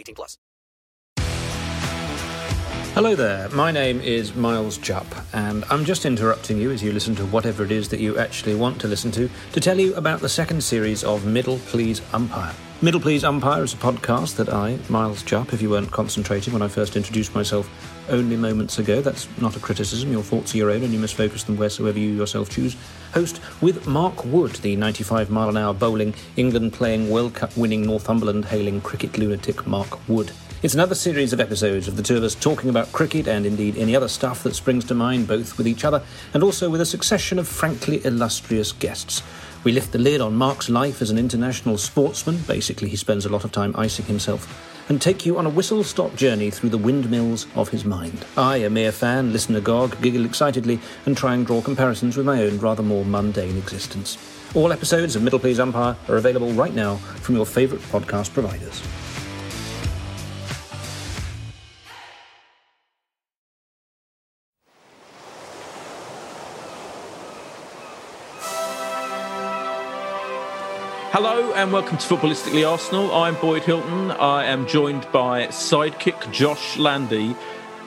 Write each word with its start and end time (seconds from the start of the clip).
18 0.00 0.14
plus. 0.14 0.38
Hello 2.94 3.14
there, 3.14 3.48
my 3.50 3.70
name 3.70 4.00
is 4.00 4.34
Miles 4.34 4.76
Jupp, 4.76 5.06
and 5.32 5.64
I'm 5.70 5.84
just 5.84 6.04
interrupting 6.04 6.58
you 6.58 6.72
as 6.72 6.82
you 6.82 6.92
listen 6.92 7.14
to 7.16 7.26
whatever 7.26 7.62
it 7.62 7.70
is 7.70 7.88
that 7.90 8.00
you 8.00 8.18
actually 8.18 8.56
want 8.56 8.80
to 8.80 8.88
listen 8.88 9.12
to 9.12 9.30
to 9.52 9.60
tell 9.60 9.78
you 9.78 9.94
about 9.94 10.20
the 10.20 10.28
second 10.28 10.62
series 10.62 11.04
of 11.04 11.24
Middle 11.24 11.58
Please 11.66 12.02
Umpire. 12.12 12.52
Middle 12.82 13.00
Please 13.00 13.22
Umpire 13.22 13.62
is 13.62 13.74
a 13.74 13.76
podcast 13.76 14.36
that 14.36 14.48
I, 14.52 14.76
Miles 14.88 15.22
Jupp, 15.22 15.52
if 15.52 15.62
you 15.62 15.70
weren't 15.70 15.92
concentrating 15.92 16.52
when 16.52 16.62
I 16.62 16.68
first 16.68 16.96
introduced 16.96 17.32
myself 17.32 17.70
only 18.10 18.36
moments 18.36 18.78
ago, 18.78 19.00
that's 19.00 19.28
not 19.40 19.56
a 19.56 19.60
criticism, 19.60 20.12
your 20.12 20.22
thoughts 20.22 20.54
are 20.54 20.58
your 20.58 20.70
own 20.70 20.82
and 20.82 20.92
you 20.92 20.98
must 20.98 21.14
focus 21.14 21.44
them 21.44 21.56
wheresoever 21.56 21.98
you 21.98 22.10
yourself 22.10 22.50
choose, 22.50 22.76
host 23.14 23.40
with 23.60 23.86
Mark 23.86 24.24
Wood, 24.24 24.56
the 24.56 24.76
95 24.76 25.30
mile 25.30 25.48
an 25.48 25.56
hour 25.56 25.72
bowling, 25.72 26.14
England 26.36 26.72
playing 26.72 27.08
World 27.08 27.34
Cup 27.34 27.56
winning 27.56 27.82
Northumberland 27.82 28.44
hailing 28.44 28.80
cricket 28.80 29.16
lunatic 29.16 29.66
Mark 29.66 30.08
Wood. 30.08 30.32
It's 30.62 30.74
another 30.74 30.94
series 30.94 31.32
of 31.32 31.40
episodes 31.40 31.88
of 31.88 31.96
the 31.96 32.02
two 32.02 32.18
of 32.18 32.22
us 32.22 32.34
talking 32.34 32.68
about 32.68 32.92
cricket 32.92 33.26
and 33.26 33.46
indeed 33.46 33.78
any 33.78 33.96
other 33.96 34.08
stuff 34.08 34.42
that 34.42 34.54
springs 34.54 34.84
to 34.86 34.94
mind, 34.94 35.26
both 35.26 35.56
with 35.56 35.66
each 35.66 35.86
other 35.86 36.02
and 36.34 36.42
also 36.42 36.68
with 36.68 36.82
a 36.82 36.86
succession 36.86 37.38
of 37.38 37.48
frankly 37.48 38.04
illustrious 38.04 38.72
guests. 38.72 39.22
We 39.62 39.72
lift 39.72 39.92
the 39.92 39.98
lid 39.98 40.22
on 40.22 40.36
Mark's 40.36 40.70
life 40.70 41.02
as 41.02 41.10
an 41.10 41.18
international 41.18 41.76
sportsman, 41.76 42.38
basically, 42.46 42.88
he 42.88 42.96
spends 42.96 43.26
a 43.26 43.28
lot 43.28 43.44
of 43.44 43.52
time 43.52 43.74
icing 43.76 44.06
himself, 44.06 44.48
and 44.88 45.02
take 45.02 45.26
you 45.26 45.36
on 45.36 45.44
a 45.44 45.50
whistle 45.50 45.84
stop 45.84 46.16
journey 46.16 46.50
through 46.50 46.70
the 46.70 46.78
windmills 46.78 47.46
of 47.54 47.68
his 47.68 47.84
mind. 47.84 48.24
I, 48.38 48.56
a 48.56 48.70
mere 48.70 48.90
fan, 48.90 49.34
listen 49.34 49.54
agog, 49.54 50.00
giggle 50.00 50.24
excitedly, 50.24 50.80
and 51.04 51.14
try 51.14 51.34
and 51.34 51.46
draw 51.46 51.60
comparisons 51.60 52.16
with 52.16 52.24
my 52.24 52.42
own 52.42 52.58
rather 52.58 52.82
more 52.82 53.04
mundane 53.04 53.58
existence. 53.58 54.16
All 54.54 54.72
episodes 54.72 55.14
of 55.14 55.22
Middle 55.22 55.38
Please 55.38 55.60
Umpire 55.60 55.94
are 56.08 56.16
available 56.16 56.52
right 56.54 56.74
now 56.74 56.96
from 56.96 57.36
your 57.36 57.44
favourite 57.44 57.84
podcast 57.84 58.32
providers. 58.32 58.82
Hello 71.12 71.52
and 71.54 71.72
welcome 71.72 71.98
to 71.98 72.06
Footballistically 72.06 72.68
Arsenal. 72.68 73.12
I'm 73.12 73.34
Boyd 73.40 73.64
Hilton. 73.64 74.12
I 74.12 74.44
am 74.44 74.66
joined 74.66 75.10
by 75.10 75.48
sidekick 75.48 76.30
Josh 76.32 76.76
Landy, 76.76 77.34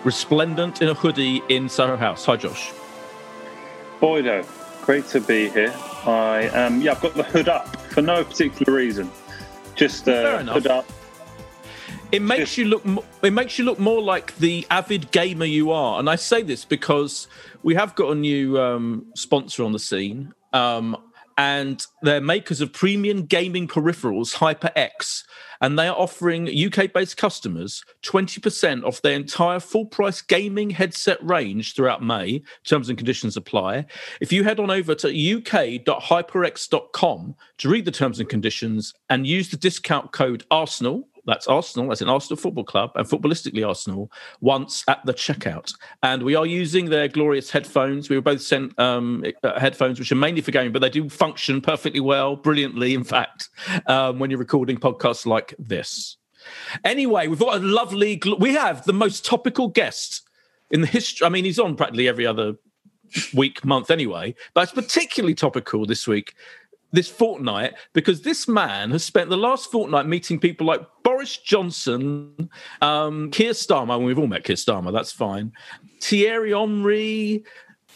resplendent 0.03 0.81
in 0.81 0.89
a 0.89 0.93
hoodie 0.93 1.41
in 1.47 1.69
Soho 1.69 1.95
House. 1.95 2.25
Hi, 2.25 2.35
Josh. 2.35 2.73
Boydo, 4.01 4.45
great 4.85 5.07
to 5.07 5.21
be 5.21 5.47
here. 5.49 5.73
I 6.05 6.47
um 6.49 6.81
yeah, 6.81 6.91
I've 6.91 7.01
got 7.01 7.13
the 7.13 7.23
hood 7.23 7.47
up 7.47 7.73
for 7.77 8.01
no 8.01 8.25
particular 8.25 8.73
reason. 8.73 9.09
Just 9.75 10.09
uh, 10.09 10.43
hood 10.43 10.67
up. 10.67 10.85
It 12.11 12.21
makes 12.21 12.41
Just- 12.41 12.57
you 12.57 12.65
look. 12.65 12.83
It 13.23 13.31
makes 13.31 13.57
you 13.57 13.63
look 13.63 13.79
more 13.79 14.01
like 14.01 14.35
the 14.35 14.67
avid 14.69 15.11
gamer 15.11 15.45
you 15.45 15.71
are, 15.71 15.97
and 15.97 16.09
I 16.09 16.17
say 16.17 16.43
this 16.43 16.65
because 16.65 17.27
we 17.63 17.73
have 17.75 17.95
got 17.95 18.11
a 18.11 18.15
new 18.15 18.59
um, 18.59 19.05
sponsor 19.15 19.63
on 19.63 19.71
the 19.71 19.79
scene, 19.79 20.33
um, 20.51 20.97
and 21.37 21.85
they're 22.01 22.21
makers 22.21 22.61
of 22.61 22.73
premium 22.73 23.25
gaming 23.25 23.67
peripherals, 23.67 24.35
HyperX, 24.35 25.23
and 25.61 25.77
they 25.79 25.87
are 25.87 25.95
offering 25.95 26.47
UK-based 26.47 27.17
customers 27.17 27.83
twenty 28.01 28.41
percent 28.41 28.83
off 28.83 29.01
their 29.01 29.15
entire 29.15 29.59
full-price 29.59 30.21
gaming 30.21 30.69
headset 30.69 31.17
range 31.23 31.73
throughout 31.75 32.03
May. 32.03 32.43
Terms 32.65 32.89
and 32.89 32.97
conditions 32.97 33.37
apply. 33.37 33.85
If 34.21 34.33
you 34.33 34.43
head 34.43 34.59
on 34.59 34.71
over 34.71 34.95
to 34.95 35.07
uk.hyperx.com 35.07 37.35
to 37.57 37.69
read 37.69 37.85
the 37.85 37.91
terms 37.91 38.19
and 38.19 38.27
conditions 38.27 38.93
and 39.09 39.27
use 39.27 39.49
the 39.49 39.57
discount 39.57 40.11
code 40.11 40.43
Arsenal 40.51 41.07
that's 41.25 41.47
Arsenal, 41.47 41.89
that's 41.89 42.01
an 42.01 42.09
Arsenal 42.09 42.37
Football 42.37 42.63
Club, 42.63 42.91
and 42.95 43.07
footballistically 43.07 43.65
Arsenal, 43.65 44.11
once 44.41 44.83
at 44.87 45.05
the 45.05 45.13
checkout. 45.13 45.73
And 46.01 46.23
we 46.23 46.35
are 46.35 46.45
using 46.45 46.89
their 46.89 47.07
glorious 47.07 47.49
headphones. 47.49 48.09
We 48.09 48.15
were 48.15 48.21
both 48.21 48.41
sent 48.41 48.77
um, 48.79 49.23
uh, 49.43 49.59
headphones, 49.59 49.99
which 49.99 50.11
are 50.11 50.15
mainly 50.15 50.41
for 50.41 50.51
gaming, 50.51 50.71
but 50.71 50.81
they 50.81 50.89
do 50.89 51.09
function 51.09 51.61
perfectly 51.61 51.99
well, 51.99 52.35
brilliantly, 52.35 52.93
in 52.93 53.03
fact, 53.03 53.49
um, 53.87 54.19
when 54.19 54.29
you're 54.29 54.39
recording 54.39 54.77
podcasts 54.77 55.25
like 55.25 55.53
this. 55.57 56.17
Anyway, 56.83 57.27
we've 57.27 57.39
got 57.39 57.61
a 57.61 57.65
lovely, 57.65 58.21
we 58.39 58.53
have 58.53 58.83
the 58.85 58.93
most 58.93 59.25
topical 59.25 59.69
guest 59.69 60.27
in 60.71 60.81
the 60.81 60.87
history. 60.87 61.25
I 61.25 61.29
mean, 61.29 61.45
he's 61.45 61.59
on 61.59 61.75
practically 61.75 62.07
every 62.07 62.25
other 62.25 62.55
week, 63.33 63.63
month 63.63 63.91
anyway, 63.91 64.35
but 64.53 64.63
it's 64.63 64.73
particularly 64.73 65.35
topical 65.35 65.85
this 65.85 66.07
week 66.07 66.33
this 66.93 67.09
fortnight 67.09 67.73
because 67.91 68.21
this 68.21 68.47
man 68.47 68.91
has 68.91 69.03
spent 69.03 69.29
the 69.29 69.35
last 69.35 69.69
fortnight 69.71 70.05
meeting 70.05 70.39
people 70.39 70.65
like 70.67 70.81
Boris 71.03 71.35
Johnson, 71.35 72.49
um, 72.81 73.31
Keir 73.31 73.51
Starmer. 73.51 73.89
Well, 73.89 74.03
we've 74.03 74.19
all 74.19 74.27
met 74.27 74.45
Keir 74.45 74.55
Starmer, 74.55 74.93
that's 74.93 75.11
fine. 75.11 75.51
Thierry 75.99 76.51
Henry, 76.51 77.43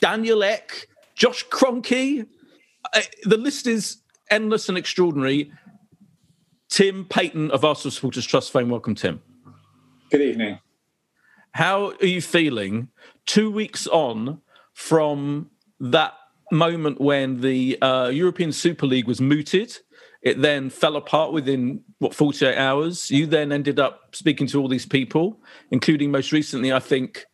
Daniel 0.02 0.44
Ek, 0.44 0.90
Josh 1.16 1.46
Kroenke. 1.48 2.26
Uh, 2.94 3.02
the 3.24 3.38
list 3.38 3.68
is 3.68 3.98
endless 4.30 4.68
and 4.68 4.78
extraordinary. 4.78 5.52
Tim 6.70 7.06
Payton 7.06 7.52
of 7.52 7.64
Arsenal 7.64 7.92
Supporters 7.92 8.26
Trust 8.26 8.52
fame. 8.52 8.70
Welcome, 8.70 8.96
Tim. 8.96 9.22
Good 10.10 10.22
evening. 10.22 10.60
How 11.52 11.92
are 12.02 12.06
you 12.06 12.22
feeling 12.22 12.90
two 13.26 13.50
weeks 13.50 13.88
on 13.88 14.42
from 14.74 15.50
that 15.80 16.14
moment 16.52 17.00
when 17.02 17.42
the 17.42 17.82
uh, 17.82 18.10
European 18.10 18.52
Super 18.52 18.86
League 18.86 19.08
was 19.08 19.22
mooted? 19.22 19.78
It 20.22 20.42
then 20.42 20.70
fell 20.70 20.96
apart 20.96 21.32
within 21.32 21.82
what 22.00 22.14
48 22.14 22.58
hours. 22.58 23.12
You 23.12 23.28
then 23.28 23.52
ended 23.52 23.80
up 23.80 24.16
speaking 24.16 24.48
to 24.48 24.62
all 24.62 24.68
these 24.68 24.86
people, 24.86 25.40
including 25.72 26.12
most 26.12 26.32
recently, 26.32 26.74
I 26.74 26.80
think, 26.80 27.26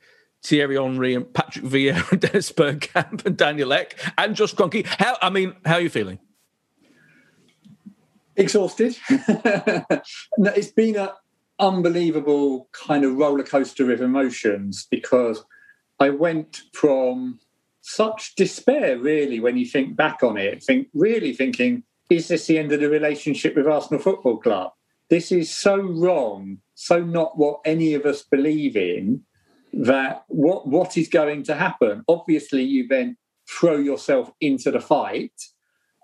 Thierry 0.43 0.75
Henry 0.75 1.15
and 1.15 1.33
Patrick 1.33 1.65
Vieira 1.65 2.11
and 2.11 2.21
Dennis 2.21 2.51
Bergkamp 2.51 3.25
and 3.25 3.37
Daniel 3.37 3.71
Ek 3.73 3.97
and 4.17 4.35
Josh 4.35 4.53
Kroenke. 4.53 4.85
How 4.85 5.17
I 5.21 5.29
mean, 5.29 5.55
how 5.65 5.75
are 5.75 5.81
you 5.81 5.89
feeling? 5.89 6.19
exhausted. 8.35 8.95
it's 9.09 10.71
been 10.71 10.97
an 10.97 11.09
unbelievable 11.59 12.69
kind 12.71 13.03
of 13.03 13.15
roller 13.15 13.43
coaster 13.43 13.91
of 13.91 14.01
emotions 14.01 14.87
because 14.89 15.43
I 15.99 16.09
went 16.09 16.61
from 16.73 17.39
such 17.83 18.35
despair, 18.35 18.97
really, 18.97 19.39
when 19.39 19.57
you 19.57 19.65
think 19.65 19.95
back 19.95 20.23
on 20.23 20.37
it, 20.37 20.63
think 20.63 20.87
really 20.93 21.33
thinking, 21.33 21.83
is 22.09 22.27
this 22.27 22.47
the 22.47 22.57
end 22.57 22.71
of 22.71 22.79
the 22.79 22.89
relationship 22.89 23.55
with 23.55 23.67
Arsenal 23.67 24.01
Football 24.01 24.37
Club? 24.37 24.71
this 25.13 25.31
is 25.31 25.51
so 25.51 25.77
wrong, 25.77 26.57
so 26.73 26.99
not 26.99 27.37
what 27.37 27.59
any 27.65 27.93
of 27.93 28.03
us 28.03 28.23
believe 28.23 28.75
in, 28.75 29.21
that 29.73 30.23
what 30.27 30.67
what 30.67 30.97
is 30.97 31.07
going 31.07 31.43
to 31.43 31.53
happen? 31.53 32.03
Obviously, 32.07 32.63
you 32.63 32.87
then 32.87 33.17
throw 33.47 33.77
yourself 33.77 34.31
into 34.41 34.71
the 34.71 34.79
fight, 34.79 35.33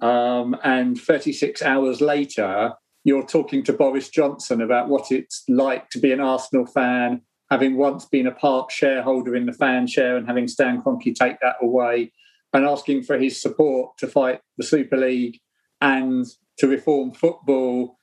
um, 0.01 0.55
and 0.63 0.99
36 0.99 1.61
hours 1.63 2.01
later, 2.01 2.73
you're 3.03 3.25
talking 3.25 3.63
to 3.63 3.73
Boris 3.73 4.09
Johnson 4.09 4.61
about 4.61 4.89
what 4.89 5.11
it's 5.11 5.43
like 5.47 5.89
to 5.89 5.99
be 5.99 6.11
an 6.11 6.19
Arsenal 6.19 6.67
fan, 6.67 7.21
having 7.49 7.77
once 7.77 8.05
been 8.05 8.27
a 8.27 8.31
part 8.31 8.71
shareholder 8.71 9.35
in 9.35 9.45
the 9.45 9.53
fan 9.53 9.87
share 9.87 10.17
and 10.17 10.27
having 10.27 10.47
Stan 10.47 10.81
Kroenke 10.81 11.15
take 11.15 11.39
that 11.41 11.55
away, 11.61 12.11
and 12.53 12.65
asking 12.65 13.03
for 13.03 13.17
his 13.17 13.41
support 13.41 13.97
to 13.97 14.07
fight 14.07 14.41
the 14.57 14.63
Super 14.63 14.97
League 14.97 15.39
and 15.81 16.25
to 16.57 16.67
reform 16.67 17.11
football 17.11 17.97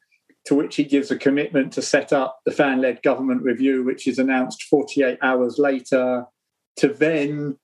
to 0.47 0.55
which 0.55 0.77
he 0.77 0.85
gives 0.85 1.11
a 1.11 1.19
commitment 1.19 1.73
to 1.73 1.83
set 1.83 2.13
up 2.13 2.39
the 2.47 2.53
fan 2.53 2.81
led 2.81 3.03
government 3.03 3.43
review, 3.43 3.83
which 3.83 4.07
is 4.07 4.19
announced 4.19 4.63
48 4.65 5.19
hours 5.21 5.59
later, 5.59 6.25
to 6.77 6.89
then 6.89 7.59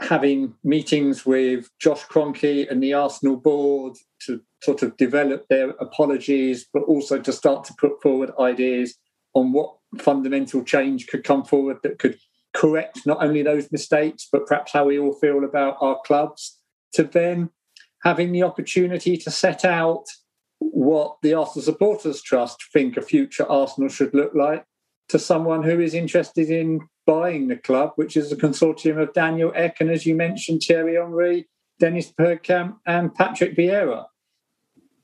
having 0.00 0.54
meetings 0.62 1.24
with 1.24 1.70
Josh 1.78 2.04
Kroenke 2.04 2.70
and 2.70 2.82
the 2.82 2.92
Arsenal 2.92 3.36
board 3.36 3.96
to 4.26 4.42
sort 4.62 4.82
of 4.82 4.96
develop 4.96 5.48
their 5.48 5.70
apologies, 5.70 6.66
but 6.72 6.82
also 6.82 7.18
to 7.18 7.32
start 7.32 7.64
to 7.64 7.74
put 7.78 8.02
forward 8.02 8.32
ideas 8.38 8.98
on 9.34 9.52
what 9.52 9.76
fundamental 9.98 10.62
change 10.64 11.06
could 11.06 11.24
come 11.24 11.44
forward 11.44 11.78
that 11.82 11.98
could 11.98 12.18
correct 12.54 13.00
not 13.06 13.22
only 13.22 13.42
those 13.42 13.70
mistakes, 13.72 14.28
but 14.30 14.46
perhaps 14.46 14.72
how 14.72 14.86
we 14.86 14.98
all 14.98 15.14
feel 15.14 15.44
about 15.44 15.76
our 15.80 15.98
clubs, 16.04 16.58
to 16.94 17.02
then 17.02 17.50
having 18.02 18.32
the 18.32 18.42
opportunity 18.42 19.16
to 19.16 19.30
set 19.30 19.64
out 19.64 20.04
what 20.58 21.16
the 21.22 21.34
Arsenal 21.34 21.64
Supporters 21.64 22.22
Trust 22.22 22.62
think 22.72 22.96
a 22.96 23.02
future 23.02 23.50
Arsenal 23.50 23.88
should 23.88 24.14
look 24.14 24.34
like 24.34 24.64
to 25.08 25.18
someone 25.18 25.62
who 25.62 25.80
is 25.80 25.94
interested 25.94 26.50
in 26.50 26.80
buying 27.06 27.48
the 27.48 27.56
club, 27.56 27.92
which 27.96 28.16
is 28.16 28.30
a 28.30 28.36
consortium 28.36 29.00
of 29.00 29.12
Daniel 29.12 29.52
Ek 29.54 29.80
and, 29.80 29.90
as 29.90 30.06
you 30.06 30.14
mentioned, 30.14 30.62
Thierry 30.62 30.94
Henry, 30.94 31.48
Dennis 31.80 32.12
Bergkamp, 32.12 32.76
and 32.86 33.14
Patrick 33.14 33.56
Vieira, 33.56 34.04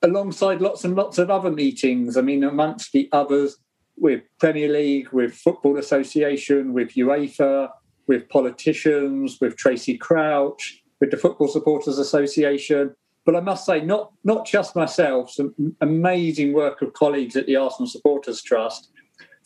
alongside 0.02 0.60
lots 0.60 0.84
and 0.84 0.94
lots 0.94 1.18
of 1.18 1.30
other 1.30 1.50
meetings. 1.50 2.16
I 2.16 2.20
mean, 2.20 2.44
amongst 2.44 2.92
the 2.92 3.08
others, 3.10 3.56
with 4.00 4.22
Premier 4.38 4.68
League, 4.68 5.10
with 5.12 5.34
Football 5.34 5.78
Association, 5.78 6.72
with 6.72 6.94
UEFA, 6.94 7.70
with 8.06 8.28
politicians, 8.28 9.38
with 9.40 9.56
Tracey 9.56 9.96
Crouch, 9.96 10.82
with 11.00 11.10
the 11.10 11.16
Football 11.16 11.48
Supporters 11.48 11.98
Association. 11.98 12.94
But 13.24 13.36
I 13.36 13.40
must 13.40 13.66
say, 13.66 13.80
not 13.80 14.12
not 14.24 14.46
just 14.46 14.74
myself, 14.74 15.30
some 15.30 15.54
amazing 15.80 16.54
work 16.54 16.80
of 16.80 16.94
colleagues 16.94 17.36
at 17.36 17.46
the 17.46 17.56
Arsenal 17.56 17.88
Supporters 17.88 18.42
Trust, 18.42 18.90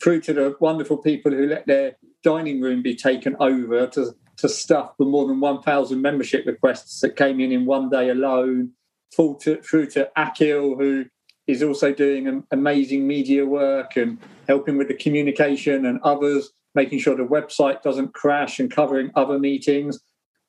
through 0.01 0.21
to 0.21 0.33
the 0.33 0.55
wonderful 0.59 0.97
people 0.97 1.31
who 1.31 1.47
let 1.47 1.67
their 1.67 1.97
dining 2.23 2.61
room 2.61 2.81
be 2.81 2.95
taken 2.95 3.35
over 3.39 3.87
to, 3.87 4.13
to 4.37 4.49
stuff 4.49 4.93
the 4.97 5.05
more 5.05 5.27
than 5.27 5.39
1,000 5.39 6.01
membership 6.01 6.45
requests 6.45 7.01
that 7.01 7.17
came 7.17 7.39
in 7.39 7.51
in 7.51 7.65
one 7.65 7.89
day 7.89 8.09
alone, 8.09 8.71
through 9.13 9.37
to, 9.41 9.61
through 9.61 9.87
to 9.87 10.09
Akil, 10.15 10.77
who 10.77 11.05
is 11.47 11.61
also 11.61 11.93
doing 11.93 12.43
amazing 12.51 13.05
media 13.07 13.45
work 13.45 13.95
and 13.97 14.17
helping 14.47 14.77
with 14.77 14.87
the 14.87 14.93
communication 14.93 15.85
and 15.85 15.99
others, 16.01 16.51
making 16.75 16.99
sure 16.99 17.15
the 17.15 17.23
website 17.23 17.81
doesn't 17.81 18.13
crash 18.13 18.59
and 18.59 18.71
covering 18.71 19.11
other 19.15 19.37
meetings. 19.37 19.99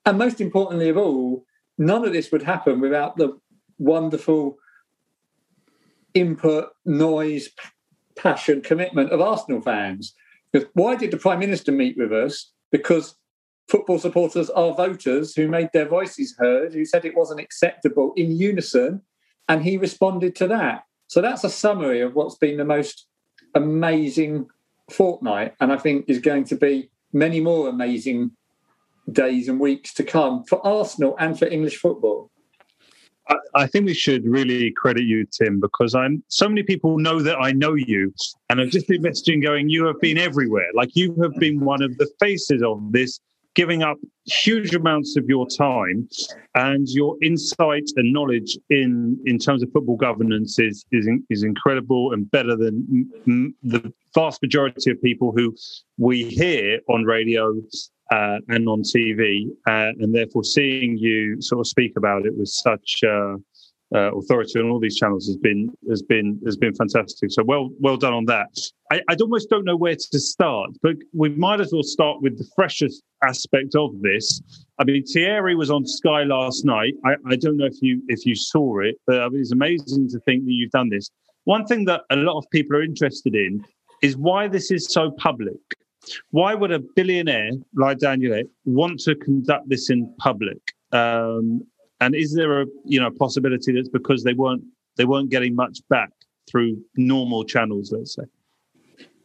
And 0.06 0.18
most 0.18 0.40
importantly 0.40 0.88
of 0.88 0.96
all, 0.96 1.44
none 1.78 2.04
of 2.04 2.12
this 2.12 2.30
would 2.30 2.42
happen 2.42 2.80
without 2.80 3.16
the 3.16 3.38
wonderful 3.78 4.56
input, 6.14 6.68
noise, 6.84 7.50
passion, 8.16 8.60
commitment 8.60 9.10
of 9.10 9.20
Arsenal 9.20 9.60
fans. 9.60 10.14
Because 10.52 10.68
why 10.74 10.94
did 10.94 11.10
the 11.10 11.16
Prime 11.16 11.40
Minister 11.40 11.72
meet 11.72 11.96
with 11.98 12.12
us? 12.12 12.52
Because 12.70 13.16
football 13.68 13.98
supporters 13.98 14.50
are 14.50 14.74
voters 14.74 15.34
who 15.34 15.48
made 15.48 15.70
their 15.72 15.88
voices 15.88 16.36
heard, 16.38 16.72
who 16.72 16.84
said 16.84 17.04
it 17.04 17.16
wasn't 17.16 17.40
acceptable 17.40 18.12
in 18.16 18.36
unison, 18.36 19.02
and 19.48 19.62
he 19.62 19.76
responded 19.76 20.34
to 20.36 20.48
that. 20.48 20.84
So 21.06 21.20
that's 21.20 21.44
a 21.44 21.50
summary 21.50 22.00
of 22.00 22.14
what's 22.14 22.36
been 22.36 22.56
the 22.56 22.64
most 22.64 23.06
amazing 23.54 24.48
fortnight, 24.90 25.54
and 25.60 25.72
I 25.72 25.76
think 25.76 26.06
is 26.08 26.18
going 26.18 26.44
to 26.44 26.56
be 26.56 26.90
many 27.12 27.40
more 27.40 27.68
amazing 27.68 28.32
days 29.10 29.48
and 29.48 29.60
weeks 29.60 29.92
to 29.94 30.04
come 30.04 30.44
for 30.44 30.64
Arsenal 30.66 31.16
and 31.18 31.38
for 31.38 31.46
English 31.46 31.76
football. 31.76 32.30
I, 33.54 33.66
think 33.66 33.86
we 33.86 33.94
should 33.94 34.26
really 34.26 34.70
credit 34.72 35.04
you, 35.04 35.26
Tim, 35.26 35.58
because 35.58 35.94
I'm 35.94 36.22
so 36.28 36.46
many 36.46 36.62
people 36.62 36.98
know 36.98 37.22
that 37.22 37.38
I 37.38 37.52
know 37.52 37.74
you, 37.74 38.12
and 38.50 38.60
I've 38.60 38.68
just 38.68 38.86
been 38.86 39.02
messaging 39.02 39.42
going, 39.42 39.70
you 39.70 39.86
have 39.86 40.00
been 40.00 40.18
everywhere. 40.18 40.68
Like 40.74 40.94
you 40.94 41.16
have 41.22 41.34
been 41.36 41.60
one 41.60 41.82
of 41.82 41.96
the 41.96 42.06
faces 42.20 42.62
of 42.62 42.92
this, 42.92 43.20
giving 43.54 43.82
up 43.82 43.96
huge 44.26 44.74
amounts 44.74 45.16
of 45.16 45.24
your 45.26 45.46
time, 45.46 46.08
and 46.54 46.88
your 46.88 47.16
insight 47.22 47.88
and 47.96 48.12
knowledge 48.12 48.56
in 48.70 49.18
in 49.26 49.38
terms 49.38 49.62
of 49.62 49.70
football 49.72 49.96
governance 49.96 50.58
is 50.58 50.84
is 50.92 51.08
is 51.30 51.42
incredible 51.42 52.12
and 52.12 52.30
better 52.30 52.56
than 52.56 53.08
the 53.62 53.92
vast 54.14 54.42
majority 54.42 54.90
of 54.90 55.00
people 55.02 55.32
who 55.36 55.54
we 55.98 56.24
hear 56.24 56.80
on 56.88 57.04
radio 57.04 57.54
uh, 58.10 58.38
and 58.48 58.68
on 58.68 58.82
TV, 58.82 59.46
uh, 59.66 59.92
and 59.98 60.14
therefore 60.14 60.44
seeing 60.44 60.96
you 60.98 61.40
sort 61.40 61.60
of 61.60 61.66
speak 61.66 61.92
about 61.96 62.26
it 62.26 62.36
with 62.36 62.48
such 62.48 63.00
uh, 63.04 63.36
uh, 63.94 64.12
authority 64.16 64.58
on 64.58 64.68
all 64.68 64.80
these 64.80 64.96
channels 64.96 65.26
has 65.26 65.36
been 65.36 65.72
has 65.88 66.02
been 66.02 66.40
has 66.44 66.56
been 66.56 66.74
fantastic. 66.74 67.30
So 67.30 67.44
well 67.44 67.70
well 67.78 67.96
done 67.96 68.12
on 68.12 68.24
that. 68.26 68.48
I, 68.90 69.00
I 69.08 69.16
almost 69.20 69.48
don't 69.48 69.64
know 69.64 69.76
where 69.76 69.94
to 69.94 70.20
start, 70.20 70.70
but 70.82 70.96
we 71.12 71.28
might 71.30 71.60
as 71.60 71.72
well 71.72 71.82
start 71.82 72.20
with 72.20 72.36
the 72.36 72.46
freshest 72.54 73.02
aspect 73.22 73.74
of 73.76 74.00
this. 74.02 74.42
I 74.78 74.84
mean, 74.84 75.04
Thierry 75.06 75.54
was 75.54 75.70
on 75.70 75.86
Sky 75.86 76.24
last 76.24 76.64
night. 76.64 76.94
I, 77.04 77.14
I 77.26 77.36
don't 77.36 77.56
know 77.56 77.66
if 77.66 77.80
you 77.80 78.02
if 78.08 78.26
you 78.26 78.34
saw 78.34 78.80
it, 78.80 78.96
but 79.06 79.20
I 79.20 79.28
mean, 79.28 79.40
it's 79.40 79.52
amazing 79.52 80.08
to 80.10 80.18
think 80.20 80.44
that 80.44 80.52
you've 80.52 80.72
done 80.72 80.90
this. 80.90 81.08
One 81.44 81.64
thing 81.66 81.84
that 81.84 82.02
a 82.10 82.16
lot 82.16 82.38
of 82.38 82.44
people 82.50 82.76
are 82.76 82.82
interested 82.82 83.34
in 83.34 83.64
is 84.02 84.16
why 84.16 84.48
this 84.48 84.70
is 84.70 84.92
so 84.92 85.12
public. 85.12 85.60
Why 86.30 86.54
would 86.54 86.72
a 86.72 86.80
billionaire 86.96 87.52
like 87.74 87.98
Daniel 87.98 88.42
want 88.64 89.00
to 89.00 89.14
conduct 89.14 89.68
this 89.68 89.88
in 89.88 90.14
public? 90.18 90.58
Um, 90.92 91.62
and 92.04 92.14
is 92.14 92.34
there 92.34 92.60
a 92.60 92.66
you 92.84 93.00
know 93.00 93.10
possibility 93.10 93.72
that's 93.72 93.88
because 93.88 94.24
they 94.24 94.34
weren't 94.34 94.62
they 94.96 95.04
weren't 95.04 95.30
getting 95.30 95.54
much 95.54 95.78
back 95.88 96.10
through 96.48 96.76
normal 96.96 97.44
channels? 97.44 97.92
Let's 97.92 98.14
say. 98.14 98.24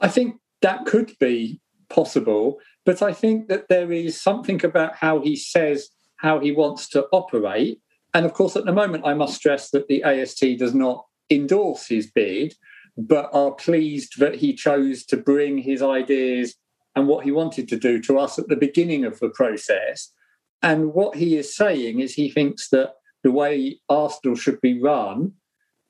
I 0.02 0.08
think 0.08 0.38
that 0.62 0.86
could 0.86 1.12
be 1.20 1.60
possible, 1.89 2.60
but 2.86 3.01
I 3.01 3.12
think 3.13 3.50
that 3.50 3.68
there 3.68 3.92
is 3.92 4.20
something 4.20 4.63
about 4.63 4.96
how 4.96 5.20
he 5.20 5.36
says 5.36 5.89
how 6.18 6.39
he 6.39 6.51
wants 6.51 6.88
to 6.89 7.06
operate. 7.12 7.80
And 8.13 8.25
of 8.25 8.34
course, 8.34 8.56
at 8.56 8.65
the 8.65 8.74
moment, 8.74 9.06
I 9.06 9.13
must 9.13 9.36
stress 9.36 9.70
that 9.72 9.88
the 9.88 10.03
AST 10.03 10.44
does 10.58 10.74
not 10.74 11.06
endorse 11.30 11.88
his 11.88 12.10
bid, 12.10 12.56
but 12.98 13.30
are 13.34 13.51
pleased 13.51 14.20
that 14.20 14.36
he 14.36 14.53
chose 14.53 15.06
to 15.06 15.18
bring 15.18 15.58
his 15.58 15.82
ideas 15.82 16.56
and 16.96 17.08
what 17.08 17.24
he 17.24 17.32
wanted 17.32 17.68
to 17.70 17.77
do 17.77 18.01
to 18.01 18.18
us 18.18 18.39
at 18.39 18.48
the 18.48 18.56
beginning 18.56 19.06
of 19.06 19.20
the 19.20 19.30
process. 19.30 20.12
And 20.62 20.94
what 20.94 21.16
he 21.16 21.38
is 21.38 21.56
saying 21.56 22.00
is 22.00 22.13
he 22.13 22.30
thinks 22.30 22.70
that 22.70 22.96
the 23.24 23.32
way 23.32 23.80
Arsenal 23.89 24.36
should 24.36 24.62
be 24.62 24.82
run 24.82 25.34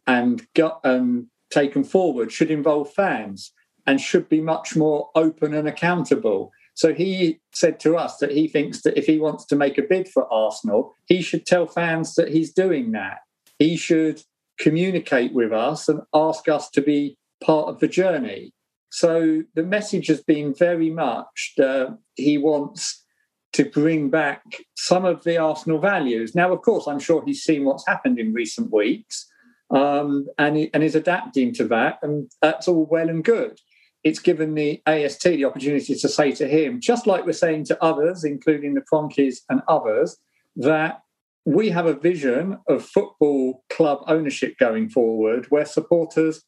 and 0.05 0.45
got, 0.55 0.79
um, 0.83 1.29
taken 1.49 1.83
forward 1.83 2.31
should 2.31 2.51
involve 2.51 2.93
fans 2.93 3.51
and 3.87 3.99
should 3.99 4.29
be 4.29 4.41
much 4.41 4.75
more 4.75 5.09
open 5.15 5.53
and 5.53 5.67
accountable. 5.67 6.51
So 6.75 6.93
he 6.93 7.39
said 7.53 7.79
to 7.81 7.97
us 7.97 8.17
that 8.17 8.31
he 8.31 8.47
thinks 8.47 8.83
that 8.83 8.97
if 8.97 9.05
he 9.05 9.19
wants 9.19 9.45
to 9.47 9.55
make 9.55 9.77
a 9.77 9.83
bid 9.83 10.07
for 10.07 10.31
Arsenal, 10.31 10.93
he 11.07 11.21
should 11.21 11.45
tell 11.45 11.65
fans 11.65 12.15
that 12.15 12.29
he's 12.29 12.53
doing 12.53 12.91
that. 12.91 13.17
He 13.57 13.75
should 13.75 14.21
communicate 14.59 15.33
with 15.33 15.51
us 15.51 15.89
and 15.89 16.01
ask 16.13 16.47
us 16.47 16.69
to 16.71 16.81
be 16.81 17.17
part 17.43 17.67
of 17.67 17.79
the 17.79 17.87
journey. 17.87 18.53
So 18.91 19.43
the 19.55 19.63
message 19.63 20.07
has 20.07 20.21
been 20.21 20.53
very 20.53 20.89
much 20.89 21.53
that 21.57 21.97
he 22.15 22.37
wants 22.37 23.03
to 23.53 23.65
bring 23.65 24.09
back 24.09 24.43
some 24.75 25.05
of 25.05 25.23
the 25.23 25.37
Arsenal 25.37 25.79
values. 25.79 26.35
Now, 26.35 26.53
of 26.53 26.61
course, 26.61 26.87
I'm 26.87 26.99
sure 26.99 27.23
he's 27.25 27.43
seen 27.43 27.65
what's 27.65 27.87
happened 27.87 28.19
in 28.19 28.33
recent 28.33 28.71
weeks 28.71 29.27
um, 29.71 30.27
and, 30.37 30.69
and 30.73 30.83
is 30.83 30.95
adapting 30.95 31.53
to 31.55 31.67
that, 31.67 31.99
and 32.01 32.31
that's 32.41 32.67
all 32.67 32.85
well 32.85 33.09
and 33.09 33.23
good. 33.23 33.59
It's 34.03 34.19
given 34.19 34.55
the 34.55 34.81
AST 34.85 35.23
the 35.23 35.45
opportunity 35.45 35.95
to 35.95 36.07
say 36.07 36.31
to 36.33 36.47
him, 36.47 36.79
just 36.79 37.05
like 37.05 37.25
we're 37.25 37.33
saying 37.33 37.65
to 37.65 37.83
others, 37.83 38.23
including 38.23 38.73
the 38.73 38.81
Kroenkes 38.81 39.39
and 39.49 39.61
others, 39.67 40.17
that 40.55 41.01
we 41.45 41.69
have 41.69 41.85
a 41.85 41.93
vision 41.93 42.59
of 42.67 42.85
football 42.85 43.63
club 43.69 44.03
ownership 44.07 44.57
going 44.57 44.89
forward 44.89 45.47
where 45.49 45.65
supporters 45.65 46.43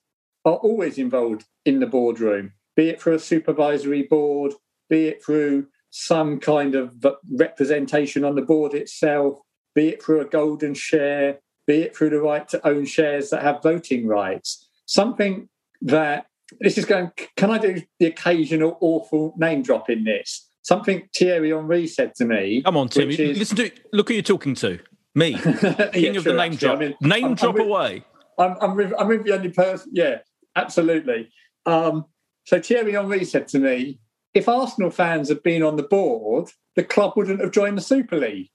are 0.46 0.56
always 0.56 0.98
involved 0.98 1.46
in 1.66 1.80
the 1.80 1.88
boardroom, 1.88 2.54
be 2.76 2.90
it 2.90 3.02
for 3.02 3.12
a 3.12 3.20
supervisory 3.20 4.04
board, 4.04 4.54
be 4.90 5.08
it 5.08 5.24
through 5.24 5.68
some 5.92 6.40
kind 6.40 6.74
of 6.76 6.96
representation 7.32 8.24
on 8.24 8.36
the 8.36 8.42
board 8.42 8.74
itself, 8.74 9.40
be 9.76 9.90
it 9.90 10.02
through 10.04 10.22
a 10.22 10.26
golden 10.26 10.74
share, 10.74 11.40
be 11.68 11.84
it 11.84 11.96
through 11.96 12.10
the 12.10 12.20
right 12.22 12.48
to 12.50 12.66
own 12.68 12.86
shares 12.86 13.30
that 13.30 13.44
have 13.44 13.62
voting 13.62 14.08
rights. 14.08 14.68
Something 14.86 15.48
that 15.82 16.26
this 16.60 16.78
is 16.78 16.86
going. 16.86 17.12
Can 17.38 17.50
I 17.52 17.58
do 17.58 17.82
the 18.00 18.08
occasional 18.08 18.78
awful 18.82 19.34
name 19.38 19.62
drop 19.62 19.90
in 19.90 20.04
this? 20.04 20.50
Something 20.64 21.08
Thierry 21.16 21.50
Henry 21.52 21.88
said 21.88 22.14
to 22.16 22.26
me. 22.26 22.62
Come 22.64 22.78
on, 22.78 22.88
Tim. 22.90 23.10
is- 23.10 23.18
Listen 23.38 23.58
to 23.58 23.72
look 23.94 24.10
who 24.10 24.16
you're 24.16 24.24
talking 24.24 24.56
to. 24.56 24.80
Me, 25.14 25.34
king 25.38 25.54
Yeah, 25.94 26.12
of 26.18 26.24
the 26.24 26.34
name 26.34 26.54
actually. 26.54 26.58
drop. 26.58 26.76
I 26.78 26.80
mean, 26.80 26.96
name 27.02 27.26
I'm- 27.26 27.36
drop 27.36 27.50
I'm 27.50 27.54
with- 27.56 27.68
away. 27.68 28.04
I'm, 28.40 28.56
I'm, 28.62 28.76
with, 28.76 28.94
I'm 28.98 29.08
with 29.08 29.26
the 29.26 29.34
only 29.34 29.50
person. 29.50 29.92
Yeah, 29.94 30.20
absolutely. 30.56 31.30
Um, 31.66 32.06
so 32.46 32.60
Thierry 32.62 32.94
Henry 32.94 33.24
said 33.26 33.48
to 33.50 33.60
me, 33.60 34.00
if 34.34 34.48
Arsenal 34.48 34.90
fans 34.90 35.30
had 35.30 35.44
been 35.44 35.64
on 35.64 35.76
the 35.76 35.84
board, 35.84 36.50
the 36.76 36.84
club 36.84 37.14
wouldn't 37.16 37.42
have 37.42 37.52
joined 37.52 37.78
the 37.78 37.82
Super 37.82 38.18
League. 38.18 38.50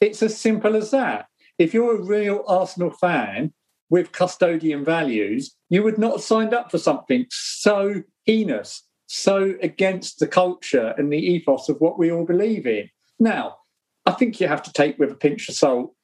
It's 0.00 0.22
as 0.22 0.36
simple 0.36 0.74
as 0.76 0.90
that. 0.90 1.26
If 1.58 1.72
you're 1.72 1.96
a 1.96 2.04
real 2.04 2.44
Arsenal 2.48 2.90
fan 2.90 3.52
with 3.88 4.12
custodian 4.12 4.84
values, 4.84 5.54
you 5.68 5.82
would 5.82 5.98
not 5.98 6.12
have 6.12 6.22
signed 6.22 6.54
up 6.54 6.70
for 6.70 6.78
something 6.78 7.26
so 7.30 8.02
heinous, 8.24 8.82
so 9.06 9.54
against 9.62 10.18
the 10.18 10.26
culture 10.26 10.94
and 10.96 11.12
the 11.12 11.18
ethos 11.18 11.68
of 11.68 11.80
what 11.80 11.98
we 11.98 12.10
all 12.10 12.24
believe 12.24 12.66
in. 12.66 12.88
Now, 13.20 13.58
I 14.06 14.12
think 14.12 14.40
you 14.40 14.48
have 14.48 14.62
to 14.64 14.72
take 14.72 14.98
with 14.98 15.12
a 15.12 15.14
pinch 15.14 15.48
of 15.48 15.54
salt 15.54 15.94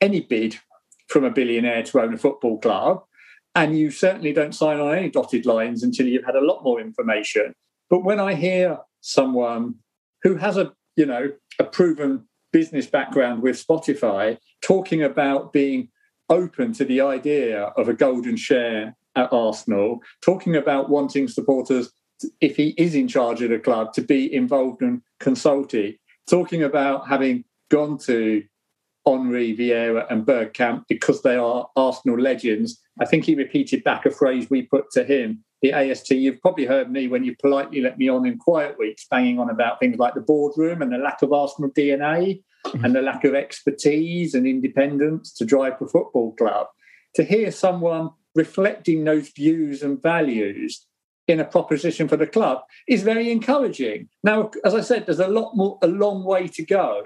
any 0.00 0.20
bid 0.20 0.56
from 1.08 1.24
a 1.24 1.30
billionaire 1.30 1.82
to 1.82 2.00
own 2.00 2.14
a 2.14 2.18
football 2.18 2.58
club. 2.58 3.02
And 3.54 3.76
you 3.76 3.90
certainly 3.90 4.32
don't 4.32 4.54
sign 4.54 4.78
on 4.78 4.94
any 4.94 5.10
dotted 5.10 5.46
lines 5.46 5.82
until 5.82 6.06
you've 6.06 6.24
had 6.24 6.36
a 6.36 6.44
lot 6.44 6.62
more 6.62 6.80
information. 6.80 7.54
But 7.90 8.04
when 8.04 8.20
I 8.20 8.34
hear 8.34 8.78
someone 9.00 9.76
who 10.22 10.36
has 10.36 10.56
a, 10.56 10.72
you 10.96 11.06
know, 11.06 11.32
a 11.58 11.64
proven 11.64 12.26
business 12.52 12.86
background 12.86 13.42
with 13.42 13.64
Spotify 13.64 14.38
talking 14.62 15.02
about 15.02 15.52
being 15.52 15.88
open 16.28 16.72
to 16.74 16.84
the 16.84 17.00
idea 17.00 17.64
of 17.76 17.88
a 17.88 17.94
golden 17.94 18.36
share 18.36 18.96
at 19.16 19.32
Arsenal, 19.32 20.00
talking 20.22 20.56
about 20.56 20.90
wanting 20.90 21.28
supporters, 21.28 21.90
if 22.40 22.56
he 22.56 22.74
is 22.76 22.94
in 22.94 23.08
charge 23.08 23.42
of 23.42 23.50
the 23.50 23.58
club, 23.58 23.92
to 23.94 24.02
be 24.02 24.32
involved 24.32 24.82
and 24.82 25.02
consulted, 25.20 25.96
talking 26.28 26.62
about 26.62 27.08
having 27.08 27.44
gone 27.70 27.98
to 27.98 28.42
Henry, 29.06 29.56
Vieira, 29.56 30.06
and 30.10 30.26
Bergkamp 30.26 30.84
because 30.88 31.22
they 31.22 31.36
are 31.36 31.68
Arsenal 31.76 32.18
legends. 32.18 32.78
I 33.00 33.06
think 33.06 33.24
he 33.24 33.34
repeated 33.34 33.84
back 33.84 34.04
a 34.04 34.10
phrase 34.10 34.50
we 34.50 34.62
put 34.62 34.90
to 34.92 35.04
him. 35.04 35.44
The 35.62 35.72
AST, 35.72 36.10
you've 36.10 36.40
probably 36.40 36.66
heard 36.66 36.90
me 36.90 37.08
when 37.08 37.24
you 37.24 37.34
politely 37.40 37.80
let 37.80 37.98
me 37.98 38.08
on 38.08 38.26
in 38.26 38.38
quiet 38.38 38.78
weeks, 38.78 39.06
banging 39.10 39.38
on 39.38 39.50
about 39.50 39.80
things 39.80 39.98
like 39.98 40.14
the 40.14 40.20
boardroom 40.20 40.82
and 40.82 40.92
the 40.92 40.98
lack 40.98 41.22
of 41.22 41.32
Arsenal 41.32 41.70
DNA 41.70 42.42
mm-hmm. 42.66 42.84
and 42.84 42.94
the 42.94 43.02
lack 43.02 43.24
of 43.24 43.34
expertise 43.34 44.34
and 44.34 44.46
independence 44.46 45.32
to 45.34 45.44
drive 45.44 45.78
the 45.78 45.88
football 45.88 46.32
club. 46.36 46.66
To 47.16 47.24
hear 47.24 47.50
someone 47.50 48.10
reflecting 48.34 49.04
those 49.04 49.30
views 49.30 49.82
and 49.82 50.00
values 50.00 50.86
in 51.26 51.40
a 51.40 51.44
proposition 51.44 52.08
for 52.08 52.16
the 52.16 52.26
club 52.26 52.62
is 52.86 53.02
very 53.02 53.30
encouraging. 53.30 54.08
Now, 54.22 54.50
as 54.64 54.74
I 54.74 54.80
said, 54.80 55.06
there's 55.06 55.20
a 55.20 55.28
lot 55.28 55.54
more, 55.54 55.78
a 55.82 55.86
long 55.88 56.24
way 56.24 56.48
to 56.48 56.64
go. 56.64 57.02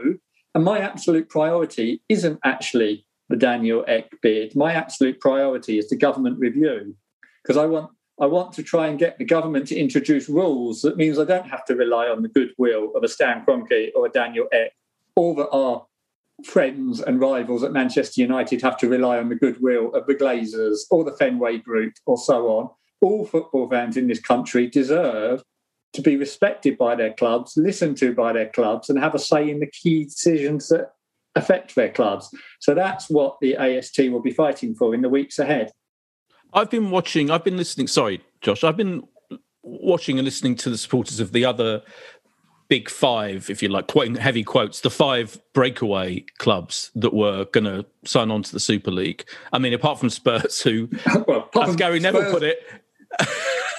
And 0.55 0.65
my 0.65 0.79
absolute 0.79 1.29
priority 1.29 2.03
isn't 2.09 2.39
actually 2.45 3.07
the 3.29 3.37
Daniel 3.37 3.85
Ek 3.89 4.11
bid. 4.21 4.55
My 4.55 4.75
absolute 4.75 5.19
priority 5.19 5.79
is 5.79 5.89
the 5.89 5.97
government 5.97 6.39
review 6.39 6.95
because 7.43 7.57
I 7.57 7.67
want 7.67 7.91
I 8.23 8.27
want 8.27 8.53
to 8.53 8.63
try 8.63 8.87
and 8.87 9.01
get 9.01 9.19
the 9.19 9.25
government 9.25 9.67
to 9.67 9.77
introduce 9.77 10.29
rules 10.29 10.81
that 10.83 10.97
means 10.97 11.19
I 11.19 11.25
don't 11.25 11.51
have 11.51 11.65
to 11.65 11.75
rely 11.75 12.07
on 12.07 12.23
the 12.23 12.29
goodwill 12.29 12.93
of 12.95 13.03
a 13.03 13.09
Stan 13.09 13.45
Kroenke 13.45 13.91
or 13.97 14.07
a 14.07 14.11
Daniel 14.11 14.47
Ek, 14.53 14.71
or 15.17 15.35
that 15.35 15.51
our 15.51 15.85
friends 16.45 17.01
and 17.01 17.21
rivals 17.21 17.65
at 17.65 17.73
Manchester 17.73 18.21
United 18.21 18.63
have 18.63 18.77
to 18.79 18.89
rely 18.89 19.19
on 19.19 19.29
the 19.29 19.35
goodwill 19.35 19.93
of 19.93 20.07
the 20.07 20.15
Glazers 20.15 20.83
or 20.89 21.03
the 21.03 21.17
Fenway 21.17 21.59
Group 21.59 21.95
or 22.07 22.17
so 22.17 22.47
on. 22.47 22.71
All 23.01 23.27
football 23.27 23.69
fans 23.69 23.97
in 23.97 24.07
this 24.07 24.21
country 24.21 24.69
deserve 24.69 25.43
to 25.93 26.01
be 26.01 26.17
respected 26.17 26.79
by 26.79 26.95
their 26.95 27.15
clubs, 27.15 27.57
listened 27.57 27.97
to 27.99 28.15
by 28.15 28.33
their 28.33 28.51
clubs, 28.51 28.89
and 28.89 29.01
have 29.01 29.17
a 29.17 29.19
say 29.19 29.51
in 29.51 29.59
the 29.59 29.67
key 29.67 30.05
decisions 30.05 30.69
that 30.69 30.93
affect 31.35 31.75
their 31.75 31.91
clubs. 31.91 32.31
So 32.61 32.73
that's 32.73 33.11
what 33.11 33.39
the 33.41 33.57
AST 33.57 33.99
will 33.99 34.23
be 34.23 34.31
fighting 34.31 34.77
for 34.77 34.95
in 34.95 35.03
the 35.03 35.09
weeks 35.09 35.41
ahead. 35.41 35.73
I've 36.53 36.71
been 36.71 36.91
watching. 36.91 37.31
I've 37.31 37.45
been 37.45 37.57
listening. 37.57 37.87
Sorry, 37.87 38.23
Josh. 38.41 38.65
I've 38.65 38.77
been 38.77 39.03
watching 39.63 40.19
and 40.19 40.25
listening 40.25 40.57
to 40.57 40.71
the 40.71 40.79
supporters 40.79 41.21
of 41.21 41.33
the 41.33 41.45
other 41.45 41.83
big 42.69 42.89
five, 42.89 43.51
if 43.51 43.63
you 43.63 43.69
like, 43.69 43.87
quoting 43.87 44.15
heavy 44.15 44.43
quotes, 44.43 44.81
the 44.81 44.91
five 44.91 45.39
breakaway 45.53 46.25
clubs 46.39 46.91
that 46.95 47.13
were 47.13 47.45
going 47.47 47.65
to 47.65 47.85
sign 48.05 48.31
on 48.31 48.43
to 48.43 48.51
the 48.51 48.61
Super 48.61 48.91
League. 48.91 49.25
I 49.53 49.59
mean, 49.59 49.75
apart 49.75 49.99
from 49.99 50.11
Spurs, 50.11 50.63
who, 50.63 50.89
well, 51.27 51.51
as 51.61 51.77
Gary 51.77 52.01
Neville 52.01 52.23
Spurs- 52.23 52.33
put 52.33 52.43
it, 52.43 52.59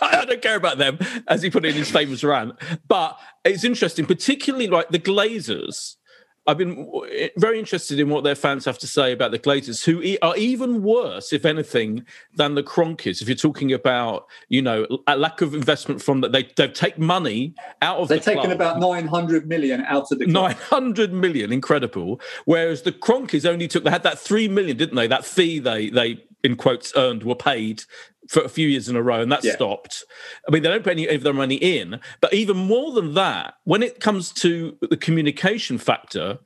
I 0.01 0.25
don't 0.25 0.41
care 0.41 0.55
about 0.55 0.77
them, 0.77 0.99
as 1.27 1.41
he 1.41 1.49
put 1.49 1.65
it 1.65 1.69
in 1.69 1.75
his 1.75 1.89
famous 1.89 2.23
rant. 2.23 2.53
But 2.87 3.17
it's 3.43 3.63
interesting, 3.63 4.05
particularly 4.05 4.67
like 4.67 4.89
the 4.89 4.99
Glazers. 4.99 5.95
I've 6.45 6.57
been 6.57 6.89
eh, 7.09 7.29
very 7.37 7.57
interested 7.57 7.99
in 7.99 8.09
what 8.09 8.23
their 8.23 8.35
fans 8.35 8.65
have 8.65 8.77
to 8.79 8.87
say 8.87 9.13
about 9.13 9.31
the 9.31 9.39
Glazers, 9.39 9.85
who 9.85 10.17
are 10.21 10.35
even 10.35 10.83
worse, 10.83 11.31
if 11.31 11.45
anything, 11.45 12.05
than 12.35 12.55
the 12.55 12.63
Kroenkes. 12.63 13.21
If 13.21 13.29
you're 13.29 13.35
talking 13.35 13.71
about, 13.71 14.25
you 14.49 14.61
know, 14.61 14.85
a 15.07 15.15
lack 15.15 15.41
of 15.41 15.53
investment 15.53 16.01
from 16.01 16.21
that, 16.21 16.33
they 16.33 16.49
they've 16.57 16.73
taken 16.73 17.05
money 17.05 17.55
out 17.81 17.97
of 17.97 18.09
They've 18.09 18.19
the 18.19 18.31
taken 18.31 18.43
club. 18.43 18.51
about 18.51 18.79
900 18.79 19.47
million 19.47 19.85
out 19.85 20.11
of 20.11 20.19
the 20.19 20.25
club. 20.25 20.51
900 20.51 21.13
million, 21.13 21.53
incredible. 21.53 22.19
Whereas 22.45 22.81
the 22.81 22.91
Kroenkes 22.91 23.45
only 23.45 23.67
took, 23.67 23.83
they 23.85 23.89
had 23.89 24.03
that 24.03 24.19
3 24.19 24.47
million, 24.49 24.75
didn't 24.75 24.95
they? 24.95 25.07
That 25.07 25.25
fee 25.25 25.59
they, 25.59 25.89
they 25.89 26.23
in 26.43 26.55
quotes, 26.55 26.93
earned 26.95 27.23
were 27.23 27.35
paid 27.35 27.83
for 28.29 28.41
a 28.41 28.49
few 28.49 28.67
years 28.67 28.87
in 28.87 28.95
a 28.95 29.01
row, 29.01 29.21
and 29.21 29.31
that 29.31 29.43
Yeah. 29.43 29.55
stopped. 29.55 30.03
I 30.47 30.51
mean, 30.51 30.63
they 30.63 30.69
don't 30.69 30.83
put 30.83 30.91
any 30.91 31.07
of 31.07 31.23
their 31.23 31.33
money 31.33 31.55
in. 31.55 31.99
But 32.21 32.33
even 32.33 32.57
more 32.57 32.93
than 32.93 33.13
that, 33.15 33.55
when 33.65 33.83
it 33.83 33.99
comes 33.99 34.31
to 34.33 34.77
the 34.81 34.97
communication 34.97 35.77
factor, 35.77 36.39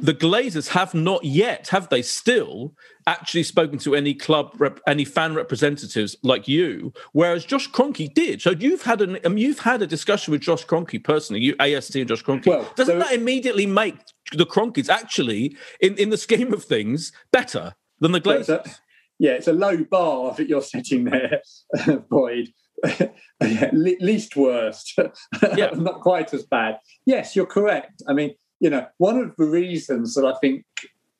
the 0.00 0.14
Glazers 0.14 0.68
have 0.68 0.94
not 0.94 1.24
yet, 1.24 1.68
have 1.68 1.88
they 1.88 2.02
still, 2.02 2.74
actually 3.06 3.42
spoken 3.42 3.78
to 3.80 3.94
any 3.94 4.14
club, 4.14 4.52
rep, 4.58 4.80
any 4.86 5.04
fan 5.04 5.34
representatives 5.34 6.16
like 6.22 6.48
you? 6.48 6.92
Whereas 7.12 7.44
Josh 7.44 7.68
Kroenke 7.68 8.12
did. 8.14 8.40
So 8.40 8.50
you've 8.50 8.82
had 8.82 9.00
an, 9.02 9.18
um, 9.24 9.36
you've 9.36 9.58
had 9.58 9.82
a 9.82 9.86
discussion 9.86 10.32
with 10.32 10.40
Josh 10.40 10.64
Kroenke 10.64 11.02
personally, 11.02 11.42
you 11.42 11.54
AST 11.58 11.96
and 11.96 12.08
Josh 12.08 12.22
Kroenke. 12.22 12.46
Well, 12.46 12.72
Doesn't 12.76 13.00
that 13.00 13.12
immediately 13.12 13.66
make 13.66 13.96
the 14.32 14.46
Kroenkes 14.46 14.88
actually, 14.88 15.56
in, 15.80 15.96
in 15.96 16.10
the 16.10 16.16
scheme 16.16 16.52
of 16.54 16.64
things, 16.64 17.12
better 17.32 17.74
than 18.00 18.12
the 18.12 18.20
Glazers? 18.20 18.78
Yeah, 19.18 19.32
it's 19.32 19.48
a 19.48 19.52
low 19.52 19.84
bar 19.84 20.34
that 20.34 20.48
you're 20.48 20.62
setting 20.62 21.04
there, 21.04 21.42
Boyd. 22.10 22.48
yeah, 23.40 23.70
le- 23.72 24.00
least 24.00 24.36
worst. 24.36 24.98
Yeah. 25.56 25.70
Not 25.74 26.00
quite 26.00 26.34
as 26.34 26.44
bad. 26.44 26.78
Yes, 27.06 27.36
you're 27.36 27.46
correct. 27.46 28.02
I 28.08 28.12
mean, 28.12 28.34
you 28.60 28.70
know, 28.70 28.86
one 28.98 29.18
of 29.18 29.34
the 29.36 29.44
reasons 29.44 30.14
that 30.14 30.24
I 30.24 30.34
think 30.40 30.64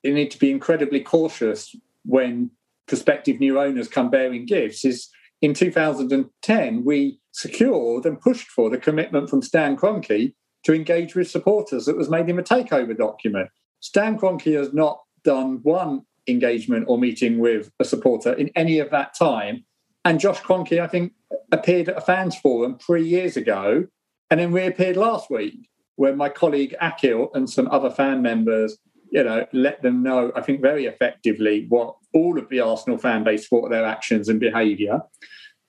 you 0.02 0.12
need 0.12 0.30
to 0.32 0.38
be 0.38 0.50
incredibly 0.50 1.00
cautious 1.00 1.74
when 2.04 2.50
prospective 2.86 3.38
new 3.38 3.60
owners 3.60 3.88
come 3.88 4.10
bearing 4.10 4.46
gifts 4.46 4.84
is 4.84 5.08
in 5.40 5.54
2010, 5.54 6.84
we 6.84 7.18
secured 7.32 8.06
and 8.06 8.20
pushed 8.20 8.48
for 8.48 8.70
the 8.70 8.78
commitment 8.78 9.28
from 9.28 9.42
Stan 9.42 9.76
Kroenke 9.76 10.34
to 10.64 10.74
engage 10.74 11.14
with 11.14 11.30
supporters 11.30 11.86
that 11.86 11.96
was 11.96 12.08
made 12.08 12.28
in 12.28 12.38
a 12.38 12.42
takeover 12.42 12.96
document. 12.96 13.48
Stan 13.80 14.18
Kroenke 14.18 14.56
has 14.56 14.72
not 14.72 15.00
done 15.24 15.60
one 15.62 16.02
engagement 16.26 16.86
or 16.88 16.98
meeting 16.98 17.38
with 17.38 17.70
a 17.80 17.84
supporter 17.84 18.32
in 18.32 18.50
any 18.54 18.78
of 18.78 18.90
that 18.90 19.14
time. 19.14 19.64
And 20.04 20.20
Josh 20.20 20.40
Kroenke, 20.40 20.80
I 20.80 20.86
think, 20.86 21.12
appeared 21.52 21.88
at 21.88 21.96
a 21.96 22.00
fans 22.00 22.36
forum 22.36 22.78
three 22.78 23.06
years 23.06 23.36
ago 23.36 23.86
and 24.30 24.40
then 24.40 24.52
reappeared 24.52 24.96
last 24.96 25.30
week, 25.30 25.68
where 25.96 26.16
my 26.16 26.28
colleague 26.28 26.74
Akil 26.80 27.30
and 27.34 27.48
some 27.48 27.68
other 27.68 27.90
fan 27.90 28.22
members, 28.22 28.78
you 29.10 29.22
know, 29.22 29.46
let 29.52 29.82
them 29.82 30.02
know, 30.02 30.32
I 30.34 30.40
think, 30.40 30.60
very 30.60 30.86
effectively 30.86 31.66
what 31.68 31.94
all 32.14 32.38
of 32.38 32.48
the 32.48 32.60
Arsenal 32.60 32.98
fan 32.98 33.24
base 33.24 33.46
thought 33.46 33.66
of 33.66 33.70
their 33.70 33.84
actions 33.84 34.28
and 34.28 34.40
behaviour. 34.40 35.00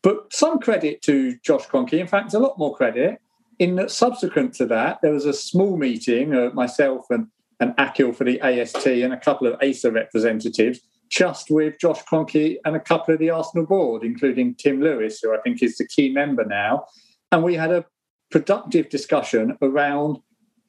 But 0.01 0.33
some 0.33 0.59
credit 0.59 1.01
to 1.03 1.37
Josh 1.43 1.67
Kroenke, 1.67 1.99
in 1.99 2.07
fact, 2.07 2.33
a 2.33 2.39
lot 2.39 2.57
more 2.57 2.75
credit, 2.75 3.19
in 3.59 3.75
that 3.75 3.91
subsequent 3.91 4.53
to 4.55 4.65
that, 4.65 4.99
there 5.01 5.13
was 5.13 5.25
a 5.25 5.33
small 5.33 5.77
meeting, 5.77 6.33
uh, 6.33 6.49
myself 6.53 7.05
and, 7.09 7.27
and 7.59 7.73
Akil 7.77 8.13
for 8.13 8.23
the 8.23 8.41
AST 8.41 8.85
and 8.85 9.13
a 9.13 9.19
couple 9.19 9.47
of 9.47 9.59
ASA 9.61 9.91
representatives, 9.91 10.79
just 11.09 11.49
with 11.49 11.79
Josh 11.79 12.03
Kroenke 12.03 12.57
and 12.65 12.75
a 12.75 12.79
couple 12.79 13.13
of 13.13 13.19
the 13.19 13.29
Arsenal 13.29 13.65
board, 13.65 14.03
including 14.03 14.55
Tim 14.55 14.81
Lewis, 14.81 15.19
who 15.21 15.33
I 15.33 15.41
think 15.41 15.61
is 15.61 15.77
the 15.77 15.87
key 15.87 16.11
member 16.11 16.45
now. 16.45 16.85
And 17.31 17.43
we 17.43 17.55
had 17.55 17.71
a 17.71 17.85
productive 18.31 18.89
discussion 18.89 19.57
around 19.61 20.19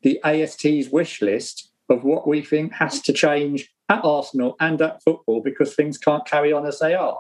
the 0.02 0.22
AST's 0.22 0.90
wish 0.90 1.22
list 1.22 1.70
of 1.88 2.04
what 2.04 2.26
we 2.28 2.42
think 2.42 2.72
has 2.74 3.00
to 3.02 3.12
change 3.12 3.70
at 3.88 4.04
Arsenal 4.04 4.56
and 4.60 4.80
at 4.80 5.02
football 5.02 5.40
because 5.42 5.74
things 5.74 5.98
can't 5.98 6.26
carry 6.26 6.52
on 6.52 6.66
as 6.66 6.78
they 6.78 6.94
are. 6.94 7.18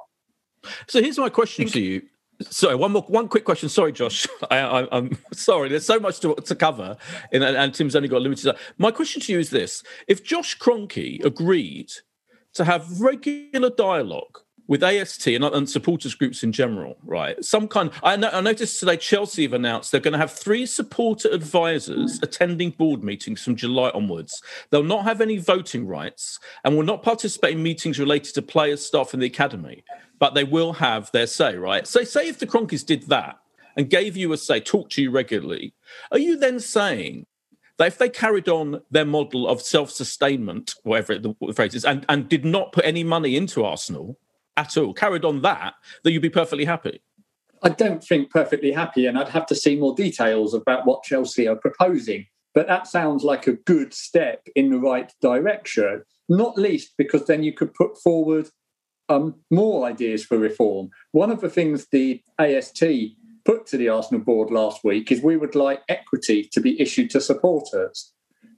So 0.86 1.02
here's 1.02 1.18
my 1.18 1.28
question 1.28 1.66
to 1.68 1.80
you. 1.80 2.02
Sorry, 2.42 2.74
one 2.74 2.92
more, 2.92 3.02
one 3.02 3.28
quick 3.28 3.44
question. 3.44 3.68
Sorry, 3.68 3.92
Josh. 3.92 4.26
I, 4.50 4.86
I'm 4.90 5.16
sorry. 5.32 5.68
There's 5.68 5.86
so 5.86 6.00
much 6.00 6.20
to, 6.20 6.34
to 6.34 6.54
cover, 6.54 6.96
and, 7.32 7.44
and 7.44 7.74
Tim's 7.74 7.94
only 7.94 8.08
got 8.08 8.22
limited. 8.22 8.44
time. 8.44 8.60
My 8.78 8.90
question 8.90 9.20
to 9.22 9.32
you 9.32 9.38
is 9.38 9.50
this: 9.50 9.82
If 10.08 10.24
Josh 10.24 10.58
Kroenke 10.58 11.24
agreed 11.24 11.90
to 12.54 12.64
have 12.64 13.00
regular 13.00 13.70
dialogue 13.70 14.40
with 14.66 14.82
AST 14.82 15.26
and, 15.26 15.44
and, 15.44 15.68
supporters 15.68 16.14
groups 16.14 16.42
in 16.42 16.52
general, 16.52 16.96
right? 17.04 17.42
Some 17.44 17.68
kind. 17.68 17.90
I, 18.02 18.14
I, 18.14 18.40
noticed 18.40 18.80
today 18.80 18.96
Chelsea 18.96 19.42
have 19.42 19.52
announced 19.52 19.92
they're 19.92 20.00
going 20.00 20.12
to 20.12 20.18
have 20.18 20.32
three 20.32 20.64
supporter 20.66 21.28
advisors 21.30 22.18
mm. 22.18 22.22
attending 22.22 22.70
board 22.70 23.04
meetings 23.04 23.42
from 23.42 23.56
July 23.56 23.90
onwards. 23.90 24.42
They'll 24.70 24.82
not 24.82 25.04
have 25.04 25.20
any 25.20 25.36
voting 25.36 25.86
rights 25.86 26.38
and 26.64 26.76
will 26.76 26.84
not 26.84 27.02
participate 27.02 27.56
in 27.56 27.62
meetings 27.62 27.98
related 27.98 28.34
to 28.34 28.42
players, 28.42 28.84
staff, 28.84 29.12
and 29.12 29.22
the 29.22 29.26
academy, 29.26 29.84
but 30.18 30.34
they 30.34 30.44
will 30.44 30.74
have 30.74 31.10
their 31.12 31.26
say, 31.26 31.56
right? 31.56 31.86
So, 31.86 32.04
say 32.04 32.28
if 32.28 32.38
the 32.38 32.46
Kroenkes 32.46 32.86
did 32.86 33.04
that 33.08 33.38
and 33.76 33.90
gave 33.90 34.16
you 34.16 34.32
a 34.32 34.38
say, 34.38 34.60
talk 34.60 34.88
to 34.90 35.02
you 35.02 35.10
regularly, 35.10 35.74
are 36.10 36.18
you 36.18 36.38
then 36.38 36.58
saying 36.60 37.26
that 37.76 37.88
if 37.88 37.98
they 37.98 38.08
carried 38.08 38.48
on 38.48 38.80
their 38.90 39.04
model 39.04 39.48
of 39.48 39.60
self-sustainment, 39.60 40.76
whatever 40.84 41.18
the 41.18 41.34
phrase 41.54 41.74
is, 41.74 41.84
and, 41.84 42.06
and 42.08 42.28
did 42.28 42.44
not 42.44 42.72
put 42.72 42.84
any 42.84 43.02
money 43.02 43.36
into 43.36 43.64
Arsenal 43.64 44.16
at 44.56 44.76
all, 44.76 44.94
carried 44.94 45.24
on 45.24 45.42
that, 45.42 45.74
that 46.02 46.12
you'd 46.12 46.22
be 46.22 46.30
perfectly 46.30 46.64
happy? 46.64 47.02
I 47.62 47.70
don't 47.70 48.04
think 48.04 48.30
perfectly 48.30 48.72
happy, 48.72 49.06
and 49.06 49.18
I'd 49.18 49.30
have 49.30 49.46
to 49.46 49.54
see 49.54 49.76
more 49.76 49.94
details 49.94 50.52
about 50.52 50.86
what 50.86 51.02
Chelsea 51.02 51.48
are 51.48 51.56
proposing. 51.56 52.26
But 52.54 52.68
that 52.68 52.86
sounds 52.86 53.24
like 53.24 53.46
a 53.46 53.54
good 53.54 53.92
step 53.92 54.46
in 54.54 54.70
the 54.70 54.78
right 54.78 55.12
direction, 55.20 56.02
not 56.28 56.56
least 56.56 56.92
because 56.96 57.26
then 57.26 57.42
you 57.42 57.52
could 57.52 57.74
put 57.74 57.98
forward 57.98 58.48
um, 59.08 59.34
more 59.50 59.86
ideas 59.86 60.24
for 60.24 60.38
reform. 60.38 60.90
One 61.12 61.30
of 61.30 61.40
the 61.40 61.50
things 61.50 61.86
the 61.90 62.22
AST 62.38 62.84
put 63.44 63.66
to 63.66 63.76
the 63.76 63.88
Arsenal 63.88 64.22
board 64.22 64.50
last 64.50 64.84
week 64.84 65.10
is 65.10 65.22
we 65.22 65.36
would 65.36 65.54
like 65.54 65.82
equity 65.88 66.48
to 66.52 66.60
be 66.60 66.80
issued 66.80 67.10
to 67.10 67.20
supporters 67.20 68.12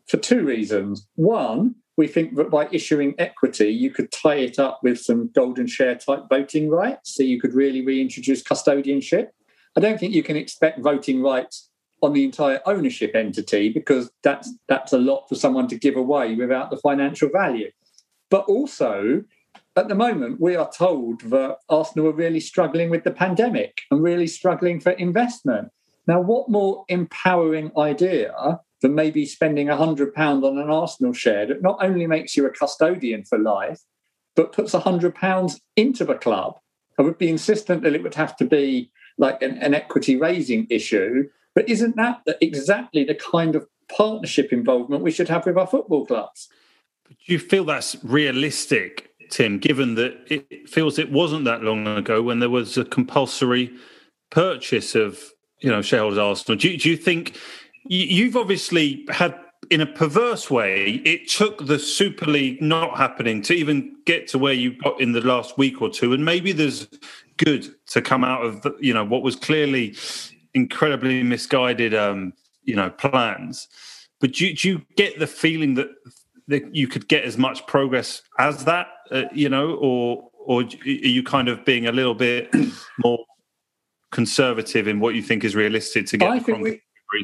for 0.07 0.19
two 0.19 0.45
reasons. 0.45 1.07
One, 1.15 1.77
we 1.97 2.07
think 2.07 2.37
that 2.37 2.51
by 2.51 2.69
issuing 2.71 3.15
equity, 3.19 3.71
you 3.71 3.91
could 3.91 4.13
tie 4.13 4.37
it 4.37 4.59
up 4.59 4.81
with 4.83 5.01
some 5.01 5.29
golden 5.35 5.67
share 5.67 5.95
type 5.95 6.25
voting 6.29 6.69
rights. 6.69 7.15
So 7.15 7.23
you 7.23 7.41
could 7.41 7.55
really 7.55 7.85
reintroduce 7.85 8.43
custodianship. 8.43 9.29
I 9.77 9.81
don't 9.81 9.99
think 9.99 10.15
you 10.15 10.23
can 10.23 10.37
expect 10.37 10.81
voting 10.81 11.23
rights 11.23 11.71
on 12.03 12.13
the 12.13 12.25
entire 12.25 12.61
ownership 12.67 13.13
entity 13.15 13.71
because 13.71 14.11
that's 14.23 14.53
that's 14.69 14.93
a 14.93 14.99
lot 14.99 15.29
for 15.29 15.35
someone 15.35 15.69
to 15.69 15.79
give 15.79 15.97
away 15.97 16.35
without 16.35 16.71
the 16.71 16.77
financial 16.77 17.31
value. 17.31 17.71
But 18.31 18.45
also, 18.47 19.25
at 19.77 19.89
the 19.89 19.95
moment, 19.95 20.41
we 20.41 20.57
are 20.57 20.71
told 20.71 21.21
that 21.23 21.59
Arsenal 21.69 22.09
are 22.09 22.13
really 22.13 22.41
struggling 22.41 22.91
with 22.91 23.05
the 23.05 23.11
pandemic 23.11 23.83
and 23.91 24.03
really 24.03 24.27
struggling 24.27 24.81
for 24.81 24.93
investment. 24.93 25.71
Now, 26.07 26.21
what 26.21 26.49
more 26.49 26.85
empowering 26.89 27.73
idea 27.77 28.61
than 28.83 28.95
maybe 28.95 29.25
spending 29.25 29.69
£100 29.69 30.45
on 30.45 30.59
an 30.59 30.71
Arsenal 30.71 31.13
share 31.13 31.47
that 31.47 31.63
not 31.63 31.79
only 31.81 32.07
makes 32.07 32.37
you 32.37 32.47
a 32.47 32.51
custodian 32.51 33.25
for 33.25 33.39
life, 33.39 33.81
but 34.35 34.53
puts 34.53 34.73
£100 34.73 35.61
into 35.77 36.05
the 36.05 36.15
club? 36.15 36.59
I 36.99 37.03
would 37.03 37.19
be 37.19 37.29
insistent 37.29 37.83
that 37.83 37.95
it 37.95 38.03
would 38.03 38.15
have 38.15 38.37
to 38.37 38.45
be 38.45 38.91
like 39.19 39.41
an, 39.43 39.59
an 39.59 39.75
equity 39.75 40.17
raising 40.17 40.67
issue. 40.71 41.29
But 41.55 41.69
isn't 41.69 41.97
that 41.97 42.23
exactly 42.41 43.05
the 43.05 43.15
kind 43.15 43.57
of 43.57 43.67
partnership 43.95 44.53
involvement 44.53 45.03
we 45.03 45.11
should 45.11 45.29
have 45.29 45.47
with 45.47 45.57
our 45.57 45.67
football 45.67 46.05
clubs? 46.05 46.49
Do 47.09 47.33
you 47.33 47.39
feel 47.39 47.65
that's 47.65 47.97
realistic 48.03 49.11
Tim, 49.31 49.59
given 49.59 49.95
that 49.97 50.15
it 50.29 50.69
feels 50.69 50.99
it 50.99 51.11
wasn't 51.11 51.45
that 51.45 51.63
long 51.63 51.87
ago 51.87 52.23
when 52.23 52.39
there 52.39 52.51
was 52.51 52.77
a 52.77 52.85
compulsory 52.85 53.73
purchase 54.31 54.95
of 54.95 55.23
you 55.61 55.71
know 55.71 55.83
shareholders 55.83 56.19
Arsenal. 56.19 56.59
Do, 56.59 56.77
do 56.77 56.91
you 56.91 56.97
think 56.97 57.37
you've 57.89 58.37
obviously 58.37 59.05
had 59.11 59.35
in 59.71 59.81
a 59.81 59.87
perverse 59.87 60.51
way, 60.51 61.03
it 61.05 61.29
took 61.29 61.67
the 61.67 61.79
Super 61.79 62.27
League 62.27 62.63
not 62.63 62.97
happening 62.97 63.43
to 63.43 63.55
even 63.55 63.97
get 64.05 64.29
to 64.29 64.39
where 64.39 64.53
you 64.53 64.77
got 64.83 65.01
in 65.01 65.13
the 65.13 65.21
last 65.21 65.59
week 65.59 65.83
or 65.83 65.91
two. 65.91 66.13
And 66.13 66.25
maybe 66.25 66.53
there's 66.53 66.87
good 67.37 67.75
to 67.89 68.01
come 68.01 68.25
out 68.25 68.45
of 68.45 68.63
the, 68.63 68.77
you 68.81 68.95
know 68.95 69.05
what 69.05 69.23
was 69.23 69.37
clearly 69.37 69.97
incredibly 70.55 71.23
misguided, 71.23 71.95
um, 71.95 72.33
you 72.65 72.77
know, 72.77 72.91
plans. 72.91 73.69
But 74.21 74.33
do, 74.33 74.53
do 74.55 74.69
you 74.69 74.83
get 74.97 75.19
the 75.19 75.27
feeling 75.27 75.75
that 75.75 75.89
that 76.49 76.75
you 76.75 76.87
could 76.87 77.09
get 77.09 77.25
as 77.25 77.37
much 77.37 77.67
progress 77.67 78.23
as 78.39 78.65
that, 78.65 78.87
uh, 79.11 79.25
you 79.33 79.49
know, 79.49 79.75
or 79.75 80.31
or 80.33 80.63
are 80.63 80.89
you 80.89 81.23
kind 81.23 81.49
of 81.49 81.65
being 81.65 81.87
a 81.87 81.93
little 81.93 82.15
bit 82.15 82.55
more 82.99 83.19
conservative 84.13 84.87
in 84.87 85.01
what 85.01 85.15
you 85.15 85.23
think 85.23 85.45
is 85.45 85.57
realistic 85.57 86.07
to 86.07 86.17
get? 86.17 86.31
I 86.31 86.39
think 86.39 86.63
we, 86.63 86.81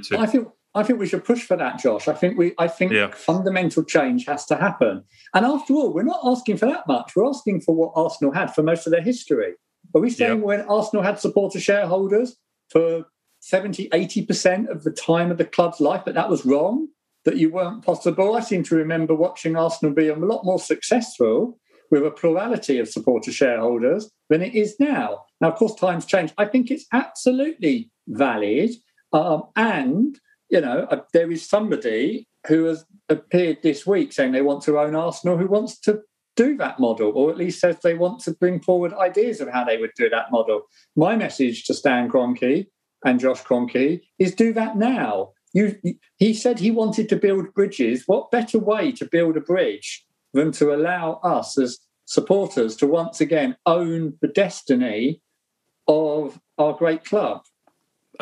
to? 0.08 0.18
I 0.18 0.26
think 0.26 0.48
I 0.74 0.82
think 0.82 0.98
we 0.98 1.06
should 1.06 1.24
push 1.24 1.42
for 1.42 1.56
that, 1.56 1.78
Josh. 1.78 2.08
I 2.08 2.14
think 2.14 2.38
we 2.38 2.54
I 2.58 2.68
think 2.68 2.92
yeah. 2.92 3.10
fundamental 3.10 3.84
change 3.84 4.26
has 4.26 4.46
to 4.46 4.56
happen. 4.56 5.04
And 5.34 5.44
after 5.44 5.74
all, 5.74 5.92
we're 5.92 6.02
not 6.02 6.20
asking 6.24 6.56
for 6.56 6.66
that 6.66 6.86
much. 6.86 7.12
We're 7.14 7.28
asking 7.28 7.60
for 7.62 7.74
what 7.74 7.92
Arsenal 7.94 8.32
had 8.32 8.54
for 8.54 8.62
most 8.62 8.86
of 8.86 8.92
their 8.92 9.02
history. 9.02 9.54
Are 9.94 10.00
we 10.00 10.10
saying 10.10 10.38
yeah. 10.38 10.44
when 10.44 10.60
Arsenal 10.62 11.02
had 11.02 11.18
supporter 11.18 11.60
shareholders 11.60 12.36
for 12.70 13.04
70, 13.40 13.90
80% 13.90 14.68
of 14.68 14.84
the 14.84 14.92
time 14.92 15.30
of 15.30 15.36
the 15.36 15.44
club's 15.44 15.80
life, 15.80 16.02
but 16.04 16.14
that 16.14 16.30
was 16.30 16.46
wrong? 16.46 16.88
that 17.24 17.36
you 17.36 17.50
weren't 17.50 17.84
possible. 17.84 18.34
I 18.34 18.40
seem 18.40 18.62
to 18.64 18.76
remember 18.76 19.14
watching 19.14 19.56
Arsenal 19.56 19.94
be 19.94 20.08
a 20.08 20.16
lot 20.16 20.44
more 20.44 20.58
successful 20.58 21.58
with 21.90 22.04
a 22.04 22.10
plurality 22.10 22.78
of 22.78 22.88
supporter 22.88 23.30
shareholders 23.30 24.10
than 24.30 24.42
it 24.42 24.54
is 24.54 24.76
now. 24.80 25.24
Now, 25.40 25.50
of 25.50 25.56
course, 25.56 25.74
times 25.74 26.06
change. 26.06 26.32
I 26.38 26.46
think 26.46 26.70
it's 26.70 26.86
absolutely 26.92 27.90
valid. 28.08 28.70
Um, 29.12 29.44
and, 29.56 30.18
you 30.52 30.60
know, 30.60 30.86
uh, 30.90 31.00
there 31.14 31.32
is 31.32 31.48
somebody 31.48 32.28
who 32.46 32.64
has 32.64 32.84
appeared 33.08 33.58
this 33.62 33.86
week 33.86 34.12
saying 34.12 34.32
they 34.32 34.42
want 34.42 34.62
to 34.64 34.78
own 34.78 34.94
Arsenal 34.94 35.38
who 35.38 35.46
wants 35.46 35.80
to 35.80 36.02
do 36.36 36.56
that 36.58 36.78
model, 36.78 37.10
or 37.14 37.30
at 37.30 37.38
least 37.38 37.58
says 37.58 37.78
they 37.82 37.94
want 37.94 38.20
to 38.20 38.34
bring 38.34 38.60
forward 38.60 38.92
ideas 38.92 39.40
of 39.40 39.48
how 39.48 39.64
they 39.64 39.78
would 39.78 39.92
do 39.96 40.10
that 40.10 40.30
model. 40.30 40.62
My 40.94 41.16
message 41.16 41.64
to 41.64 41.74
Stan 41.74 42.10
Kroenke 42.10 42.66
and 43.04 43.18
Josh 43.18 43.42
Kroenke 43.42 44.02
is 44.18 44.34
do 44.34 44.52
that 44.52 44.76
now. 44.76 45.30
You, 45.54 45.74
he 46.16 46.34
said 46.34 46.58
he 46.58 46.70
wanted 46.70 47.08
to 47.08 47.16
build 47.16 47.52
bridges. 47.54 48.04
What 48.06 48.30
better 48.30 48.58
way 48.58 48.92
to 48.92 49.06
build 49.06 49.38
a 49.38 49.40
bridge 49.40 50.04
than 50.34 50.52
to 50.52 50.74
allow 50.74 51.14
us 51.22 51.58
as 51.58 51.78
supporters 52.04 52.76
to 52.76 52.86
once 52.86 53.22
again 53.22 53.56
own 53.64 54.18
the 54.20 54.28
destiny 54.28 55.22
of 55.88 56.38
our 56.58 56.74
great 56.74 57.04
club? 57.04 57.42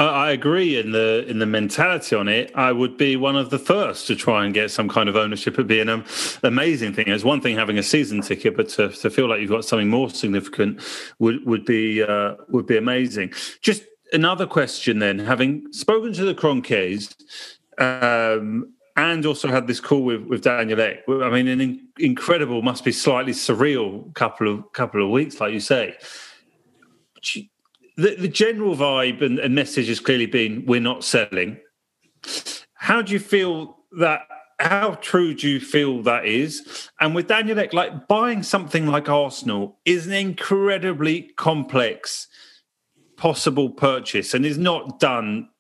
I 0.05 0.31
agree 0.31 0.79
in 0.79 0.93
the 0.93 1.27
in 1.29 1.41
the 1.41 1.47
mentality 1.47 2.17
on 2.17 2.27
it. 2.27 2.51
I 2.55 2.73
would 2.73 2.97
be 2.97 3.17
one 3.17 3.37
of 3.37 3.51
the 3.51 3.59
first 3.59 4.07
to 4.07 4.17
try 4.17 4.45
and 4.45 4.55
get 4.55 4.71
some 4.71 4.89
kind 4.89 5.09
of 5.09 5.17
ownership. 5.17 5.55
It'd 5.55 5.67
be 5.67 5.81
an 5.81 6.05
amazing 6.43 6.95
thing. 6.95 7.09
It's 7.09 7.25
one 7.25 7.41
thing 7.41 7.57
having 7.57 7.77
a 7.77 7.83
season 7.83 8.23
ticket, 8.23 8.57
but 8.57 8.69
to, 8.71 8.89
to 8.89 9.11
feel 9.11 9.29
like 9.29 9.41
you've 9.41 9.51
got 9.51 9.65
something 9.65 9.89
more 9.89 10.09
significant 10.09 10.81
would 11.19 11.45
would 11.45 11.65
be 11.65 12.03
uh, 12.03 12.37
would 12.49 12.67
be 12.67 12.79
amazing. 12.79 13.33
Just 13.61 13.85
another 14.13 14.47
question 14.47 15.01
then, 15.01 15.19
having 15.19 15.71
spoken 15.73 16.13
to 16.15 16.25
the 16.25 16.35
Kroenkes 16.35 17.15
um, 17.79 18.73
and 18.97 19.27
also 19.27 19.49
had 19.49 19.67
this 19.67 19.81
call 19.81 20.03
with, 20.03 20.23
with 20.23 20.43
Daniel 20.43 20.81
Ek, 20.81 21.03
I 21.09 21.31
mean, 21.31 21.47
an 21.49 21.61
in- 21.61 21.89
incredible, 21.99 22.63
must 22.63 22.85
be 22.85 22.93
slightly 22.93 23.33
surreal 23.33 24.15
couple 24.15 24.49
of 24.49 24.73
couple 24.73 25.05
of 25.05 25.11
weeks, 25.11 25.41
like 25.41 25.53
you 25.53 25.61
say. 25.61 25.97
The, 28.01 28.17
the 28.17 28.29
general 28.29 28.75
vibe 28.75 29.21
and, 29.21 29.39
and 29.39 29.55
message 29.55 29.89
has 29.89 30.01
clearly 30.01 30.25
been 30.25 30.65
we're 30.65 30.81
not 30.81 31.05
selling. 31.05 31.59
How 32.73 33.03
do 33.03 33.13
you 33.13 33.19
feel 33.19 33.77
that 33.99 34.23
how 34.59 34.95
true 35.03 35.35
do 35.35 35.47
you 35.47 35.61
feel 35.61 36.03
that 36.05 36.25
is? 36.25 36.89
And 36.99 37.15
with 37.15 37.29
Daniel 37.29 37.59
Ek, 37.59 37.75
like 37.75 38.09
buying 38.09 38.43
something 38.43 38.87
like 38.87 39.11
Arsenal 39.11 39.79
is 39.85 40.07
an 40.07 40.15
incredibly 40.15 41.33
complex 41.37 42.27
possible 43.19 43.69
purchase 43.69 44.33
and 44.33 44.47
is 44.47 44.57
not 44.57 44.99
done 44.99 45.51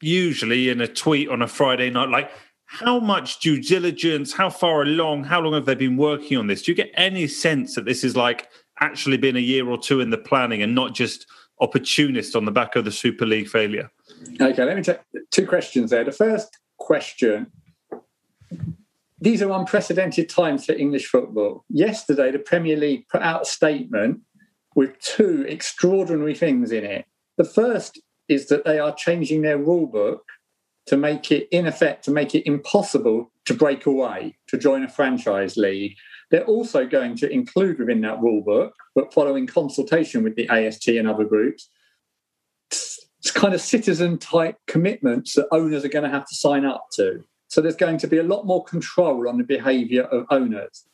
usually 0.00 0.70
in 0.70 0.80
a 0.80 0.88
tweet 0.88 1.28
on 1.28 1.42
a 1.42 1.46
Friday 1.46 1.90
night. 1.90 2.08
Like, 2.08 2.30
how 2.64 3.00
much 3.00 3.40
due 3.40 3.60
diligence, 3.60 4.32
how 4.32 4.48
far 4.48 4.80
along, 4.80 5.24
how 5.24 5.40
long 5.40 5.52
have 5.52 5.66
they 5.66 5.74
been 5.74 5.98
working 5.98 6.38
on 6.38 6.46
this? 6.46 6.62
Do 6.62 6.72
you 6.72 6.76
get 6.76 6.90
any 6.94 7.28
sense 7.28 7.74
that 7.74 7.84
this 7.84 8.02
is 8.02 8.16
like 8.16 8.48
actually 8.80 9.18
been 9.18 9.36
a 9.36 9.40
year 9.40 9.68
or 9.68 9.76
two 9.76 10.00
in 10.00 10.08
the 10.08 10.16
planning 10.16 10.62
and 10.62 10.74
not 10.74 10.94
just 10.94 11.26
opportunist 11.62 12.36
on 12.36 12.44
the 12.44 12.50
back 12.50 12.76
of 12.76 12.84
the 12.84 12.92
Super 12.92 13.24
League 13.24 13.48
failure? 13.48 13.90
Okay, 14.40 14.64
let 14.64 14.76
me 14.76 14.82
take 14.82 14.98
two 15.30 15.46
questions 15.46 15.90
there. 15.90 16.04
The 16.04 16.12
first 16.12 16.58
question 16.78 17.50
these 19.22 19.40
are 19.40 19.52
unprecedented 19.52 20.28
times 20.28 20.64
for 20.66 20.72
English 20.72 21.06
football. 21.06 21.64
Yesterday, 21.68 22.32
the 22.32 22.40
Premier 22.40 22.76
League 22.76 23.06
put 23.08 23.22
out 23.22 23.42
a 23.42 23.44
statement 23.44 24.20
with 24.74 24.98
two 24.98 25.46
extraordinary 25.48 26.34
things 26.34 26.72
in 26.72 26.84
it. 26.84 27.04
The 27.36 27.44
first 27.44 28.00
is 28.28 28.48
that 28.48 28.64
they 28.64 28.80
are 28.80 28.92
changing 28.92 29.42
their 29.42 29.58
rule 29.58 29.86
book 29.86 30.24
to 30.86 30.96
make 30.96 31.30
it, 31.30 31.46
in 31.52 31.68
effect, 31.68 32.04
to 32.06 32.10
make 32.10 32.34
it 32.34 32.48
impossible 32.48 33.30
to 33.44 33.54
break 33.54 33.86
away, 33.86 34.36
to 34.48 34.58
join 34.58 34.82
a 34.82 34.88
franchise 34.88 35.56
league. 35.56 35.94
They're 36.32 36.44
also 36.44 36.86
going 36.86 37.14
to 37.16 37.30
include 37.30 37.78
within 37.78 38.00
that 38.00 38.20
rule 38.20 38.42
book, 38.42 38.74
but 38.94 39.12
following 39.12 39.46
consultation 39.46 40.24
with 40.24 40.34
the 40.34 40.48
AST 40.48 40.88
and 40.88 41.06
other 41.06 41.24
groups, 41.24 41.68
it's 42.70 43.30
kind 43.30 43.52
of 43.52 43.60
citizen 43.60 44.18
type 44.18 44.56
commitments 44.66 45.34
that 45.34 45.46
owners 45.52 45.84
are 45.84 45.90
going 45.90 46.04
to 46.04 46.10
have 46.10 46.26
to 46.26 46.34
sign 46.34 46.64
up 46.64 46.86
to. 46.94 47.22
So 47.48 47.60
there's 47.60 47.76
going 47.76 47.98
to 47.98 48.06
be 48.06 48.16
a 48.16 48.22
lot 48.22 48.46
more 48.46 48.64
control 48.64 49.28
on 49.28 49.36
the 49.36 49.44
behaviour 49.44 50.04
of 50.04 50.24
owners. 50.30 50.86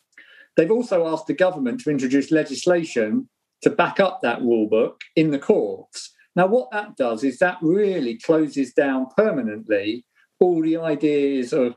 They've 0.57 0.72
also 0.72 1.07
asked 1.07 1.29
the 1.29 1.35
government 1.35 1.81
to 1.83 1.90
introduce 1.90 2.33
legislation 2.33 3.29
to 3.62 3.70
back 3.70 4.01
up 4.01 4.20
that 4.22 4.42
rule 4.42 4.68
book 4.68 5.03
in 5.14 5.31
the 5.31 5.38
courts. 5.38 6.12
Now, 6.35 6.48
what 6.48 6.72
that 6.72 6.96
does 6.96 7.22
is 7.22 7.38
that 7.38 7.59
really 7.62 8.18
closes 8.18 8.72
down 8.72 9.07
permanently 9.16 10.05
all 10.40 10.62
the 10.62 10.79
ideas 10.79 11.53
of 11.53 11.77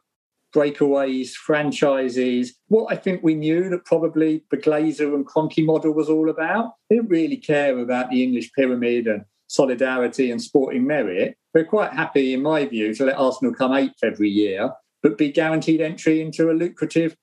breakaways, 0.53 1.31
franchises, 1.31 2.53
what 2.67 2.91
I 2.91 2.95
think 2.95 3.23
we 3.23 3.35
knew 3.35 3.69
that 3.69 3.85
probably 3.85 4.43
the 4.51 4.57
Glazer 4.57 5.13
and 5.13 5.25
Kroenke 5.25 5.65
model 5.65 5.93
was 5.93 6.09
all 6.09 6.29
about. 6.29 6.73
They 6.89 6.97
didn't 6.97 7.09
really 7.09 7.37
care 7.37 7.77
about 7.77 8.09
the 8.09 8.23
English 8.23 8.51
pyramid 8.53 9.07
and 9.07 9.23
solidarity 9.47 10.31
and 10.31 10.41
sporting 10.41 10.85
merit. 10.85 11.37
We're 11.53 11.65
quite 11.65 11.93
happy, 11.93 12.33
in 12.33 12.41
my 12.41 12.65
view, 12.65 12.93
to 12.95 13.05
let 13.05 13.17
Arsenal 13.17 13.53
come 13.53 13.73
eighth 13.73 14.03
every 14.03 14.29
year, 14.29 14.71
but 15.03 15.17
be 15.17 15.31
guaranteed 15.31 15.81
entry 15.81 16.21
into 16.21 16.49
a 16.49 16.53
lucrative 16.53 17.15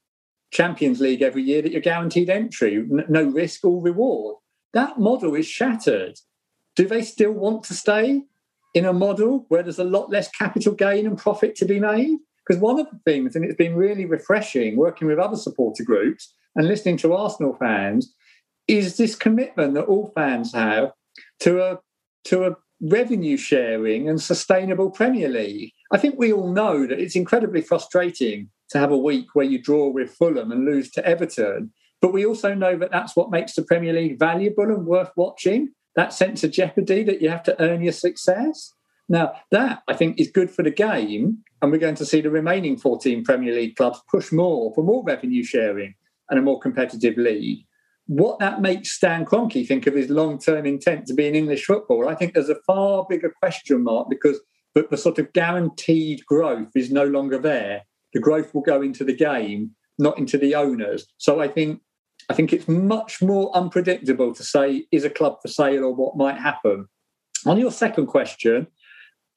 Champions 0.51 1.01
League 1.01 1.23
every 1.23 1.43
year 1.43 1.63
that 1.63 1.73
you're 1.73 1.81
guaranteed 1.81 2.31
entry, 2.31 2.87
no 3.09 3.25
risk 3.25 3.65
or 3.65 3.83
reward. 3.83 4.37
That 4.73 4.99
model 4.99 5.35
is 5.35 5.47
shattered. 5.47 6.19
Do 6.77 6.87
they 6.87 7.03
still 7.03 7.33
want 7.33 7.65
to 7.65 7.75
stay 7.75 8.23
in 8.75 8.85
a 8.85 8.93
model 8.93 9.47
where 9.49 9.63
there's 9.63 9.79
a 9.79 9.85
lot 9.85 10.11
less 10.11 10.31
capital 10.31 10.75
gain 10.75 11.07
and 11.07 11.19
profit 11.19 11.55
to 11.57 11.65
be 11.65 11.81
made? 11.81 12.19
Because 12.49 12.63
one 12.63 12.81
of 12.81 12.87
the 12.91 12.99
things, 13.05 13.37
and 13.37 13.45
it's 13.45 13.57
been 13.57 13.77
really 13.77 14.07
refreshing 14.07 14.77
working 14.77 15.07
with 15.07 15.19
other 15.19 15.37
supporter 15.37 15.85
groups 15.85 16.33
and 16.57 16.67
listening 16.67 16.97
to 16.99 17.13
Arsenal 17.13 17.55
fans, 17.61 18.15
is 18.67 18.97
this 18.97 19.15
commitment 19.15 19.75
that 19.75 19.85
all 19.85 20.13
fans 20.15 20.55
have 20.55 20.93
to 21.41 21.63
a 21.63 21.79
to 22.25 22.45
a 22.45 22.57
revenue 22.81 23.37
sharing 23.37 24.09
and 24.09 24.21
sustainable 24.21 24.91
Premier 24.91 25.29
League. 25.29 25.73
I 25.93 25.99
think 25.99 26.17
we 26.17 26.33
all 26.33 26.53
know 26.53 26.87
that 26.87 27.01
it's 27.01 27.17
incredibly 27.17 27.61
frustrating 27.61 28.51
to 28.71 28.79
have 28.79 28.93
a 28.93 28.99
week 28.99 29.35
where 29.35 29.47
you 29.47 29.61
draw 29.61 29.89
with 29.89 30.15
Fulham 30.15 30.53
and 30.53 30.65
lose 30.65 30.91
to 30.93 31.05
Everton. 31.05 31.73
But 32.01 32.13
we 32.13 32.25
also 32.25 32.55
know 32.55 32.77
that 32.77 32.93
that's 32.93 33.17
what 33.17 33.31
makes 33.31 33.55
the 33.55 33.63
Premier 33.63 33.93
League 33.93 34.19
valuable 34.19 34.65
and 34.65 34.87
worth 34.87 35.11
watching 35.17 35.71
that 35.97 36.13
sense 36.13 36.45
of 36.45 36.53
jeopardy 36.53 37.03
that 37.03 37.21
you 37.21 37.29
have 37.29 37.43
to 37.45 37.61
earn 37.61 37.83
your 37.83 37.93
success. 37.93 38.75
Now, 39.09 39.33
that 39.51 39.83
I 39.89 39.95
think 39.95 40.21
is 40.21 40.31
good 40.31 40.51
for 40.51 40.63
the 40.63 40.71
game. 40.71 41.39
And 41.61 41.73
we're 41.73 41.79
going 41.79 41.97
to 41.97 42.07
see 42.07 42.21
the 42.21 42.31
remaining 42.31 42.77
14 42.77 43.25
Premier 43.25 43.55
League 43.55 43.77
clubs 43.77 44.01
push 44.09 44.31
more 44.31 44.73
for 44.75 44.85
more 44.85 45.03
revenue 45.05 45.43
sharing 45.43 45.95
and 46.31 46.39
a 46.39 46.43
more 46.43 46.61
competitive 46.61 47.17
league. 47.17 47.65
What 48.07 48.39
that 48.39 48.61
makes 48.61 48.93
Stan 48.93 49.25
Kroenke 49.25 49.67
think 49.67 49.87
of 49.87 49.95
his 49.95 50.09
long 50.09 50.39
term 50.39 50.67
intent 50.67 51.07
to 51.07 51.15
be 51.15 51.27
in 51.27 51.35
English 51.35 51.65
football, 51.65 52.09
I 52.09 52.15
think 52.15 52.33
there's 52.33 52.49
a 52.49 52.61
far 52.67 53.07
bigger 53.09 53.33
question 53.43 53.83
mark 53.83 54.09
because 54.09 54.41
the, 54.75 54.87
the 54.91 54.97
sort 54.97 55.19
of 55.19 55.33
guaranteed 55.33 56.25
growth 56.27 56.71
is 56.75 56.91
no 56.91 57.05
longer 57.05 57.39
there. 57.39 57.83
The 58.15 58.21
growth 58.21 58.55
will 58.55 58.63
go 58.63 58.81
into 58.81 59.05
the 59.05 59.15
game, 59.15 59.73
not 59.99 60.19
into 60.19 60.39
the 60.39 60.55
owners. 60.55 61.07
So 61.19 61.41
I 61.41 61.49
think 61.49 61.81
I 62.31 62.35
think 62.35 62.53
it's 62.53 62.69
much 62.69 63.23
more 63.23 63.55
unpredictable 63.57 64.35
to 64.35 64.43
say 64.43 64.87
is 64.93 65.05
a 65.05 65.11
club 65.11 65.39
for 65.43 65.49
sale 65.49 65.85
or 65.85 65.95
what 65.95 66.17
might 66.17 66.39
happen. 66.39 66.87
On 67.47 67.59
your 67.59 67.71
second 67.71 68.07
question, 68.07 68.67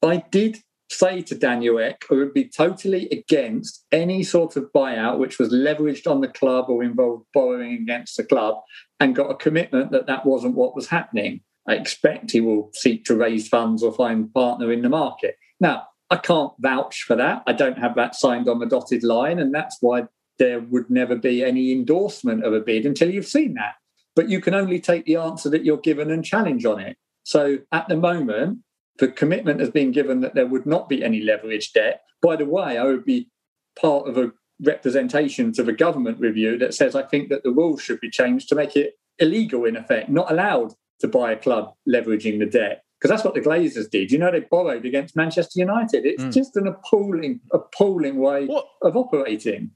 I 0.03 0.23
did 0.31 0.59
say 0.89 1.21
to 1.21 1.35
Daniel 1.35 1.79
Ek 1.79 2.05
I 2.11 2.15
would 2.15 2.33
be 2.33 2.45
totally 2.45 3.07
against 3.09 3.85
any 3.91 4.23
sort 4.23 4.57
of 4.57 4.71
buyout 4.73 5.19
which 5.19 5.39
was 5.39 5.53
leveraged 5.53 6.09
on 6.09 6.21
the 6.21 6.27
club 6.27 6.65
or 6.69 6.83
involved 6.83 7.25
borrowing 7.33 7.73
against 7.73 8.17
the 8.17 8.23
club 8.23 8.55
and 8.99 9.15
got 9.15 9.31
a 9.31 9.35
commitment 9.35 9.91
that 9.91 10.07
that 10.07 10.25
wasn't 10.25 10.55
what 10.55 10.75
was 10.75 10.87
happening. 10.87 11.41
I 11.67 11.75
expect 11.75 12.31
he 12.31 12.41
will 12.41 12.71
seek 12.73 13.05
to 13.05 13.15
raise 13.15 13.47
funds 13.47 13.83
or 13.83 13.93
find 13.93 14.25
a 14.25 14.39
partner 14.39 14.71
in 14.71 14.81
the 14.81 14.89
market. 14.89 15.37
Now, 15.59 15.87
I 16.09 16.17
can't 16.17 16.51
vouch 16.59 17.03
for 17.03 17.15
that. 17.15 17.43
I 17.47 17.53
don't 17.53 17.77
have 17.77 17.95
that 17.95 18.15
signed 18.15 18.49
on 18.49 18.59
the 18.59 18.65
dotted 18.65 19.03
line, 19.03 19.39
and 19.39 19.53
that's 19.53 19.77
why 19.79 20.07
there 20.39 20.59
would 20.59 20.89
never 20.89 21.15
be 21.15 21.43
any 21.43 21.71
endorsement 21.71 22.43
of 22.43 22.53
a 22.53 22.59
bid 22.59 22.85
until 22.85 23.09
you've 23.09 23.27
seen 23.27 23.53
that. 23.53 23.75
But 24.15 24.27
you 24.27 24.41
can 24.41 24.53
only 24.53 24.79
take 24.79 25.05
the 25.05 25.15
answer 25.15 25.49
that 25.49 25.63
you're 25.63 25.77
given 25.77 26.11
and 26.11 26.25
challenge 26.25 26.65
on 26.65 26.79
it. 26.81 26.97
So 27.23 27.59
at 27.71 27.87
the 27.87 27.95
moment, 27.95 28.59
the 29.01 29.07
commitment 29.07 29.59
has 29.59 29.71
been 29.71 29.91
given 29.91 30.21
that 30.21 30.35
there 30.35 30.45
would 30.45 30.67
not 30.67 30.87
be 30.87 31.03
any 31.03 31.21
leverage 31.21 31.73
debt. 31.73 32.03
By 32.21 32.35
the 32.35 32.45
way, 32.45 32.77
I 32.77 32.83
would 32.83 33.03
be 33.03 33.29
part 33.75 34.07
of 34.07 34.15
a 34.15 34.31
representation 34.63 35.51
to 35.53 35.63
the 35.63 35.73
government 35.73 36.19
review 36.19 36.55
that 36.59 36.75
says 36.75 36.95
I 36.95 37.01
think 37.01 37.29
that 37.29 37.43
the 37.43 37.49
rules 37.49 37.81
should 37.81 37.99
be 37.99 38.11
changed 38.11 38.47
to 38.49 38.55
make 38.55 38.75
it 38.75 38.93
illegal, 39.17 39.65
in 39.65 39.75
effect, 39.75 40.09
not 40.09 40.31
allowed 40.31 40.75
to 40.99 41.07
buy 41.07 41.31
a 41.31 41.35
club 41.35 41.73
leveraging 41.89 42.37
the 42.37 42.45
debt. 42.45 42.83
Because 42.99 43.09
that's 43.09 43.25
what 43.25 43.33
the 43.33 43.41
Glazers 43.41 43.89
did. 43.89 44.11
You 44.11 44.19
know, 44.19 44.31
they 44.31 44.41
borrowed 44.41 44.85
against 44.85 45.15
Manchester 45.15 45.59
United. 45.59 46.05
It's 46.05 46.23
mm. 46.23 46.31
just 46.31 46.55
an 46.55 46.67
appalling, 46.67 47.39
appalling 47.51 48.17
way 48.19 48.45
what? 48.45 48.67
of 48.83 48.95
operating. 48.95 49.71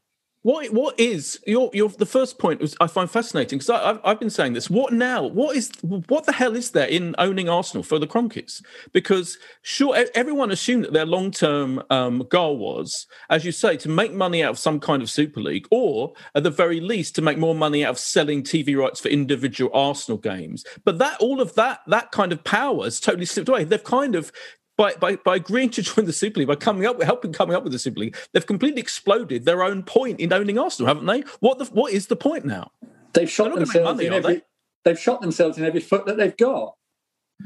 What 0.45 0.71
what 0.73 0.99
is 0.99 1.39
your 1.47 1.71
your 1.73 1.89
the 1.89 2.05
first 2.05 2.38
point 2.38 2.62
was 2.62 2.75
I 2.79 2.86
find 2.86 3.10
fascinating 3.10 3.58
because 3.58 3.71
I've 3.71 3.99
I've 4.03 4.19
been 4.19 4.29
saying 4.29 4.53
this. 4.53 4.69
What 4.69 4.93
now? 4.93 5.25
What 5.25 5.55
is 5.55 5.71
what 5.81 6.27
the 6.27 6.34
hell 6.34 6.55
is 6.55 6.69
there 6.69 6.86
in 6.86 7.15
owning 7.17 7.49
Arsenal 7.49 7.81
for 7.81 7.97
the 7.97 8.05
Kroenkes? 8.05 8.63
Because 8.91 9.39
sure, 9.63 10.05
everyone 10.13 10.51
assumed 10.51 10.84
that 10.84 10.93
their 10.93 11.08
long 11.08 11.31
term 11.31 11.81
um, 11.89 12.27
goal 12.29 12.60
was, 12.60 13.08
as 13.31 13.43
you 13.43 13.51
say, 13.51 13.75
to 13.77 13.89
make 13.89 14.13
money 14.13 14.43
out 14.43 14.51
of 14.51 14.60
some 14.60 14.79
kind 14.79 15.01
of 15.01 15.10
Super 15.10 15.41
League, 15.41 15.65
or 15.71 16.13
at 16.36 16.43
the 16.43 16.51
very 16.51 16.79
least 16.79 17.15
to 17.15 17.23
make 17.23 17.39
more 17.39 17.55
money 17.55 17.84
out 17.84 17.89
of 17.89 17.97
selling 17.97 18.43
TV 18.43 18.77
rights 18.77 18.99
for 18.99 19.08
individual 19.08 19.71
Arsenal 19.73 20.19
games. 20.19 20.63
But 20.84 20.99
that 20.99 21.19
all 21.19 21.41
of 21.41 21.55
that 21.55 21.79
that 21.88 22.12
kind 22.12 22.31
of 22.31 22.43
power 22.43 22.84
has 22.84 22.99
totally 22.99 23.25
slipped 23.25 23.49
away. 23.49 23.63
They've 23.63 23.84
kind 23.84 24.13
of 24.13 24.31
by, 24.77 24.93
by, 24.95 25.15
by 25.17 25.38
agreeing 25.38 25.69
to 25.71 25.81
join 25.81 26.05
the 26.05 26.13
Super 26.13 26.39
League, 26.39 26.47
by 26.47 26.55
coming 26.55 26.85
up, 26.85 27.01
helping 27.01 27.33
coming 27.33 27.55
up 27.55 27.63
with 27.63 27.73
the 27.73 27.79
Super 27.79 27.99
League, 28.01 28.17
they've 28.33 28.45
completely 28.45 28.81
exploded 28.81 29.45
their 29.45 29.63
own 29.63 29.83
point 29.83 30.19
in 30.19 30.33
owning 30.33 30.57
Arsenal, 30.57 30.88
haven't 30.88 31.05
they? 31.05 31.21
What 31.39 31.59
the, 31.59 31.65
what 31.65 31.93
is 31.93 32.07
the 32.07 32.15
point 32.15 32.45
now? 32.45 32.71
They've 33.13 33.29
shot 33.29 33.55
themselves 33.55 33.97
money, 33.97 34.07
in 34.07 34.13
every. 34.13 34.43
They? 34.83 34.91
have 34.91 34.99
shot 34.99 35.21
themselves 35.21 35.57
in 35.57 35.63
every 35.63 35.79
foot 35.79 36.05
that 36.05 36.17
they've 36.17 36.35
got. 36.35 36.75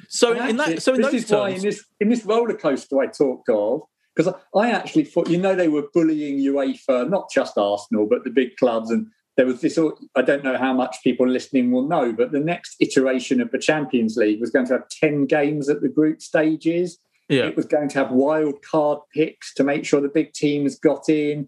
So 0.07 0.33
and 0.33 0.49
in 0.49 0.59
actually, 0.59 0.75
that, 0.75 0.81
so 0.81 0.93
in 0.93 1.01
this 1.01 1.13
is 1.13 1.27
terms, 1.27 1.31
why 1.31 1.49
in 1.49 1.61
this 1.61 1.85
in 1.99 2.09
this 2.09 2.25
roller 2.25 2.53
coaster 2.53 2.99
I 2.99 3.07
talked 3.07 3.49
of, 3.49 3.81
because 4.15 4.33
I, 4.55 4.59
I 4.59 4.71
actually 4.71 5.05
thought 5.05 5.29
you 5.29 5.37
know 5.37 5.55
they 5.55 5.67
were 5.67 5.87
bullying 5.93 6.39
UEFA, 6.39 7.09
not 7.09 7.29
just 7.31 7.57
Arsenal, 7.57 8.07
but 8.07 8.23
the 8.23 8.29
big 8.29 8.57
clubs 8.57 8.91
and 8.91 9.07
there 9.37 9.45
was 9.45 9.61
this 9.61 9.79
i 10.17 10.21
don't 10.21 10.43
know 10.43 10.57
how 10.57 10.73
much 10.73 10.97
people 11.01 11.25
listening 11.25 11.71
will 11.71 11.87
know 11.87 12.11
but 12.11 12.33
the 12.33 12.41
next 12.41 12.75
iteration 12.81 13.39
of 13.39 13.49
the 13.51 13.57
champions 13.57 14.17
league 14.17 14.41
was 14.41 14.49
going 14.49 14.65
to 14.65 14.73
have 14.73 14.89
10 14.89 15.27
games 15.27 15.69
at 15.69 15.79
the 15.79 15.87
group 15.87 16.21
stages 16.21 16.97
yeah. 17.29 17.45
It 17.45 17.55
was 17.55 17.65
going 17.65 17.89
to 17.89 17.99
have 17.99 18.11
wild 18.11 18.61
card 18.63 18.99
picks 19.13 19.53
to 19.53 19.63
make 19.63 19.85
sure 19.85 20.01
the 20.01 20.09
big 20.09 20.33
teams 20.33 20.79
got 20.79 21.07
in. 21.07 21.47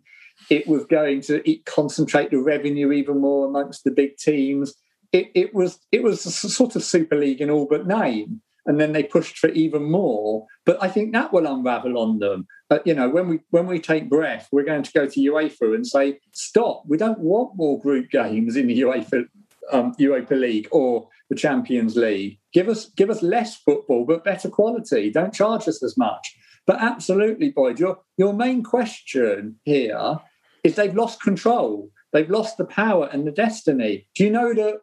It 0.49 0.67
was 0.67 0.85
going 0.85 1.21
to 1.21 1.41
concentrate 1.65 2.29
the 2.29 2.39
revenue 2.39 2.91
even 2.91 3.19
more 3.19 3.47
amongst 3.47 3.83
the 3.83 3.91
big 3.91 4.17
teams. 4.17 4.73
It, 5.11 5.31
it 5.35 5.53
was 5.53 5.79
it 5.91 6.03
was 6.03 6.25
a 6.25 6.31
sort 6.31 6.75
of 6.75 6.83
Super 6.83 7.17
League 7.17 7.41
in 7.41 7.49
all 7.49 7.67
but 7.69 7.87
name, 7.87 8.41
and 8.65 8.79
then 8.79 8.93
they 8.93 9.03
pushed 9.03 9.39
for 9.39 9.49
even 9.49 9.91
more. 9.91 10.45
But 10.65 10.81
I 10.81 10.87
think 10.87 11.13
that 11.13 11.33
will 11.33 11.47
unravel 11.47 11.97
on 11.97 12.19
them. 12.19 12.47
But 12.69 12.85
you 12.87 12.93
know, 12.93 13.09
when 13.09 13.27
we 13.27 13.39
when 13.49 13.67
we 13.67 13.79
take 13.79 14.09
breath, 14.09 14.47
we're 14.51 14.63
going 14.63 14.83
to 14.83 14.91
go 14.93 15.05
to 15.07 15.19
UEFA 15.19 15.75
and 15.75 15.85
say, 15.85 16.19
"Stop! 16.31 16.83
We 16.87 16.97
don't 16.97 17.19
want 17.19 17.57
more 17.57 17.79
group 17.79 18.09
games 18.09 18.55
in 18.55 18.67
the 18.67 18.81
UEFA 18.81 19.25
um, 19.71 19.93
Europa 19.97 20.35
League 20.35 20.67
or 20.71 21.07
the 21.29 21.35
Champions 21.35 21.95
League. 21.95 22.39
Give 22.53 22.67
us 22.67 22.87
give 22.97 23.09
us 23.09 23.21
less 23.21 23.57
football, 23.57 24.05
but 24.05 24.23
better 24.23 24.49
quality. 24.49 25.09
Don't 25.11 25.33
charge 25.33 25.67
us 25.67 25.83
as 25.83 25.97
much. 25.97 26.35
But 26.67 26.81
absolutely, 26.81 27.51
Boyd, 27.51 27.79
your 27.79 27.99
your 28.17 28.33
main 28.33 28.63
question 28.63 29.59
here 29.63 30.17
is 30.63 30.75
they've 30.75 30.95
lost 30.95 31.21
control. 31.21 31.89
They've 32.13 32.29
lost 32.29 32.57
the 32.57 32.65
power 32.65 33.09
and 33.11 33.25
the 33.25 33.31
destiny. 33.31 34.07
Do 34.15 34.23
you 34.23 34.29
know 34.29 34.53
that 34.53 34.75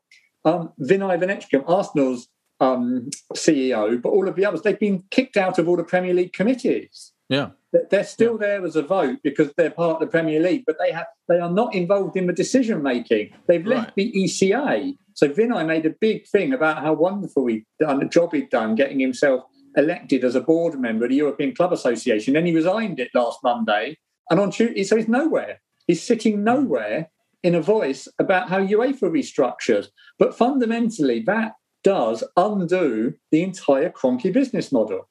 um, 0.44 0.72
Vinai 0.80 1.20
Venkatesham, 1.20 1.64
Arsenal's 1.68 2.28
um, 2.60 3.10
CEO, 3.34 4.00
but 4.00 4.10
all 4.10 4.28
of 4.28 4.36
the 4.36 4.44
others, 4.44 4.62
they've 4.62 4.78
been 4.78 5.04
kicked 5.10 5.36
out 5.36 5.58
of 5.58 5.68
all 5.68 5.76
the 5.76 5.84
Premier 5.84 6.14
League 6.14 6.32
committees. 6.32 7.12
Yeah. 7.28 7.50
They're 7.90 8.04
still 8.04 8.38
yeah. 8.40 8.46
there 8.46 8.64
as 8.64 8.76
a 8.76 8.82
vote 8.82 9.18
because 9.22 9.52
they're 9.56 9.70
part 9.70 9.94
of 9.94 10.00
the 10.00 10.06
Premier 10.06 10.40
League, 10.40 10.64
but 10.66 10.76
they 10.78 10.90
have 10.90 11.06
they 11.28 11.38
are 11.38 11.50
not 11.50 11.74
involved 11.74 12.16
in 12.16 12.26
the 12.26 12.32
decision 12.32 12.82
making. 12.82 13.30
They've 13.46 13.66
left 13.66 13.88
right. 13.88 13.94
the 13.96 14.12
ECA. 14.16 14.96
So 15.14 15.28
Vinai 15.28 15.66
made 15.66 15.84
a 15.84 15.94
big 16.00 16.26
thing 16.28 16.52
about 16.52 16.82
how 16.82 16.94
wonderful 16.94 17.46
he 17.46 17.66
done 17.78 17.98
the 17.98 18.06
job 18.06 18.32
he'd 18.32 18.50
done 18.50 18.74
getting 18.74 19.00
himself 19.00 19.44
elected 19.76 20.24
as 20.24 20.34
a 20.34 20.40
board 20.40 20.80
member 20.80 21.04
of 21.04 21.10
the 21.10 21.16
European 21.16 21.54
Club 21.54 21.72
Association. 21.72 22.34
Then 22.34 22.46
he 22.46 22.54
resigned 22.54 23.00
it 23.00 23.10
last 23.14 23.40
Monday, 23.44 23.98
and 24.30 24.40
on 24.40 24.50
Tuesday, 24.50 24.84
so 24.84 24.96
he's 24.96 25.08
nowhere. 25.08 25.60
He's 25.86 26.02
sitting 26.02 26.36
hmm. 26.36 26.44
nowhere 26.44 27.10
in 27.42 27.54
a 27.54 27.60
voice 27.60 28.08
about 28.18 28.48
how 28.48 28.64
UEFA 28.64 29.02
restructures. 29.02 29.88
But 30.18 30.36
fundamentally, 30.36 31.22
that 31.26 31.52
does 31.84 32.24
undo 32.36 33.14
the 33.30 33.42
entire 33.42 33.90
Kroenke 33.90 34.32
business 34.32 34.72
model. 34.72 35.08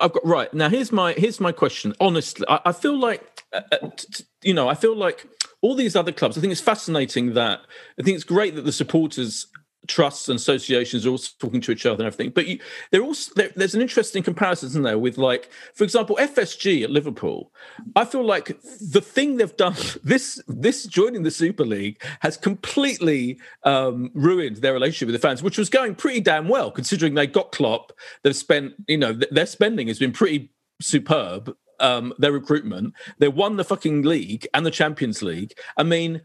I've 0.00 0.12
got 0.12 0.26
right 0.26 0.52
now. 0.52 0.68
Here's 0.68 0.92
my 0.92 1.12
here's 1.12 1.40
my 1.40 1.52
question. 1.52 1.94
Honestly, 2.00 2.46
I, 2.48 2.60
I 2.66 2.72
feel 2.72 2.98
like 2.98 3.44
uh, 3.52 3.62
uh 3.72 3.90
you 4.42 4.54
know, 4.54 4.68
I 4.68 4.74
feel 4.74 4.96
like 4.96 5.26
all 5.62 5.74
these 5.74 5.96
other 5.96 6.12
clubs. 6.12 6.38
I 6.38 6.40
think 6.40 6.52
it's 6.52 6.60
fascinating 6.60 7.34
that 7.34 7.60
I 7.98 8.02
think 8.02 8.14
it's 8.14 8.24
great 8.24 8.54
that 8.54 8.62
the 8.62 8.72
supporters 8.72 9.46
trusts 9.86 10.28
and 10.28 10.36
associations 10.36 11.06
are 11.06 11.10
also 11.10 11.32
talking 11.38 11.60
to 11.60 11.72
each 11.72 11.86
other 11.86 12.04
and 12.04 12.12
everything. 12.12 12.32
But 12.32 12.46
you, 12.46 12.58
they're 12.90 13.02
also 13.02 13.32
there, 13.34 13.50
there's 13.56 13.74
an 13.74 13.80
interesting 13.80 14.22
comparison, 14.22 14.68
isn't 14.68 14.82
there? 14.82 14.98
With 14.98 15.18
like, 15.18 15.50
for 15.74 15.84
example, 15.84 16.16
FSG 16.20 16.82
at 16.84 16.90
Liverpool. 16.90 17.52
I 17.96 18.04
feel 18.04 18.24
like 18.24 18.60
the 18.80 19.00
thing 19.00 19.36
they've 19.36 19.56
done 19.56 19.74
this 20.04 20.42
this 20.46 20.84
joining 20.84 21.22
the 21.22 21.30
Super 21.30 21.64
League 21.64 22.02
has 22.20 22.36
completely 22.36 23.38
um, 23.64 24.10
ruined 24.14 24.56
their 24.56 24.72
relationship 24.72 25.06
with 25.06 25.20
the 25.20 25.26
fans, 25.26 25.42
which 25.42 25.58
was 25.58 25.70
going 25.70 25.94
pretty 25.94 26.20
damn 26.20 26.48
well 26.48 26.70
considering 26.70 27.14
they 27.14 27.26
got 27.26 27.52
Klopp. 27.52 27.92
They've 28.22 28.36
spent, 28.36 28.74
you 28.86 28.98
know, 28.98 29.14
th- 29.14 29.30
their 29.30 29.46
spending 29.46 29.88
has 29.88 29.98
been 29.98 30.12
pretty 30.12 30.50
superb. 30.80 31.54
Um, 31.78 32.12
their 32.18 32.32
recruitment, 32.32 32.92
they 33.20 33.28
won 33.28 33.56
the 33.56 33.64
fucking 33.64 34.02
league 34.02 34.46
and 34.52 34.66
the 34.66 34.70
Champions 34.70 35.22
League. 35.22 35.54
I 35.78 35.82
mean, 35.82 36.20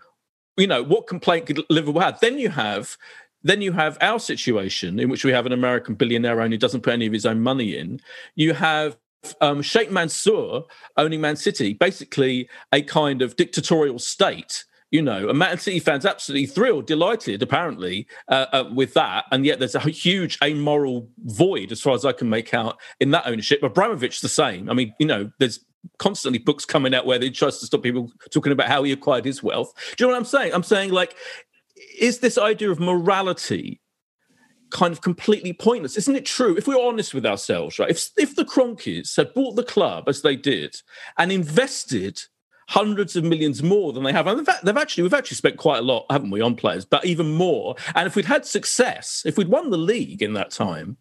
you 0.58 0.68
know, 0.68 0.84
what 0.84 1.08
complaint 1.08 1.48
could 1.48 1.64
Liverpool 1.70 2.02
have? 2.02 2.20
Then 2.20 2.38
you 2.38 2.50
have 2.50 2.98
then 3.46 3.62
you 3.62 3.72
have 3.72 3.98
our 4.02 4.20
situation 4.20 5.00
in 5.00 5.08
which 5.08 5.24
we 5.24 5.32
have 5.32 5.46
an 5.46 5.52
American 5.52 5.94
billionaire 5.94 6.42
owner 6.42 6.56
who 6.56 6.58
doesn't 6.58 6.82
put 6.82 6.94
any 6.94 7.06
of 7.06 7.14
his 7.14 7.28
own 7.28 7.42
money 7.42 7.78
in. 7.78 8.02
You 8.34 8.56
have 8.56 8.98
um, 9.40 9.62
Sheikh 9.62 9.92
Mansour 9.92 10.62
owning 10.98 11.22
Man 11.22 11.36
City, 11.36 11.74
basically 11.74 12.50
a 12.74 12.82
kind 12.82 13.22
of 13.22 13.36
dictatorial 13.36 14.00
state. 14.00 14.66
You 14.92 15.02
know, 15.02 15.30
and 15.30 15.38
Man 15.38 15.58
City 15.58 15.80
fans 15.80 16.06
absolutely 16.06 16.46
thrilled, 16.46 16.88
delighted, 16.88 17.42
apparently, 17.42 18.08
uh, 18.30 18.46
uh, 18.54 18.70
with 18.74 18.94
that. 18.94 19.26
And 19.32 19.46
yet 19.46 19.60
there's 19.60 19.76
a 19.76 19.80
huge 19.80 20.38
amoral 20.42 21.10
void, 21.26 21.72
as 21.72 21.82
far 21.82 21.96
as 21.96 22.06
I 22.06 22.14
can 22.14 22.30
make 22.30 22.54
out, 22.54 22.80
in 23.00 23.12
that 23.12 23.28
ownership. 23.28 23.62
Abramovich, 23.62 24.22
the 24.22 24.30
same. 24.30 24.70
I 24.70 24.74
mean, 24.74 24.94
you 25.00 25.06
know, 25.06 25.30
there's 25.38 25.60
constantly 25.98 26.40
books 26.40 26.66
coming 26.66 26.96
out 26.96 27.06
where 27.06 27.20
they 27.20 27.30
tries 27.30 27.60
to 27.60 27.66
stop 27.66 27.84
people 27.84 28.12
talking 28.32 28.52
about 28.52 28.70
how 28.70 28.84
he 28.84 28.92
acquired 28.92 29.26
his 29.26 29.44
wealth. 29.44 29.74
Do 29.98 30.04
you 30.04 30.08
know 30.08 30.14
what 30.14 30.20
I'm 30.20 30.26
saying? 30.26 30.54
I'm 30.54 30.64
saying 30.64 30.92
like 30.92 31.16
is 32.00 32.20
this 32.20 32.38
idea 32.38 32.72
of 32.72 32.80
morality 32.80 33.82
kind 34.72 34.92
of 34.92 35.02
completely 35.02 35.54
pointless? 35.54 35.98
Isn't 35.98 36.16
it 36.16 36.26
true? 36.26 36.56
If 36.58 36.68
we're 36.68 36.82
honest 36.82 37.14
with 37.14 37.26
ourselves, 37.26 37.80
right? 37.80 37.90
If 37.90 38.10
if 38.18 38.36
the 38.36 38.46
Kroenkes 38.46 39.16
had 39.16 39.34
bought 39.34 39.56
the 39.56 39.64
club 39.64 40.10
as 40.10 40.22
they 40.22 40.36
did 40.36 40.76
and 41.18 41.32
invested 41.32 42.22
hundreds 42.68 43.16
of 43.16 43.24
millions 43.24 43.62
more 43.62 43.94
than 43.94 44.04
they 44.04 44.12
have. 44.12 44.28
And 44.28 44.48
they've 44.64 44.78
actually 44.78 45.04
we've 45.04 45.14
actually 45.14 45.38
spent 45.38 45.58
quite 45.58 45.80
a 45.80 45.84
lot, 45.84 46.06
haven't 46.10 46.32
we, 46.32 46.42
on 46.42 46.56
players, 46.56 46.86
but 46.86 47.06
even 47.06 47.34
more. 47.34 47.76
And 47.94 48.08
if 48.08 48.16
we'd 48.16 48.26
had 48.26 48.46
success, 48.46 49.24
if 49.26 49.38
we'd 49.38 49.48
won 49.48 49.70
the 49.70 49.78
league 49.78 50.22
in 50.22 50.34
that 50.34 50.52
time, 50.52 50.98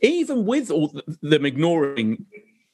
even 0.00 0.46
with 0.46 0.70
all 0.70 0.94
them 1.22 1.44
ignoring 1.44 2.24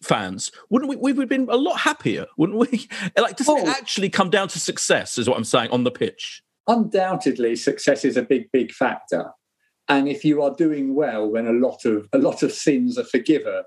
fans, 0.02 0.52
wouldn't 0.68 0.90
we? 0.90 0.96
We 0.96 1.12
would 1.12 1.22
have 1.22 1.28
been 1.28 1.48
a 1.50 1.56
lot 1.56 1.78
happier, 1.80 2.26
wouldn't 2.36 2.58
we? 2.58 2.88
Like, 3.16 3.36
does 3.36 3.48
oh. 3.48 3.56
it 3.56 3.68
actually 3.68 4.10
come 4.10 4.30
down 4.30 4.48
to 4.48 4.60
success? 4.60 5.18
Is 5.18 5.28
what 5.28 5.38
I'm 5.38 5.44
saying 5.44 5.70
on 5.70 5.84
the 5.84 5.90
pitch 5.90 6.43
undoubtedly 6.66 7.56
success 7.56 8.04
is 8.04 8.16
a 8.16 8.22
big, 8.22 8.50
big 8.52 8.72
factor. 8.72 9.30
And 9.88 10.08
if 10.08 10.24
you 10.24 10.42
are 10.42 10.54
doing 10.54 10.94
well, 10.94 11.32
then 11.32 11.46
a 11.46 11.52
lot 11.52 11.84
of 11.84 12.08
a 12.12 12.18
lot 12.18 12.42
of 12.42 12.52
sins 12.52 12.98
are 12.98 13.04
forgiven. 13.04 13.62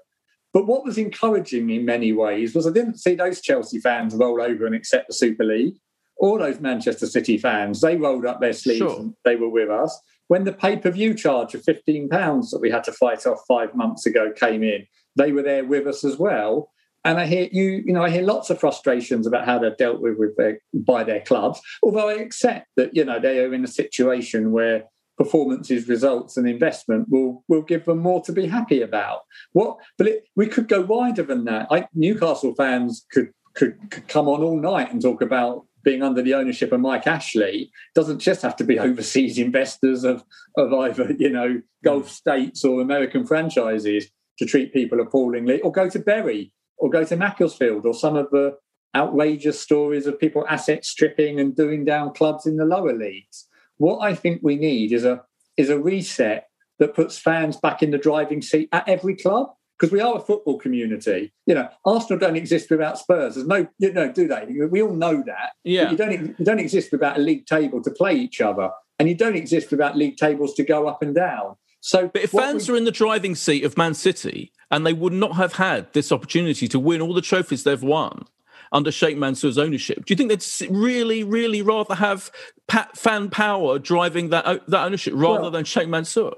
But 0.54 0.66
what 0.66 0.84
was 0.84 0.98
encouraging 0.98 1.68
me 1.68 1.76
in 1.76 1.86
many 1.86 2.14
ways 2.14 2.56
was 2.56 2.66
I 2.66 2.72
didn't 2.72 2.98
see 2.98 3.14
those 3.14 3.42
Chelsea 3.42 3.80
fans 3.80 4.16
roll 4.16 4.42
over 4.42 4.66
and 4.66 4.74
accept 4.74 5.08
the 5.08 5.14
Super 5.14 5.44
League. 5.44 5.76
All 6.18 6.40
those 6.40 6.60
Manchester 6.60 7.06
City 7.06 7.38
fans, 7.38 7.82
they 7.82 7.96
rolled 7.96 8.26
up 8.26 8.42
their 8.42 8.54
sleeves 8.54 8.80
sure. 8.80 9.00
and 9.00 9.14
they 9.24 9.36
were 9.36 9.50
with 9.50 9.70
us. 9.70 10.00
When 10.30 10.46
the 10.46 10.54
pay-per-view 10.54 11.14
charge 11.14 11.54
of 11.54 11.64
£15 11.64 12.10
that 12.50 12.60
we 12.60 12.72
had 12.72 12.84
to 12.86 12.92
fight 12.92 13.28
off 13.28 13.44
five 13.48 13.76
months 13.76 14.06
ago 14.08 14.32
came 14.32 14.64
in, 14.64 14.88
they 15.16 15.32
were 15.32 15.44
there 15.44 15.64
with 15.64 15.86
us 15.86 16.04
as 16.04 16.18
well. 16.18 16.72
And 17.08 17.22
I 17.22 17.26
hear 17.26 17.48
you, 17.54 17.84
you 17.86 17.94
know, 17.94 18.04
I 18.04 18.10
hear 18.10 18.22
lots 18.22 18.50
of 18.50 18.60
frustrations 18.60 19.26
about 19.26 19.46
how 19.46 19.58
they're 19.60 19.74
dealt 19.74 20.02
with, 20.02 20.18
with 20.18 20.36
their, 20.36 20.60
by 20.74 21.06
their 21.06 21.22
clubs. 21.22 21.62
Although 21.82 22.10
I 22.10 22.16
accept 22.16 22.68
that, 22.76 22.94
you 22.94 23.06
know, 23.06 23.18
they 23.18 23.40
are 23.40 23.54
in 23.54 23.64
a 23.64 23.68
situation 23.68 24.52
where 24.52 24.84
performances, 25.18 25.88
results, 25.88 26.36
and 26.36 26.50
investment 26.50 27.08
will 27.10 27.46
will 27.48 27.62
give 27.62 27.86
them 27.86 28.00
more 28.00 28.22
to 28.24 28.34
be 28.34 28.46
happy 28.46 28.82
about. 28.82 29.22
What? 29.54 29.78
But 29.98 30.08
it, 30.08 30.24
we 30.36 30.48
could 30.48 30.68
go 30.68 30.82
wider 30.82 31.24
than 31.24 31.46
that. 31.46 31.68
I, 31.72 31.88
Newcastle 31.94 32.54
fans 32.56 33.06
could, 33.10 33.32
could 33.56 33.78
could 33.90 34.10
come 34.10 34.28
on 34.28 34.44
all 34.44 34.60
night 34.60 34.92
and 34.92 35.02
talk 35.02 35.22
about 35.22 35.66
being 35.84 36.04
under 36.04 36.22
the 36.22 36.34
ownership 36.34 36.74
of 36.74 36.82
Mike 36.82 37.08
Ashley. 37.08 37.72
It 37.72 37.96
doesn't 37.96 38.20
just 38.20 38.42
have 38.42 38.58
to 38.58 38.66
be 38.66 38.80
overseas 38.88 39.38
investors 39.38 40.04
of 40.04 40.26
of 40.58 40.74
either 40.74 41.14
you 41.18 41.30
know 41.30 41.62
Gulf 41.86 42.10
mm. 42.10 42.12
states 42.12 42.66
or 42.66 42.82
American 42.82 43.26
franchises 43.26 44.12
to 44.40 44.46
treat 44.46 44.74
people 44.74 45.00
appallingly, 45.00 45.62
or 45.62 45.72
go 45.72 45.90
to 45.90 46.00
Bury 46.00 46.52
or 46.78 46.90
go 46.90 47.04
to 47.04 47.16
Macclesfield 47.16 47.86
or 47.86 47.94
some 47.94 48.16
of 48.16 48.30
the 48.32 48.58
outrageous 48.96 49.60
stories 49.60 50.08
of 50.08 50.20
people 50.20 50.46
asset 50.50 50.86
stripping 50.86 51.40
and 51.40 51.56
doing 51.56 51.86
down 51.86 52.14
clubs 52.14 52.46
in 52.46 52.58
the 52.58 52.66
lower 52.66 52.94
leagues. 52.94 53.48
What 53.78 54.00
I 54.00 54.16
think 54.16 54.42
we 54.44 54.56
need 54.56 54.92
is 54.92 55.06
a 55.06 55.24
is 55.56 55.70
a 55.70 55.80
reset 55.80 56.48
that 56.80 56.94
puts 56.94 57.18
fans 57.18 57.58
back 57.58 57.82
in 57.82 57.92
the 57.92 57.98
driving 57.98 58.42
seat 58.42 58.70
at 58.72 58.88
every 58.88 59.16
club 59.16 59.48
because 59.78 59.92
we 59.92 60.00
are 60.00 60.18
a 60.18 60.20
football 60.20 60.58
community. 60.58 61.32
You 61.46 61.56
know, 61.56 61.70
Arsenal 61.86 62.20
don't 62.20 62.36
exist 62.36 62.70
without 62.70 62.98
Spurs. 62.98 63.36
There's 63.36 63.48
no, 63.48 63.68
you 63.80 63.94
know, 63.94 64.12
do 64.12 64.28
they? 64.28 64.46
We 64.70 64.82
all 64.82 64.94
know 64.94 65.24
that. 65.26 65.52
Yeah. 65.64 65.92
you 65.92 65.98
don't 65.98 66.12
you 66.12 66.46
don't 66.46 66.60
exist 66.60 66.92
without 66.92 67.18
a 67.18 67.22
league 67.22 67.46
table 67.46 67.82
to 67.84 67.92
play 67.92 68.16
each 68.16 68.42
other, 68.42 68.70
and 69.00 69.08
you 69.08 69.16
don't 69.16 69.36
exist 69.36 69.72
without 69.72 69.96
league 69.96 70.18
tables 70.18 70.54
to 70.56 70.64
go 70.64 70.88
up 70.88 71.02
and 71.02 71.14
down. 71.14 71.56
So, 71.88 72.10
but 72.10 72.22
if 72.22 72.32
fans 72.32 72.68
we... 72.68 72.74
are 72.74 72.78
in 72.78 72.84
the 72.84 72.92
driving 72.92 73.34
seat 73.34 73.64
of 73.64 73.78
Man 73.78 73.94
City, 73.94 74.52
and 74.70 74.86
they 74.86 74.92
would 74.92 75.14
not 75.14 75.38
have 75.38 75.54
had 75.54 75.94
this 75.94 76.12
opportunity 76.12 76.68
to 76.68 76.78
win 76.78 77.00
all 77.00 77.14
the 77.14 77.22
trophies 77.22 77.64
they've 77.64 77.82
won 77.82 78.26
under 78.74 78.92
Sheikh 78.92 79.16
Mansour's 79.16 79.58
ownership. 79.58 80.04
Do 80.04 80.12
you 80.12 80.18
think 80.18 80.30
they'd 80.30 80.70
really, 80.70 81.24
really 81.24 81.62
rather 81.62 81.96
have 81.96 82.30
fan 82.94 83.30
power 83.30 83.80
driving 83.80 84.32
that 84.32 84.68
that 84.68 84.84
ownership 84.86 85.14
rather 85.16 85.44
well, 85.44 85.52
than 85.52 85.64
Sheikh 85.64 85.88
Mansour? 85.88 86.34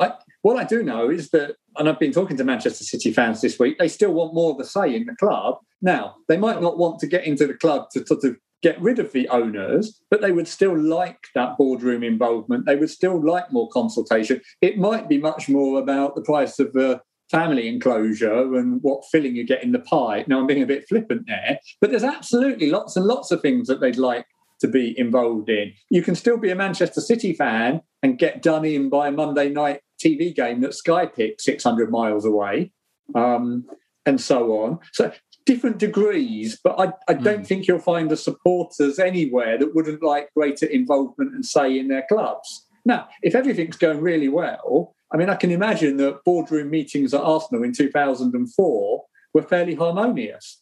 I, 0.00 0.14
what 0.42 0.56
I 0.56 0.64
do 0.64 0.82
know 0.82 1.10
is 1.10 1.30
that, 1.30 1.54
and 1.76 1.88
I've 1.88 2.00
been 2.00 2.10
talking 2.10 2.36
to 2.36 2.42
Manchester 2.42 2.82
City 2.82 3.12
fans 3.12 3.40
this 3.40 3.56
week, 3.56 3.78
they 3.78 3.86
still 3.86 4.12
want 4.12 4.34
more 4.34 4.50
of 4.50 4.58
the 4.58 4.64
say 4.64 4.96
in 4.96 5.06
the 5.06 5.14
club. 5.14 5.58
Now, 5.80 6.16
they 6.26 6.36
might 6.36 6.60
not 6.60 6.76
want 6.76 6.98
to 6.98 7.06
get 7.06 7.24
into 7.24 7.46
the 7.46 7.54
club 7.54 7.90
to 7.92 8.04
sort 8.04 8.24
of 8.24 8.36
get 8.62 8.80
rid 8.80 8.98
of 8.98 9.12
the 9.12 9.28
owners, 9.28 10.00
but 10.10 10.20
they 10.20 10.32
would 10.32 10.48
still 10.48 10.76
like 10.76 11.18
that 11.34 11.56
boardroom 11.56 12.02
involvement. 12.02 12.66
They 12.66 12.76
would 12.76 12.90
still 12.90 13.24
like 13.24 13.52
more 13.52 13.68
consultation. 13.68 14.40
It 14.60 14.78
might 14.78 15.08
be 15.08 15.18
much 15.18 15.48
more 15.48 15.80
about 15.80 16.14
the 16.14 16.22
price 16.22 16.58
of 16.58 16.72
the 16.72 17.00
family 17.30 17.68
enclosure 17.68 18.56
and 18.56 18.80
what 18.82 19.04
filling 19.12 19.36
you 19.36 19.44
get 19.44 19.62
in 19.62 19.72
the 19.72 19.78
pie. 19.80 20.24
Now, 20.26 20.40
I'm 20.40 20.46
being 20.46 20.62
a 20.62 20.66
bit 20.66 20.88
flippant 20.88 21.26
there, 21.26 21.58
but 21.80 21.90
there's 21.90 22.04
absolutely 22.04 22.70
lots 22.70 22.96
and 22.96 23.06
lots 23.06 23.30
of 23.30 23.40
things 23.40 23.68
that 23.68 23.80
they'd 23.80 23.96
like 23.96 24.26
to 24.60 24.68
be 24.68 24.98
involved 24.98 25.48
in. 25.48 25.72
You 25.90 26.02
can 26.02 26.14
still 26.14 26.36
be 26.36 26.50
a 26.50 26.56
Manchester 26.56 27.00
City 27.00 27.32
fan 27.32 27.82
and 28.02 28.18
get 28.18 28.42
done 28.42 28.64
in 28.64 28.88
by 28.88 29.08
a 29.08 29.12
Monday 29.12 29.50
night 29.50 29.82
TV 30.02 30.34
game 30.34 30.60
that 30.62 30.74
Sky 30.74 31.06
picks 31.06 31.44
600 31.44 31.90
miles 31.90 32.24
away, 32.24 32.72
um, 33.14 33.66
and 34.06 34.20
so 34.20 34.52
on. 34.62 34.78
So 34.92 35.12
different 35.48 35.78
degrees, 35.78 36.60
but 36.62 36.78
I, 36.78 36.92
I 37.10 37.14
don't 37.14 37.40
mm. 37.40 37.46
think 37.46 37.66
you'll 37.66 37.78
find 37.78 38.10
the 38.10 38.18
supporters 38.18 38.98
anywhere 38.98 39.56
that 39.56 39.74
wouldn't 39.74 40.02
like 40.02 40.28
greater 40.34 40.66
involvement 40.66 41.34
and 41.34 41.44
say 41.44 41.78
in 41.78 41.88
their 41.88 42.04
clubs. 42.06 42.66
Now, 42.84 43.08
if 43.22 43.34
everything's 43.34 43.78
going 43.78 44.02
really 44.02 44.28
well, 44.28 44.94
I 45.10 45.16
mean, 45.16 45.30
I 45.30 45.36
can 45.36 45.50
imagine 45.50 45.96
that 45.96 46.22
boardroom 46.22 46.68
meetings 46.68 47.14
at 47.14 47.22
Arsenal 47.22 47.64
in 47.64 47.72
2004 47.72 49.04
were 49.32 49.42
fairly 49.42 49.74
harmonious. 49.74 50.60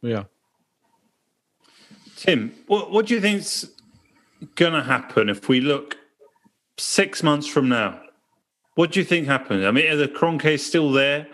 Yeah. 0.00 0.24
Tim, 2.16 2.54
what, 2.66 2.90
what 2.90 3.06
do 3.06 3.14
you 3.14 3.20
think's 3.20 3.68
going 4.54 4.72
to 4.72 4.82
happen 4.82 5.28
if 5.28 5.50
we 5.50 5.60
look 5.60 5.98
six 6.78 7.22
months 7.22 7.46
from 7.46 7.68
now? 7.68 8.00
What 8.74 8.92
do 8.92 9.00
you 9.00 9.04
think 9.04 9.26
happened? 9.26 9.66
I 9.66 9.70
mean, 9.70 9.90
are 9.90 9.96
the 9.96 10.08
Kroenkes 10.08 10.60
still 10.60 10.92
there? 10.92 11.26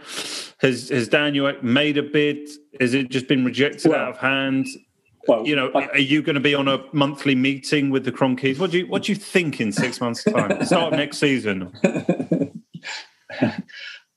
Has 0.59 0.89
has 0.89 1.09
Daniel 1.09 1.53
made 1.63 1.99
a 1.99 2.03
bid? 2.03 2.49
Has 2.81 2.95
it 2.95 3.11
just 3.11 3.29
been 3.29 3.45
rejected 3.45 3.91
well, 3.91 4.01
out 4.01 4.09
of 4.11 4.19
hand? 4.19 4.67
Well, 5.29 5.47
you 5.47 5.55
know, 5.57 5.71
I, 5.75 5.89
are 5.89 5.99
you 5.99 6.23
going 6.23 6.35
to 6.35 6.41
be 6.41 6.55
on 6.55 6.69
a 6.69 6.83
monthly 6.93 7.35
meeting 7.35 7.91
with 7.91 8.05
the 8.05 8.13
Kroenkes? 8.13 8.59
What 8.59 8.71
do 8.71 8.79
you 8.79 8.87
What 8.87 9.05
do 9.05 9.13
you 9.13 9.17
think 9.17 9.61
in 9.61 9.71
six 9.73 10.01
months' 10.01 10.25
time? 10.25 10.65
Start 10.65 10.93
next 10.93 11.19
season. 11.19 11.73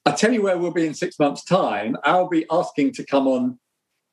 I 0.05 0.11
tell 0.11 0.31
you 0.31 0.41
where 0.41 0.57
we'll 0.57 0.71
be 0.71 0.87
in 0.87 0.93
six 0.93 1.19
months' 1.19 1.43
time. 1.43 1.97
I'll 2.03 2.29
be 2.29 2.45
asking 2.49 2.93
to 2.93 3.05
come 3.05 3.27
on 3.27 3.59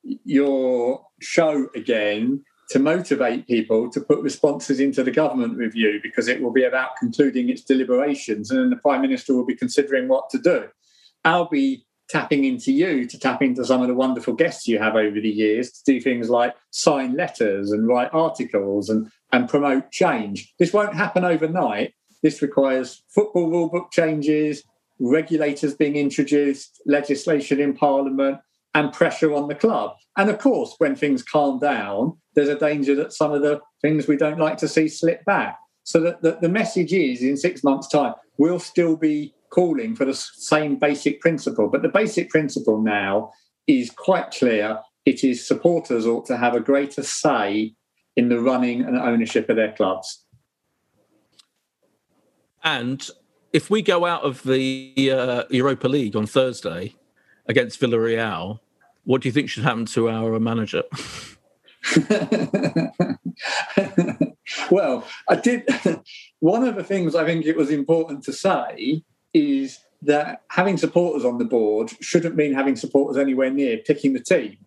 your 0.03 1.05
show 1.21 1.69
again 1.75 2.43
to 2.69 2.79
motivate 2.79 3.47
people 3.47 3.89
to 3.89 4.01
put 4.01 4.19
responses 4.19 4.79
into 4.79 5.03
the 5.03 5.11
government 5.11 5.57
review 5.57 5.99
because 6.03 6.27
it 6.27 6.41
will 6.41 6.51
be 6.51 6.65
about 6.65 6.97
concluding 6.97 7.49
its 7.49 7.61
deliberations 7.61 8.51
and 8.51 8.59
then 8.59 8.69
the 8.69 8.75
prime 8.75 9.01
minister 9.01 9.33
will 9.33 9.45
be 9.45 9.55
considering 9.55 10.07
what 10.07 10.29
to 10.29 10.37
do. 10.37 10.67
I'll 11.23 11.49
be 11.49 11.85
tapping 12.09 12.45
into 12.45 12.71
you 12.71 13.05
to 13.05 13.19
tap 13.19 13.41
into 13.41 13.65
some 13.65 13.81
of 13.81 13.87
the 13.87 13.93
wonderful 13.93 14.33
guests 14.33 14.67
you 14.67 14.79
have 14.79 14.95
over 14.95 15.19
the 15.19 15.29
years 15.29 15.71
to 15.71 15.93
do 15.93 16.01
things 16.01 16.29
like 16.29 16.55
sign 16.71 17.15
letters 17.15 17.71
and 17.71 17.87
write 17.87 18.09
articles 18.13 18.89
and, 18.89 19.09
and 19.31 19.49
promote 19.49 19.91
change. 19.91 20.53
This 20.59 20.73
won't 20.73 20.95
happen 20.95 21.25
overnight. 21.25 21.93
This 22.23 22.41
requires 22.41 23.03
football 23.09 23.49
rule 23.49 23.69
book 23.69 23.91
changes, 23.91 24.63
regulators 24.99 25.75
being 25.75 25.95
introduced, 25.95 26.81
legislation 26.85 27.59
in 27.59 27.75
Parliament, 27.75 28.39
and 28.77 28.93
pressure 28.93 29.33
on 29.33 29.47
the 29.47 29.55
club. 29.55 29.95
And 30.17 30.29
of 30.29 30.37
course, 30.37 30.75
when 30.77 30.95
things 30.95 31.23
calm 31.23 31.57
down, 31.57 32.15
there's 32.35 32.47
a 32.47 32.59
danger 32.59 32.93
that 32.93 33.11
some 33.11 33.31
of 33.31 33.41
the 33.41 33.59
things 33.81 34.07
we 34.07 34.17
don't 34.17 34.37
like 34.37 34.57
to 34.57 34.67
see 34.67 34.87
slip 34.87 35.25
back. 35.25 35.57
So 35.83 35.99
that 36.01 36.21
the, 36.21 36.37
the 36.39 36.49
message 36.49 36.93
is 36.93 37.23
in 37.23 37.37
six 37.37 37.63
months' 37.63 37.87
time, 37.87 38.13
we'll 38.37 38.59
still 38.59 38.95
be 38.95 39.33
calling 39.49 39.95
for 39.95 40.05
the 40.05 40.13
same 40.13 40.77
basic 40.77 41.21
principle. 41.21 41.69
But 41.69 41.81
the 41.81 41.89
basic 41.89 42.29
principle 42.29 42.79
now 42.79 43.31
is 43.65 43.89
quite 43.89 44.29
clear. 44.29 44.79
It 45.05 45.23
is 45.23 45.47
supporters 45.47 46.05
ought 46.05 46.27
to 46.27 46.37
have 46.37 46.53
a 46.53 46.59
greater 46.59 47.01
say 47.01 47.73
in 48.15 48.29
the 48.29 48.39
running 48.39 48.83
and 48.83 48.95
ownership 48.95 49.49
of 49.49 49.55
their 49.55 49.71
clubs. 49.71 50.23
And 52.63 53.09
if 53.53 53.71
we 53.71 53.81
go 53.81 54.05
out 54.05 54.21
of 54.21 54.43
the 54.43 55.11
uh, 55.11 55.43
Europa 55.49 55.87
League 55.87 56.15
on 56.15 56.27
Thursday 56.27 56.93
against 57.47 57.79
Villarreal, 57.79 58.59
what 59.07 59.21
do 59.21 59.29
you 59.29 59.31
think 59.31 59.49
should 59.49 59.63
happen 59.63 59.85
to 59.85 60.09
our 60.09 60.37
manager? 60.37 60.83
well, 64.69 65.07
I 65.29 65.35
did. 65.35 65.65
One 66.39 66.67
of 66.67 66.75
the 66.75 66.83
things 66.83 67.15
I 67.15 67.25
think 67.25 67.45
it 67.45 67.55
was 67.55 67.69
important 67.69 68.23
to 68.25 68.33
say 68.33 69.03
is 69.33 69.79
that 70.01 70.41
having 70.49 70.75
supporters 70.75 71.23
on 71.23 71.37
the 71.37 71.45
board 71.45 71.91
shouldn't 72.01 72.35
mean 72.35 72.53
having 72.53 72.75
supporters 72.75 73.15
anywhere 73.17 73.49
near 73.49 73.77
picking 73.77 74.11
the 74.11 74.19
team. 74.19 74.57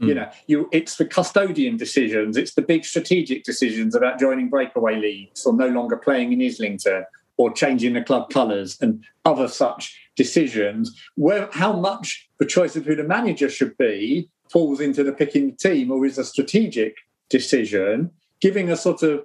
Mm. 0.00 0.06
You 0.06 0.14
know, 0.14 0.30
you 0.46 0.68
it's 0.70 0.96
the 0.96 1.04
custodian 1.04 1.76
decisions, 1.76 2.36
it's 2.36 2.54
the 2.54 2.62
big 2.62 2.84
strategic 2.84 3.42
decisions 3.42 3.96
about 3.96 4.20
joining 4.20 4.48
breakaway 4.48 5.00
leagues 5.00 5.44
or 5.44 5.52
no 5.52 5.66
longer 5.66 5.96
playing 5.96 6.32
in 6.32 6.40
Islington 6.40 7.04
or 7.40 7.50
changing 7.50 7.94
the 7.94 8.02
club 8.02 8.28
colours 8.28 8.76
and 8.82 9.02
other 9.24 9.48
such 9.48 9.98
decisions. 10.14 10.94
Where 11.14 11.48
how 11.52 11.72
much 11.72 12.28
the 12.38 12.44
choice 12.44 12.76
of 12.76 12.84
who 12.84 12.94
the 12.94 13.02
manager 13.02 13.48
should 13.48 13.78
be 13.78 14.28
falls 14.52 14.78
into 14.78 15.02
the 15.02 15.12
picking 15.12 15.50
the 15.50 15.56
team 15.56 15.90
or 15.90 16.04
is 16.04 16.18
a 16.18 16.24
strategic 16.24 16.96
decision, 17.30 18.10
giving 18.42 18.68
a 18.70 18.76
sort 18.76 19.02
of 19.02 19.24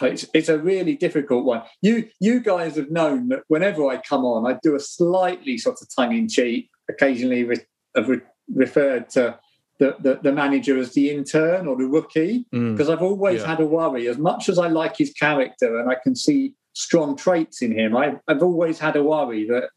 it's, 0.00 0.26
it's 0.34 0.48
a 0.48 0.58
really 0.58 0.96
difficult 0.96 1.44
one. 1.44 1.62
You 1.82 2.08
you 2.18 2.40
guys 2.40 2.74
have 2.74 2.90
known 2.90 3.28
that 3.28 3.44
whenever 3.46 3.86
I 3.86 3.98
come 3.98 4.24
on, 4.24 4.50
I 4.50 4.58
do 4.60 4.74
a 4.74 4.80
slightly 4.80 5.56
sort 5.56 5.80
of 5.80 5.88
tongue 5.94 6.16
in 6.16 6.28
cheek, 6.28 6.68
occasionally 6.90 7.44
re, 7.44 7.58
re, 7.94 8.20
referred 8.52 9.08
to 9.10 9.38
the, 9.78 9.96
the, 10.00 10.20
the, 10.22 10.32
manager 10.32 10.78
as 10.78 10.94
the 10.94 11.10
intern 11.10 11.66
or 11.66 11.76
the 11.76 11.86
rookie, 11.86 12.44
because 12.50 12.88
mm. 12.88 12.92
I've 12.92 13.02
always 13.02 13.40
yeah. 13.40 13.48
had 13.48 13.60
a 13.60 13.66
worry. 13.66 14.06
As 14.08 14.18
much 14.18 14.48
as 14.48 14.58
I 14.58 14.68
like 14.68 14.96
his 14.96 15.12
character 15.12 15.78
and 15.78 15.90
I 15.90 15.96
can 16.02 16.14
see 16.14 16.54
strong 16.72 17.16
traits 17.16 17.62
in 17.62 17.72
him, 17.72 17.96
I, 17.96 18.16
I've 18.28 18.42
always 18.42 18.78
had 18.78 18.96
a 18.96 19.02
worry 19.02 19.46
that 19.46 19.70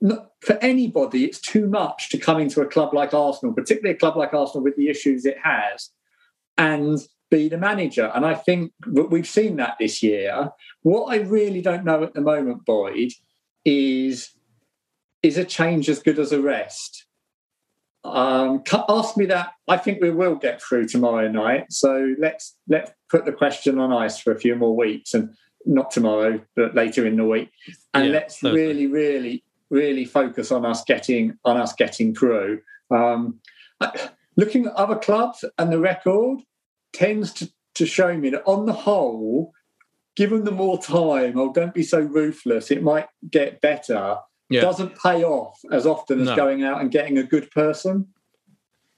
not, 0.00 0.32
for 0.40 0.58
anybody, 0.60 1.24
it's 1.24 1.40
too 1.40 1.66
much 1.66 2.10
to 2.10 2.18
come 2.18 2.38
into 2.38 2.60
a 2.60 2.66
club 2.66 2.92
like 2.92 3.14
Arsenal, 3.14 3.54
particularly 3.54 3.96
a 3.96 3.98
club 3.98 4.16
like 4.16 4.34
Arsenal 4.34 4.62
with 4.62 4.76
the 4.76 4.88
issues 4.88 5.24
it 5.24 5.38
has, 5.42 5.90
and 6.58 6.98
be 7.30 7.48
the 7.48 7.56
manager. 7.56 8.12
And 8.14 8.26
I 8.26 8.34
think 8.34 8.72
we've 8.86 9.26
seen 9.26 9.56
that 9.56 9.76
this 9.80 10.02
year. 10.02 10.50
What 10.82 11.06
I 11.06 11.16
really 11.22 11.62
don't 11.62 11.84
know 11.84 12.02
at 12.04 12.14
the 12.14 12.20
moment, 12.20 12.66
Boyd, 12.66 13.12
is 13.64 14.30
is 15.22 15.38
a 15.38 15.44
change 15.44 15.88
as 15.88 16.00
good 16.00 16.18
as 16.18 16.32
a 16.32 16.40
rest? 16.40 17.06
Um, 18.04 18.62
ask 18.90 19.16
me 19.16 19.24
that. 19.26 19.52
I 19.66 19.78
think 19.78 20.02
we 20.02 20.10
will 20.10 20.34
get 20.34 20.60
through 20.60 20.86
tomorrow 20.88 21.28
night. 21.28 21.72
So 21.72 22.14
let's 22.18 22.56
let's 22.68 22.92
put 23.10 23.24
the 23.24 23.32
question 23.32 23.78
on 23.78 23.90
ice 23.90 24.18
for 24.18 24.32
a 24.32 24.38
few 24.38 24.54
more 24.54 24.76
weeks, 24.76 25.14
and 25.14 25.34
not 25.66 25.90
tomorrow, 25.90 26.40
but 26.56 26.74
later 26.74 27.06
in 27.06 27.16
the 27.16 27.24
week. 27.24 27.50
And 27.92 28.06
yeah, 28.06 28.12
let's 28.12 28.42
really, 28.42 28.86
really, 28.86 29.44
really 29.70 30.04
focus 30.04 30.52
on 30.52 30.64
us 30.64 30.84
getting 30.84 31.38
on 31.44 31.56
us 31.56 31.72
getting 31.72 32.14
through. 32.14 32.60
Um, 32.90 33.40
looking 34.36 34.66
at 34.66 34.72
other 34.74 34.96
clubs 34.96 35.44
and 35.58 35.72
the 35.72 35.78
record, 35.78 36.40
tends 36.94 37.32
to, 37.34 37.52
to 37.74 37.86
show 37.86 38.16
me 38.16 38.30
that 38.30 38.42
on 38.46 38.66
the 38.66 38.72
whole, 38.72 39.52
given 40.16 40.44
them 40.44 40.54
more 40.54 40.80
time, 40.80 41.38
oh, 41.38 41.52
don't 41.52 41.74
be 41.74 41.82
so 41.82 42.00
ruthless, 42.00 42.70
it 42.70 42.82
might 42.82 43.08
get 43.30 43.60
better, 43.60 44.16
yeah. 44.48 44.60
doesn't 44.60 44.96
pay 45.02 45.24
off 45.24 45.58
as 45.72 45.86
often 45.86 46.20
as 46.20 46.28
no. 46.28 46.36
going 46.36 46.62
out 46.62 46.80
and 46.80 46.90
getting 46.90 47.18
a 47.18 47.22
good 47.22 47.50
person. 47.50 48.06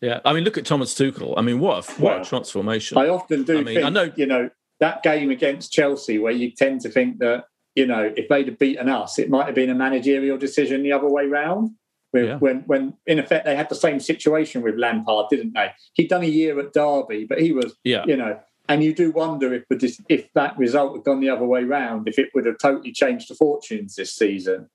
Yeah, 0.03 0.21
I 0.27 0.35
mean, 0.35 0.45
look 0.45 0.59
at 0.59 0.67
Thomas 0.67 0.95
Tuchel. 0.95 1.35
I 1.39 1.41
mean, 1.41 1.59
what 1.59 1.89
a, 1.89 1.93
what 1.93 2.01
well, 2.01 2.21
a 2.21 2.25
transformation! 2.25 2.99
I 2.99 3.09
often 3.09 3.45
do 3.45 3.55
I 3.55 3.63
mean, 3.63 3.75
think, 3.77 3.85
I 3.87 3.89
know, 3.89 4.13
you 4.15 4.27
know, 4.27 4.51
that 4.81 5.03
game 5.03 5.31
against 5.31 5.73
Chelsea, 5.73 6.19
where 6.19 6.33
you 6.33 6.51
tend 6.51 6.81
to 6.83 6.89
think 6.89 7.19
that, 7.19 7.45
you 7.75 7.87
know, 7.87 8.13
if 8.17 8.29
they'd 8.29 8.49
have 8.49 8.59
beaten 8.59 8.89
us, 8.89 9.19
it 9.19 9.31
might 9.31 9.47
have 9.47 9.55
been 9.55 9.71
a 9.71 9.75
managerial 9.75 10.39
decision 10.39 10.83
the 10.83 10.93
other 10.93 11.09
way 11.09 11.27
round. 11.27 11.71
Yeah. 12.13 12.37
When, 12.37 12.61
when 12.61 12.95
in 13.07 13.19
effect 13.19 13.45
they 13.45 13.57
had 13.57 13.69
the 13.69 13.75
same 13.75 14.01
situation 14.01 14.63
with 14.63 14.77
Lampard, 14.77 15.27
didn't 15.29 15.53
they? 15.53 15.73
He'd 15.95 16.09
done 16.09 16.23
a 16.23 16.27
year 16.27 16.59
at 16.61 16.73
Derby, 16.73 17.27
but 17.29 17.43
he 17.43 17.53
was, 17.53 17.75
yeah. 17.85 18.05
you 18.07 18.17
know, 18.17 18.41
and 18.69 18.83
you 18.83 18.95
do 18.95 19.11
wonder 19.13 19.53
if 19.53 19.65
if 20.09 20.33
that 20.33 20.57
result 20.59 20.97
had 20.97 21.05
gone 21.05 21.21
the 21.21 21.29
other 21.29 21.45
way 21.45 21.65
round, 21.65 22.09
if 22.09 22.19
it 22.19 22.31
would 22.35 22.47
have 22.47 22.59
totally 22.59 22.93
changed 22.93 23.29
the 23.29 23.35
fortunes 23.35 23.97
this 23.97 24.15
season. 24.15 24.71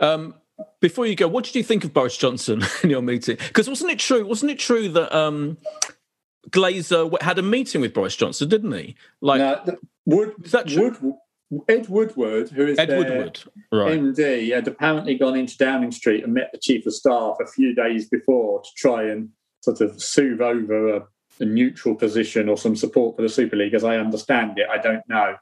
Um, 0.00 0.34
before 0.80 1.06
you 1.06 1.14
go, 1.14 1.28
what 1.28 1.44
did 1.44 1.54
you 1.54 1.62
think 1.62 1.84
of 1.84 1.92
Boris 1.92 2.16
Johnson 2.16 2.62
in 2.82 2.90
your 2.90 3.02
meeting? 3.02 3.36
Because 3.36 3.68
wasn't 3.68 3.92
it 3.92 3.98
true? 3.98 4.24
Wasn't 4.24 4.50
it 4.50 4.58
true 4.58 4.88
that 4.88 5.16
um, 5.16 5.58
Glazer 6.50 7.20
had 7.22 7.38
a 7.38 7.42
meeting 7.42 7.80
with 7.80 7.94
Boris 7.94 8.16
Johnson, 8.16 8.48
didn't 8.48 8.72
he? 8.72 8.96
Like, 9.20 9.38
no, 9.38 9.76
Wood, 10.04 10.34
is 10.44 10.52
that 10.52 10.66
true? 10.66 10.96
Wood, 11.00 11.64
Ed 11.68 11.88
Woodward, 11.88 12.48
who 12.50 12.66
is 12.66 12.78
Ed 12.78 12.88
Woodward, 12.88 13.40
right. 13.70 14.00
MD, 14.00 14.54
had 14.54 14.66
apparently 14.66 15.14
gone 15.16 15.36
into 15.36 15.56
Downing 15.58 15.92
Street 15.92 16.24
and 16.24 16.32
met 16.32 16.50
the 16.52 16.58
chief 16.58 16.86
of 16.86 16.94
staff 16.94 17.36
a 17.40 17.46
few 17.46 17.74
days 17.74 18.08
before 18.08 18.62
to 18.62 18.68
try 18.76 19.04
and 19.04 19.28
sort 19.60 19.80
of 19.80 20.02
soothe 20.02 20.40
over 20.40 20.96
a, 20.96 21.06
a 21.40 21.44
neutral 21.44 21.94
position 21.94 22.48
or 22.48 22.56
some 22.56 22.74
support 22.74 23.16
for 23.16 23.22
the 23.22 23.28
Super 23.28 23.56
League. 23.56 23.74
As 23.74 23.84
I 23.84 23.98
understand 23.98 24.58
it, 24.58 24.66
I 24.70 24.78
don't 24.78 25.06
know. 25.08 25.36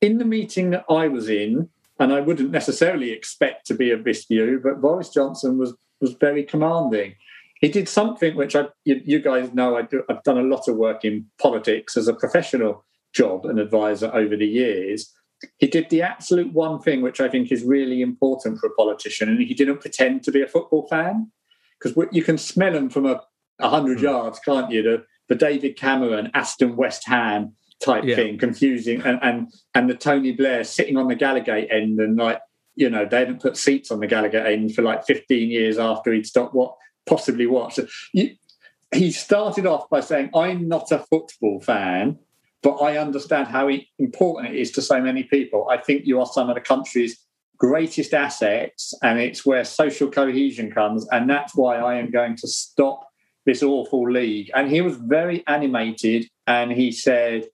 In 0.00 0.18
the 0.18 0.24
meeting 0.24 0.70
that 0.70 0.84
I 0.88 1.08
was 1.08 1.28
in, 1.28 1.68
and 1.98 2.12
I 2.12 2.20
wouldn't 2.20 2.50
necessarily 2.50 3.10
expect 3.10 3.66
to 3.66 3.74
be 3.74 3.90
of 3.90 4.04
this 4.04 4.24
view, 4.26 4.60
but 4.62 4.80
Boris 4.80 5.08
Johnson 5.08 5.58
was 5.58 5.74
was 6.00 6.12
very 6.12 6.44
commanding. 6.44 7.16
He 7.60 7.68
did 7.68 7.88
something 7.88 8.36
which 8.36 8.54
I, 8.54 8.68
you, 8.84 9.00
you 9.04 9.20
guys 9.20 9.52
know 9.52 9.76
I 9.76 9.82
do, 9.82 10.04
I've 10.08 10.22
done 10.22 10.38
a 10.38 10.42
lot 10.42 10.68
of 10.68 10.76
work 10.76 11.04
in 11.04 11.26
politics 11.40 11.96
as 11.96 12.06
a 12.06 12.14
professional 12.14 12.84
job 13.12 13.46
and 13.46 13.58
advisor 13.58 14.10
over 14.14 14.36
the 14.36 14.46
years 14.46 15.12
he 15.58 15.66
did 15.66 15.88
the 15.90 16.02
absolute 16.02 16.52
one 16.52 16.80
thing 16.80 17.02
which 17.02 17.20
I 17.20 17.28
think 17.28 17.52
is 17.52 17.62
really 17.62 18.02
important 18.02 18.58
for 18.58 18.68
a 18.68 18.74
politician, 18.74 19.28
and 19.28 19.40
he 19.40 19.54
didn't 19.54 19.80
pretend 19.80 20.22
to 20.24 20.32
be 20.32 20.42
a 20.42 20.48
football 20.48 20.86
fan 20.88 21.30
because 21.78 22.08
you 22.12 22.22
can 22.22 22.38
smell 22.38 22.74
him 22.74 22.90
from 22.90 23.06
a, 23.06 23.22
a 23.60 23.68
hundred 23.68 23.98
mm. 23.98 24.02
yards, 24.02 24.40
can't 24.40 24.70
you? 24.70 24.82
The, 24.82 25.04
the 25.28 25.34
David 25.34 25.76
Cameron, 25.76 26.30
Aston 26.34 26.76
West 26.76 27.06
Ham 27.06 27.54
type 27.80 28.04
yeah. 28.04 28.16
thing, 28.16 28.38
confusing, 28.38 29.02
and, 29.02 29.18
and 29.22 29.52
and 29.74 29.88
the 29.88 29.94
Tony 29.94 30.32
Blair 30.32 30.64
sitting 30.64 30.96
on 30.96 31.08
the 31.08 31.16
Gallowgate 31.16 31.72
end, 31.72 32.00
and 32.00 32.16
like 32.16 32.40
you 32.74 32.90
know 32.90 33.06
they 33.08 33.20
hadn't 33.20 33.42
put 33.42 33.56
seats 33.56 33.90
on 33.90 34.00
the 34.00 34.08
Gallowgate 34.08 34.46
end 34.46 34.74
for 34.74 34.82
like 34.82 35.04
fifteen 35.06 35.50
years 35.50 35.78
after 35.78 36.12
he'd 36.12 36.26
stopped 36.26 36.54
what 36.54 36.74
possibly 37.08 37.46
what. 37.46 37.74
So 37.74 37.86
you, 38.12 38.36
he 38.94 39.10
started 39.10 39.66
off 39.66 39.88
by 39.90 40.00
saying, 40.00 40.30
"I'm 40.34 40.68
not 40.68 40.92
a 40.92 40.98
football 40.98 41.60
fan." 41.60 42.18
but 42.62 42.76
I 42.76 42.98
understand 42.98 43.48
how 43.48 43.68
important 43.98 44.54
it 44.54 44.58
is 44.58 44.70
to 44.72 44.82
so 44.82 45.00
many 45.00 45.22
people. 45.24 45.68
I 45.70 45.78
think 45.78 46.06
you 46.06 46.20
are 46.20 46.26
some 46.26 46.48
of 46.48 46.54
the 46.54 46.60
country's 46.60 47.18
greatest 47.56 48.14
assets, 48.14 48.94
and 49.02 49.18
it's 49.18 49.46
where 49.46 49.64
social 49.64 50.10
cohesion 50.10 50.70
comes. 50.70 51.06
And 51.10 51.28
that's 51.28 51.54
why 51.54 51.76
I 51.76 51.96
am 51.96 52.10
going 52.10 52.36
to 52.36 52.48
stop 52.48 53.06
this 53.46 53.62
awful 53.62 54.10
league. 54.10 54.50
And 54.54 54.70
he 54.70 54.80
was 54.80 54.96
very 54.96 55.44
animated, 55.46 56.26
and 56.46 56.72
he 56.72 56.90
said, 56.90 57.46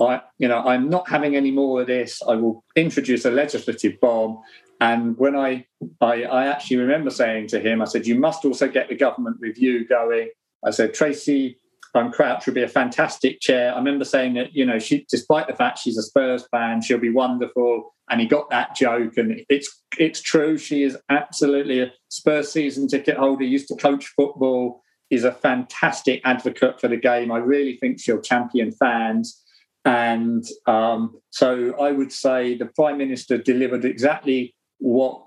I, 0.00 0.22
you 0.38 0.48
know, 0.48 0.62
I'm 0.62 0.88
not 0.88 1.08
having 1.08 1.36
any 1.36 1.50
more 1.50 1.82
of 1.82 1.86
this. 1.86 2.22
I 2.26 2.34
will 2.34 2.64
introduce 2.76 3.24
a 3.24 3.30
legislative 3.30 4.00
bomb. 4.00 4.40
And 4.80 5.16
when 5.18 5.36
I, 5.36 5.66
I, 6.00 6.24
I 6.24 6.46
actually 6.46 6.78
remember 6.78 7.10
saying 7.10 7.48
to 7.48 7.60
him, 7.60 7.82
I 7.82 7.84
said, 7.84 8.06
you 8.06 8.14
must 8.14 8.44
also 8.44 8.66
get 8.66 8.88
the 8.88 8.96
government 8.96 9.36
review 9.38 9.86
going. 9.86 10.30
I 10.64 10.70
said, 10.70 10.94
Tracey 10.94 11.58
um, 11.94 12.10
Crouch 12.12 12.46
would 12.46 12.54
be 12.54 12.62
a 12.62 12.68
fantastic 12.68 13.40
chair. 13.40 13.74
I 13.74 13.78
remember 13.78 14.04
saying 14.04 14.34
that, 14.34 14.54
you 14.54 14.64
know, 14.64 14.78
she, 14.78 15.06
despite 15.10 15.48
the 15.48 15.54
fact 15.54 15.78
she's 15.78 15.98
a 15.98 16.02
Spurs 16.02 16.46
fan, 16.50 16.80
she'll 16.80 16.98
be 16.98 17.10
wonderful. 17.10 17.94
And 18.08 18.20
he 18.20 18.26
got 18.26 18.50
that 18.50 18.74
joke, 18.74 19.16
and 19.18 19.44
it's 19.48 19.84
it's 19.96 20.20
true. 20.20 20.58
She 20.58 20.82
is 20.82 20.98
absolutely 21.10 21.80
a 21.80 21.92
Spurs 22.08 22.50
season 22.50 22.88
ticket 22.88 23.16
holder. 23.16 23.44
Used 23.44 23.68
to 23.68 23.76
coach 23.76 24.06
football. 24.16 24.82
Is 25.10 25.22
a 25.22 25.30
fantastic 25.32 26.20
advocate 26.24 26.80
for 26.80 26.88
the 26.88 26.96
game. 26.96 27.30
I 27.30 27.38
really 27.38 27.76
think 27.76 28.00
she'll 28.00 28.20
champion 28.20 28.72
fans. 28.72 29.40
And 29.84 30.44
um, 30.66 31.20
so 31.30 31.74
I 31.80 31.92
would 31.92 32.12
say 32.12 32.56
the 32.56 32.66
Prime 32.66 32.98
Minister 32.98 33.38
delivered 33.38 33.84
exactly 33.84 34.54
what, 34.80 35.22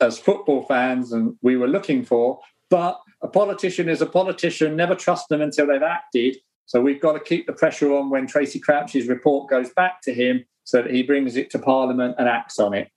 as 0.00 0.18
football 0.18 0.64
fans, 0.64 1.12
and 1.12 1.36
we 1.42 1.56
were 1.56 1.68
looking 1.68 2.04
for. 2.04 2.40
But 2.68 3.00
a 3.22 3.28
politician 3.28 3.88
is 3.88 4.02
a 4.02 4.06
politician. 4.06 4.76
Never 4.76 4.94
trust 4.94 5.28
them 5.28 5.40
until 5.40 5.66
they've 5.66 5.82
acted. 5.82 6.36
So 6.66 6.80
we've 6.80 7.00
got 7.00 7.12
to 7.12 7.20
keep 7.20 7.46
the 7.46 7.52
pressure 7.52 7.94
on 7.94 8.10
when 8.10 8.26
Tracey 8.26 8.58
Crouch's 8.58 9.06
report 9.06 9.48
goes 9.48 9.70
back 9.70 10.02
to 10.02 10.12
him 10.12 10.44
so 10.64 10.82
that 10.82 10.90
he 10.90 11.02
brings 11.02 11.36
it 11.36 11.48
to 11.50 11.58
Parliament 11.60 12.16
and 12.18 12.28
acts 12.28 12.58
on 12.58 12.74
it. 12.74 12.90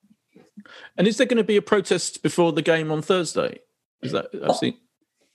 And 0.97 1.07
is 1.07 1.17
there 1.17 1.27
going 1.27 1.37
to 1.37 1.43
be 1.43 1.55
a 1.55 1.61
protest 1.61 2.23
before 2.23 2.51
the 2.51 2.63
game 2.63 2.91
on 2.91 3.01
Thursday? 3.01 3.59
Is 4.01 4.11
that 4.11 4.27
I've 4.43 4.55
seen? 4.55 4.77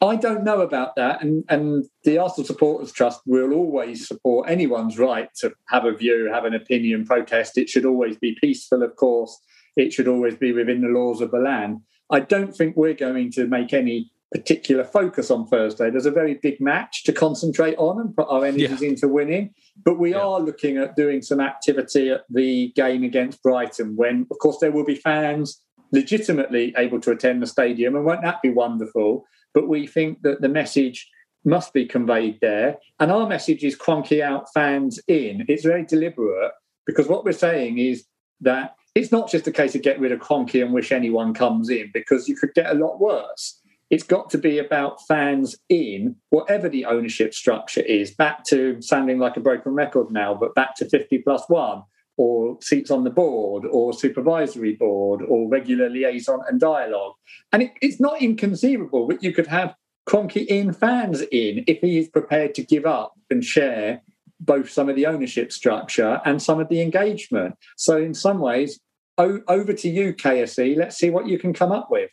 I 0.00 0.16
don't 0.16 0.44
know 0.44 0.60
about 0.60 0.96
that, 0.96 1.22
and 1.22 1.44
and 1.48 1.84
the 2.02 2.18
Arsenal 2.18 2.46
Supporters 2.46 2.92
Trust 2.92 3.20
will 3.26 3.52
always 3.52 4.06
support 4.06 4.50
anyone's 4.50 4.98
right 4.98 5.28
to 5.36 5.52
have 5.68 5.84
a 5.84 5.92
view, 5.92 6.30
have 6.32 6.44
an 6.44 6.54
opinion, 6.54 7.06
protest. 7.06 7.56
It 7.56 7.68
should 7.68 7.86
always 7.86 8.16
be 8.18 8.36
peaceful, 8.40 8.82
of 8.82 8.96
course. 8.96 9.40
It 9.76 9.92
should 9.92 10.08
always 10.08 10.36
be 10.36 10.52
within 10.52 10.82
the 10.82 10.88
laws 10.88 11.20
of 11.20 11.30
the 11.30 11.38
land. 11.38 11.80
I 12.10 12.20
don't 12.20 12.54
think 12.54 12.76
we're 12.76 12.94
going 12.94 13.32
to 13.32 13.46
make 13.46 13.72
any 13.72 14.12
particular 14.32 14.84
focus 14.84 15.30
on 15.30 15.46
Thursday. 15.46 15.90
There's 15.90 16.06
a 16.06 16.10
very 16.10 16.34
big 16.34 16.60
match 16.60 17.04
to 17.04 17.12
concentrate 17.12 17.76
on 17.76 18.00
and 18.00 18.14
put 18.14 18.26
our 18.28 18.44
energies 18.44 18.82
yeah. 18.82 18.88
into 18.88 19.06
winning. 19.06 19.54
But 19.84 19.98
we 19.98 20.10
yeah. 20.10 20.18
are 20.18 20.40
looking 20.40 20.76
at 20.76 20.96
doing 20.96 21.22
some 21.22 21.40
activity 21.40 22.10
at 22.10 22.22
the 22.28 22.72
game 22.74 23.04
against 23.04 23.42
Brighton 23.42 23.94
when, 23.96 24.26
of 24.30 24.38
course, 24.38 24.58
there 24.60 24.72
will 24.72 24.84
be 24.84 24.96
fans 24.96 25.60
legitimately 25.92 26.74
able 26.76 27.00
to 27.00 27.12
attend 27.12 27.42
the 27.42 27.46
stadium. 27.46 27.94
And 27.94 28.04
won't 28.04 28.22
that 28.22 28.42
be 28.42 28.50
wonderful? 28.50 29.24
But 29.54 29.68
we 29.68 29.86
think 29.86 30.22
that 30.22 30.40
the 30.40 30.48
message 30.48 31.08
must 31.44 31.72
be 31.72 31.86
conveyed 31.86 32.38
there. 32.40 32.78
And 32.98 33.12
our 33.12 33.28
message 33.28 33.62
is 33.62 33.78
Kroenke 33.78 34.20
out, 34.20 34.46
fans 34.52 34.98
in. 35.06 35.44
It's 35.46 35.64
very 35.64 35.84
deliberate 35.84 36.52
because 36.86 37.06
what 37.06 37.24
we're 37.24 37.32
saying 37.32 37.78
is 37.78 38.04
that 38.40 38.74
it's 38.94 39.10
not 39.10 39.30
just 39.30 39.46
a 39.46 39.52
case 39.52 39.74
of 39.74 39.82
get 39.82 39.98
rid 39.98 40.12
of 40.12 40.20
Kroenke 40.20 40.62
and 40.62 40.72
wish 40.72 40.92
anyone 40.92 41.34
comes 41.34 41.68
in 41.68 41.90
because 41.92 42.28
you 42.28 42.36
could 42.36 42.54
get 42.54 42.70
a 42.70 42.74
lot 42.74 43.00
worse. 43.00 43.60
It's 43.90 44.04
got 44.04 44.30
to 44.30 44.38
be 44.38 44.58
about 44.58 45.04
fans 45.06 45.56
in, 45.68 46.16
whatever 46.30 46.68
the 46.68 46.86
ownership 46.86 47.34
structure 47.34 47.82
is, 47.82 48.14
back 48.14 48.44
to 48.44 48.80
sounding 48.80 49.18
like 49.18 49.36
a 49.36 49.40
broken 49.40 49.72
record 49.72 50.10
now, 50.10 50.34
but 50.34 50.54
back 50.54 50.74
to 50.76 50.88
50 50.88 51.18
plus 51.18 51.44
one, 51.48 51.82
or 52.16 52.56
seats 52.60 52.90
on 52.90 53.04
the 53.04 53.10
board, 53.10 53.64
or 53.70 53.92
supervisory 53.92 54.74
board, 54.74 55.22
or 55.22 55.48
regular 55.48 55.90
liaison 55.90 56.40
and 56.48 56.60
dialogue. 56.60 57.14
And 57.52 57.64
it, 57.64 57.72
it's 57.82 58.00
not 58.00 58.22
inconceivable 58.22 59.06
that 59.08 59.22
you 59.22 59.32
could 59.32 59.48
have 59.48 59.74
Kroenke 60.08 60.46
in 60.46 60.72
fans 60.72 61.22
in 61.32 61.64
if 61.66 61.80
he 61.80 61.98
is 61.98 62.08
prepared 62.08 62.54
to 62.54 62.62
give 62.62 62.86
up 62.86 63.14
and 63.30 63.44
share 63.44 64.02
both 64.40 64.70
some 64.70 64.88
of 64.88 64.96
the 64.96 65.06
ownership 65.06 65.52
structure 65.52 66.20
and 66.24 66.42
some 66.42 66.60
of 66.60 66.68
the 66.68 66.80
engagement. 66.80 67.56
So, 67.76 67.96
in 67.96 68.14
some 68.14 68.38
ways, 68.38 68.80
o- 69.18 69.42
over 69.48 69.72
to 69.72 69.88
you, 69.88 70.14
KSE. 70.14 70.76
Let's 70.76 70.96
see 70.96 71.10
what 71.10 71.26
you 71.26 71.38
can 71.38 71.52
come 71.52 71.72
up 71.72 71.90
with. 71.90 72.10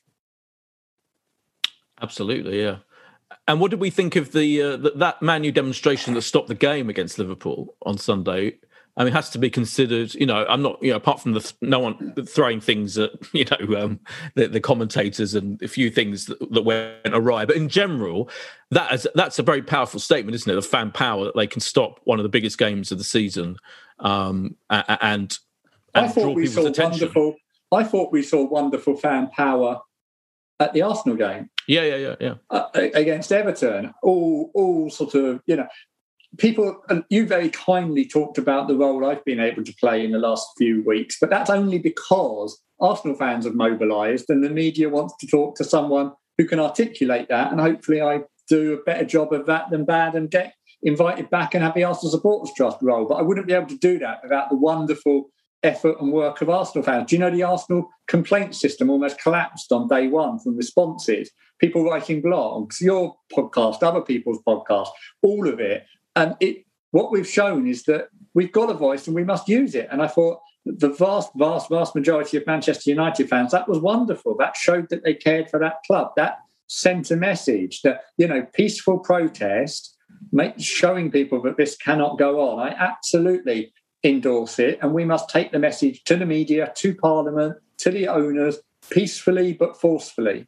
Absolutely, 2.02 2.62
yeah. 2.62 2.78
And 3.48 3.60
what 3.60 3.72
did 3.72 3.80
we 3.80 3.90
think 3.90 4.16
of 4.16 4.32
the, 4.32 4.62
uh, 4.62 4.78
that 4.96 5.22
Man 5.22 5.42
demonstration 5.54 6.14
that 6.14 6.22
stopped 6.22 6.48
the 6.48 6.56
game 6.56 6.90
against 6.90 7.20
Liverpool 7.20 7.76
on 7.84 7.98
Sunday? 7.98 8.58
I 9.02 9.04
mean, 9.04 9.14
it 9.14 9.16
has 9.16 9.32
to 9.32 9.40
be 9.40 9.50
considered. 9.50 10.14
You 10.14 10.28
know, 10.28 10.46
I'm 10.48 10.62
not. 10.62 10.78
You 10.84 10.92
know, 10.92 10.98
apart 10.98 11.20
from 11.20 11.34
the 11.34 11.54
no 11.60 11.80
one 11.80 12.14
throwing 12.28 12.62
things 12.62 13.00
at 13.00 13.10
you 13.34 13.46
know 13.46 13.82
um, 13.82 14.00
the, 14.36 14.48
the, 14.48 14.60
commentators 14.60 15.34
and 15.34 15.60
a 15.64 15.68
few 15.68 15.90
things 15.90 16.28
that, 16.28 16.40
that, 16.52 16.62
went 16.62 17.00
awry, 17.08 17.46
but 17.46 17.56
in 17.56 17.68
general, 17.68 18.30
that 18.70 18.94
is 18.94 19.08
that's 19.16 19.40
a 19.40 19.44
very 19.44 19.64
powerful 19.64 20.00
statement, 20.00 20.36
isn't 20.36 20.52
it? 20.52 20.54
The 20.54 20.62
fan 20.62 20.92
power 20.92 21.26
that 21.26 21.36
they 21.36 21.48
can 21.48 21.62
stop 21.62 22.00
one 22.04 22.20
of 22.20 22.24
the 22.24 22.30
biggest 22.30 22.60
games 22.60 22.92
of 22.92 23.00
the 23.00 23.04
season, 23.04 23.58
um, 23.98 24.56
and, 24.70 24.86
and 25.02 25.40
I 25.96 26.08
thought 26.08 26.36
we 26.36 26.46
saw 26.46 26.68
attention. 26.68 27.08
wonderful. 27.08 27.36
I 27.72 27.84
thought 27.84 28.12
we 28.12 28.22
saw 28.22 28.48
wonderful 28.48 28.98
fan 28.98 29.30
power 29.30 29.80
at 30.60 30.74
the 30.74 30.84
Arsenal 30.84 31.18
game. 31.18 31.50
Yeah, 31.68 31.86
yeah, 31.86 31.96
yeah, 31.96 32.16
yeah. 32.20 32.34
Uh, 32.52 32.68
against 32.74 33.32
Everton, 33.32 33.96
all 34.04 34.52
all 34.54 34.92
sort 34.92 35.16
of 35.16 35.42
you 35.48 35.56
know 35.56 35.68
people. 36.38 36.82
You 37.10 37.26
very 37.26 37.50
kindly 37.50 38.08
talked 38.08 38.38
about 38.38 38.68
the 38.68 38.76
role 38.76 39.06
I've 39.06 39.26
been 39.26 39.40
able 39.40 39.64
to 39.64 39.76
play 39.80 40.04
in 40.06 40.12
the 40.12 40.20
last 40.20 40.48
few 40.58 40.84
weeks, 40.86 41.18
but 41.20 41.30
that's 41.30 41.50
only 41.50 41.80
because 41.80 42.62
Arsenal 42.80 43.16
fans 43.16 43.46
have 43.46 43.56
mobilised, 43.56 44.30
and 44.30 44.44
the 44.44 44.50
media 44.50 44.90
wants 44.90 45.14
to 45.20 45.28
talk 45.28 45.56
to 45.58 45.64
someone 45.64 46.14
who 46.38 46.48
can 46.48 46.60
articulate 46.60 47.28
that, 47.30 47.52
and 47.52 47.60
hopefully 47.60 48.02
I 48.02 48.22
do 48.50 48.74
a 48.74 48.84
better 48.84 49.06
job 49.06 49.32
of 49.34 49.46
that 49.46 49.70
than 49.70 49.86
bad 49.86 50.16
and 50.16 50.30
get 50.30 50.54
invited 50.82 51.30
back 51.30 51.54
and 51.54 51.64
have 51.64 51.76
the 51.76 51.84
Arsenal 51.84 52.12
Supporters 52.12 52.54
Trust 52.58 52.80
role. 52.82 53.08
But 53.08 53.16
I 53.16 53.22
wouldn't 53.22 53.48
be 53.48 53.54
able 53.54 53.68
to 53.68 53.78
do 53.78 54.00
that 54.00 54.20
without 54.24 54.50
the 54.50 54.58
wonderful 54.58 55.30
effort 55.64 55.98
and 56.02 56.12
work 56.12 56.42
of 56.42 56.50
Arsenal 56.50 56.84
fans. 56.84 57.08
Do 57.08 57.16
you 57.16 57.20
know 57.20 57.30
the 57.30 57.44
Arsenal 57.44 57.88
complaint 58.08 58.56
system 58.56 58.90
almost 58.90 59.22
collapsed 59.22 59.72
on 59.72 59.88
day 59.88 60.08
one 60.08 60.40
from 60.40 60.58
responses? 60.58 61.30
People 61.60 61.84
writing 61.84 62.24
blogs, 62.24 62.82
your 62.82 63.16
podcast, 63.32 63.84
other 63.84 64.02
people's 64.02 64.40
podcasts, 64.48 64.90
all 65.22 65.48
of 65.48 65.60
it. 65.60 65.84
And 66.16 66.36
it 66.40 66.66
what 66.92 67.12
we've 67.12 67.28
shown 67.28 67.68
is 67.68 67.84
that 67.84 68.10
we've 68.34 68.52
got 68.52 68.70
a 68.70 68.74
voice 68.74 69.08
and 69.08 69.16
we 69.16 69.24
must 69.24 69.48
use 69.48 69.76
it. 69.76 69.88
And 69.92 70.02
I 70.02 70.08
thought 70.08 70.40
the 70.66 70.90
vast, 70.90 71.32
vast, 71.36 71.70
vast 71.70 71.96
majority 71.96 72.38
of 72.38 72.46
Manchester 72.46 72.90
United 72.90 73.30
fans, 73.30 73.52
that 73.52 73.68
was 73.68 73.80
wonderful. 73.80 74.36
That 74.38 74.56
showed 74.56 74.90
that 74.90 75.04
they 75.04 75.14
cared 75.14 75.50
for 75.50 75.60
that 75.60 75.78
club. 75.88 76.12
That 76.18 76.40
sent 76.68 77.12
a 77.12 77.16
message 77.16 77.82
that, 77.82 78.02
you 78.18 78.28
know, 78.28 78.46
peaceful 78.54 79.00
protest, 79.00 79.96
make, 80.32 80.60
showing 80.60 81.12
people 81.12 81.42
that 81.44 81.58
this 81.58 81.76
cannot 81.76 82.20
go 82.20 82.40
on. 82.42 82.60
I 82.60 82.74
absolutely 82.74 83.74
endorse 84.04 84.60
it. 84.60 84.80
And 84.82 84.94
we 84.94 85.06
must 85.06 85.30
take 85.30 85.52
the 85.52 85.60
message 85.60 86.04
to 86.06 86.16
the 86.16 86.26
media, 86.26 86.72
to 86.76 86.96
Parliament, 86.96 87.58
to 87.78 87.90
the 87.90 88.08
owners, 88.08 88.58
peacefully 88.90 89.54
but 89.54 89.80
forcefully. 89.80 90.48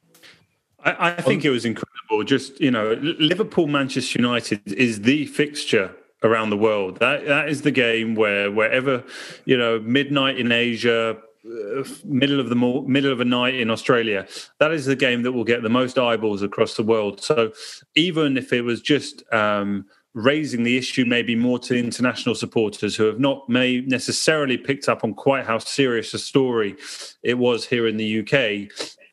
I, 0.84 1.16
I 1.18 1.22
think 1.22 1.46
it 1.46 1.50
was 1.50 1.66
incredible. 1.66 2.24
Just, 2.24 2.60
you 2.60 2.72
know, 2.72 2.94
Liverpool 3.02 3.68
Manchester 3.68 4.20
United 4.20 4.62
is 4.72 5.02
the 5.02 5.26
fixture 5.28 5.96
around 6.24 6.50
the 6.50 6.58
world. 6.58 7.00
That 7.00 7.26
that 7.26 7.50
is 7.50 7.62
the 7.62 7.72
game 7.72 8.16
where 8.16 8.52
wherever, 8.52 9.04
you 9.46 9.58
know, 9.58 9.80
midnight 9.80 10.38
in 10.38 10.52
Asia, 10.52 11.18
uh, 11.46 11.84
middle 12.06 12.40
of 12.40 12.50
the 12.50 12.56
middle 12.56 13.12
of 13.12 13.20
a 13.20 13.26
night 13.26 13.56
in 13.56 13.70
Australia. 13.70 14.28
That 14.60 14.72
is 14.72 14.86
the 14.86 14.96
game 14.96 15.24
that 15.24 15.32
will 15.32 15.44
get 15.44 15.64
the 15.64 15.70
most 15.70 15.98
eyeballs 15.98 16.42
across 16.42 16.76
the 16.76 16.84
world. 16.84 17.22
So 17.22 17.52
even 17.96 18.38
if 18.38 18.54
it 18.54 18.62
was 18.62 18.82
just 18.82 19.24
um, 19.34 19.86
raising 20.14 20.64
the 20.64 20.78
issue 20.78 21.06
maybe 21.06 21.36
more 21.36 21.58
to 21.58 21.78
international 21.78 22.36
supporters 22.36 22.96
who 22.96 23.06
have 23.06 23.20
not 23.20 23.50
may 23.50 23.82
necessarily 23.82 24.58
picked 24.58 24.88
up 24.88 25.04
on 25.04 25.14
quite 25.14 25.46
how 25.46 25.58
serious 25.58 26.14
a 26.14 26.20
story 26.20 26.76
it 27.24 27.38
was 27.38 27.66
here 27.66 27.88
in 27.88 27.98
the 27.98 28.20
UK 28.20 28.70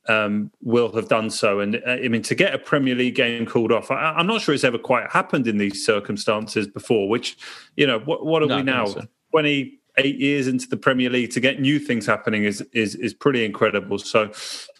um, 0.08 0.50
will 0.62 0.92
have 0.92 1.08
done 1.08 1.30
so. 1.30 1.60
And 1.60 1.76
uh, 1.76 1.90
I 1.90 2.08
mean, 2.08 2.22
to 2.22 2.34
get 2.34 2.54
a 2.54 2.58
Premier 2.58 2.94
League 2.94 3.14
game 3.14 3.46
called 3.46 3.72
off, 3.72 3.90
I, 3.90 4.18
am 4.18 4.26
not 4.26 4.40
sure 4.40 4.54
it's 4.54 4.64
ever 4.64 4.78
quite 4.78 5.10
happened 5.10 5.46
in 5.46 5.58
these 5.58 5.84
circumstances 5.84 6.66
before. 6.66 7.08
Which, 7.08 7.36
you 7.76 7.86
know, 7.86 7.98
what, 8.00 8.24
what 8.24 8.42
are 8.42 8.46
no, 8.46 8.56
we 8.56 8.62
now? 8.62 8.86
So. 8.86 9.06
Twenty-eight 9.30 10.18
years 10.18 10.48
into 10.48 10.68
the 10.68 10.76
Premier 10.76 11.10
League 11.10 11.30
to 11.32 11.40
get 11.40 11.60
new 11.60 11.78
things 11.78 12.06
happening 12.06 12.44
is 12.44 12.62
is 12.72 12.94
is 12.96 13.14
pretty 13.14 13.44
incredible. 13.44 13.98
So, 13.98 14.32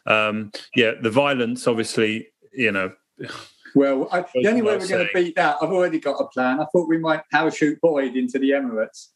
um, 0.07 0.51
yeah, 0.75 0.93
the 1.01 1.11
violence, 1.11 1.67
obviously, 1.67 2.29
you 2.53 2.73
know. 2.73 2.93
Well, 3.73 4.09
I, 4.11 4.25
the 4.35 4.49
only 4.49 4.63
way 4.63 4.77
we're 4.77 4.89
going 4.89 5.07
to 5.07 5.13
beat 5.15 5.37
that, 5.37 5.59
I've 5.63 5.71
already 5.71 6.01
got 6.01 6.21
a 6.21 6.27
plan. 6.27 6.59
I 6.59 6.65
thought 6.73 6.89
we 6.89 6.99
might 6.99 7.23
parachute 7.31 7.81
Boyd 7.81 8.17
into 8.17 8.41
the 8.41 8.51
Emirates. 8.51 9.11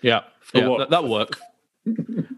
Yeah, 0.00 0.22
yeah 0.52 0.66
that, 0.78 0.90
that'll 0.90 1.08
work. 1.08 1.38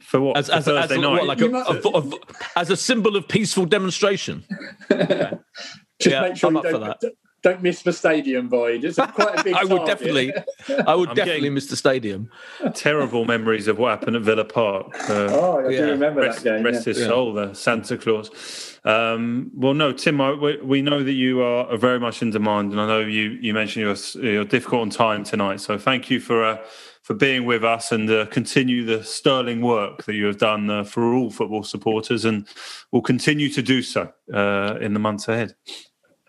For 0.04 0.20
what? 0.20 0.36
As, 0.36 0.50
as, 0.50 0.68
as, 0.68 0.96
what, 0.98 1.26
like 1.26 1.40
a, 1.40 1.50
a, 1.50 1.98
a, 1.98 2.12
as 2.56 2.70
a 2.70 2.76
symbol 2.76 3.16
of 3.16 3.26
peaceful 3.26 3.64
demonstration. 3.64 4.44
Just 4.90 6.12
yeah, 6.12 6.20
make 6.22 6.36
sure 6.36 6.48
I'm 6.48 6.56
you 6.56 6.62
don't, 6.62 7.14
don't 7.44 7.62
miss 7.62 7.82
the 7.82 7.92
stadium, 7.92 8.48
Boyd. 8.48 8.84
It's 8.84 8.96
quite 9.14 9.40
a 9.40 9.44
big. 9.44 9.54
I 9.54 9.64
would 9.64 9.84
definitely, 9.86 10.32
I 10.86 10.94
would 10.94 11.10
I'm 11.10 11.14
definitely 11.14 11.50
miss 11.50 11.66
the 11.66 11.76
stadium. 11.76 12.30
Terrible 12.74 13.26
memories 13.26 13.68
of 13.68 13.78
what 13.78 13.90
happened 13.90 14.16
at 14.16 14.22
Villa 14.22 14.44
Park. 14.44 14.88
Uh, 15.08 15.28
oh, 15.30 15.58
I 15.64 15.68
yeah. 15.68 15.80
do 15.80 15.90
remember 15.90 16.22
rest, 16.22 16.42
that 16.42 16.56
game. 16.56 16.64
Rest 16.64 16.86
yeah. 16.86 16.94
his 16.94 17.04
soul, 17.04 17.34
the 17.34 17.52
Santa 17.52 17.98
Claus. 17.98 18.78
Um, 18.84 19.50
well, 19.54 19.74
no, 19.74 19.92
Tim, 19.92 20.20
I, 20.20 20.32
we, 20.32 20.56
we, 20.62 20.82
know 20.82 21.02
that 21.02 21.12
you 21.12 21.42
are 21.42 21.76
very 21.76 22.00
much 22.00 22.22
in 22.22 22.30
demand, 22.30 22.72
and 22.72 22.80
I 22.80 22.86
know 22.86 23.00
you 23.00 23.38
you 23.40 23.54
mentioned 23.54 23.84
you're, 23.84 24.24
you're 24.24 24.44
difficult 24.44 24.82
on 24.82 24.90
time 24.90 25.22
tonight. 25.22 25.60
So 25.60 25.78
thank 25.78 26.10
you 26.10 26.20
for. 26.20 26.44
Uh, 26.44 26.56
for 27.04 27.12
being 27.12 27.44
with 27.44 27.62
us 27.62 27.92
and 27.92 28.10
uh, 28.10 28.24
continue 28.26 28.82
the 28.82 29.04
sterling 29.04 29.60
work 29.60 30.04
that 30.04 30.14
you 30.14 30.24
have 30.24 30.38
done 30.38 30.70
uh, 30.70 30.82
for 30.82 31.12
all 31.12 31.30
football 31.30 31.62
supporters, 31.62 32.24
and 32.24 32.48
will 32.92 33.02
continue 33.02 33.50
to 33.50 33.62
do 33.62 33.82
so 33.82 34.10
uh, 34.32 34.78
in 34.80 34.94
the 34.94 34.98
months 34.98 35.28
ahead. 35.28 35.54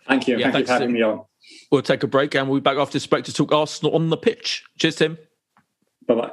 Thank 0.06 0.28
you. 0.28 0.36
Yeah, 0.36 0.52
Thank 0.52 0.60
you 0.60 0.66
for 0.66 0.72
having 0.74 0.92
me 0.92 1.00
on. 1.00 1.24
We'll 1.72 1.80
take 1.80 2.02
a 2.02 2.06
break 2.06 2.34
and 2.34 2.48
we'll 2.48 2.60
be 2.60 2.62
back 2.62 2.76
after 2.76 2.92
this 2.92 3.06
break 3.06 3.24
to 3.24 3.32
talk 3.32 3.52
Arsenal 3.52 3.94
on 3.94 4.10
the 4.10 4.18
pitch. 4.18 4.64
Cheers, 4.78 4.96
Tim. 4.96 5.18
Bye 6.06 6.14
bye. 6.14 6.32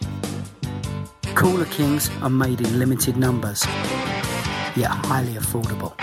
Cooler 1.35 1.65
Kings 1.65 2.09
are 2.21 2.29
made 2.29 2.61
in 2.61 2.77
limited 2.77 3.17
numbers, 3.17 3.65
yet 4.75 4.91
highly 4.91 5.33
affordable. 5.33 5.93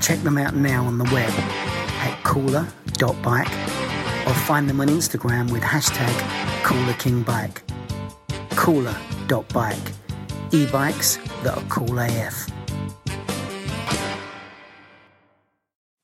Check 0.00 0.20
them 0.20 0.38
out 0.38 0.54
now 0.54 0.84
on 0.84 0.98
the 0.98 1.04
web 1.04 1.30
at 1.30 2.18
cooler.bike 2.24 3.50
or 4.26 4.34
find 4.34 4.68
them 4.68 4.80
on 4.80 4.88
Instagram 4.88 5.50
with 5.52 5.62
hashtag 5.62 6.12
coolerkingbike. 6.62 7.62
Cooler.bike. 8.56 9.92
E-bikes 10.52 11.16
that 11.42 11.58
are 11.58 11.64
cool 11.68 11.98
AF. 11.98 12.50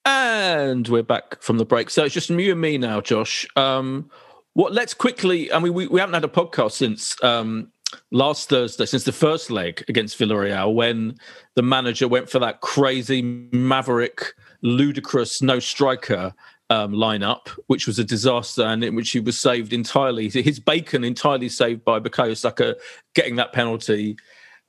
And 0.05 0.89
we're 0.89 1.03
back 1.03 1.43
from 1.43 1.59
the 1.59 1.65
break. 1.65 1.91
So 1.91 2.05
it's 2.05 2.15
just 2.15 2.29
you 2.29 2.53
and 2.53 2.61
me 2.61 2.77
now, 2.77 3.01
Josh. 3.01 3.47
Um, 3.57 4.11
what? 4.53 4.73
Let's 4.73 4.95
quickly. 4.95 5.53
I 5.53 5.59
mean, 5.59 5.75
we, 5.75 5.87
we 5.87 6.01
haven't 6.01 6.15
had 6.15 6.25
a 6.25 6.29
podcast 6.29 6.73
since 6.73 7.23
um, 7.23 7.73
last 8.11 8.49
Thursday, 8.49 8.87
since 8.87 9.05
the 9.05 9.13
first 9.13 9.51
leg 9.51 9.85
against 9.89 10.19
Villarreal, 10.19 10.75
when 10.75 11.17
the 11.55 11.63
manager 11.63 12.09
went 12.09 12.29
for 12.31 12.39
that 12.39 12.61
crazy, 12.61 13.23
maverick, 13.23 14.35
ludicrous 14.63 15.43
no 15.43 15.59
striker 15.59 16.35
um, 16.71 16.93
lineup, 16.93 17.49
which 17.67 17.87
was 17.87 17.99
a 17.99 18.05
disaster, 18.05 18.63
and 18.63 18.83
in 18.83 18.95
which 18.95 19.11
he 19.11 19.21
was 19.21 19.39
saved 19.41 19.73
entirely. 19.73 20.29
His 20.29 20.59
bacon 20.59 21.05
entirely 21.05 21.49
saved 21.49 21.85
by 21.85 22.01
Bukayo 22.01 22.37
Saka 22.37 22.77
getting 23.15 23.37
that 23.37 23.53
penalty 23.53 24.17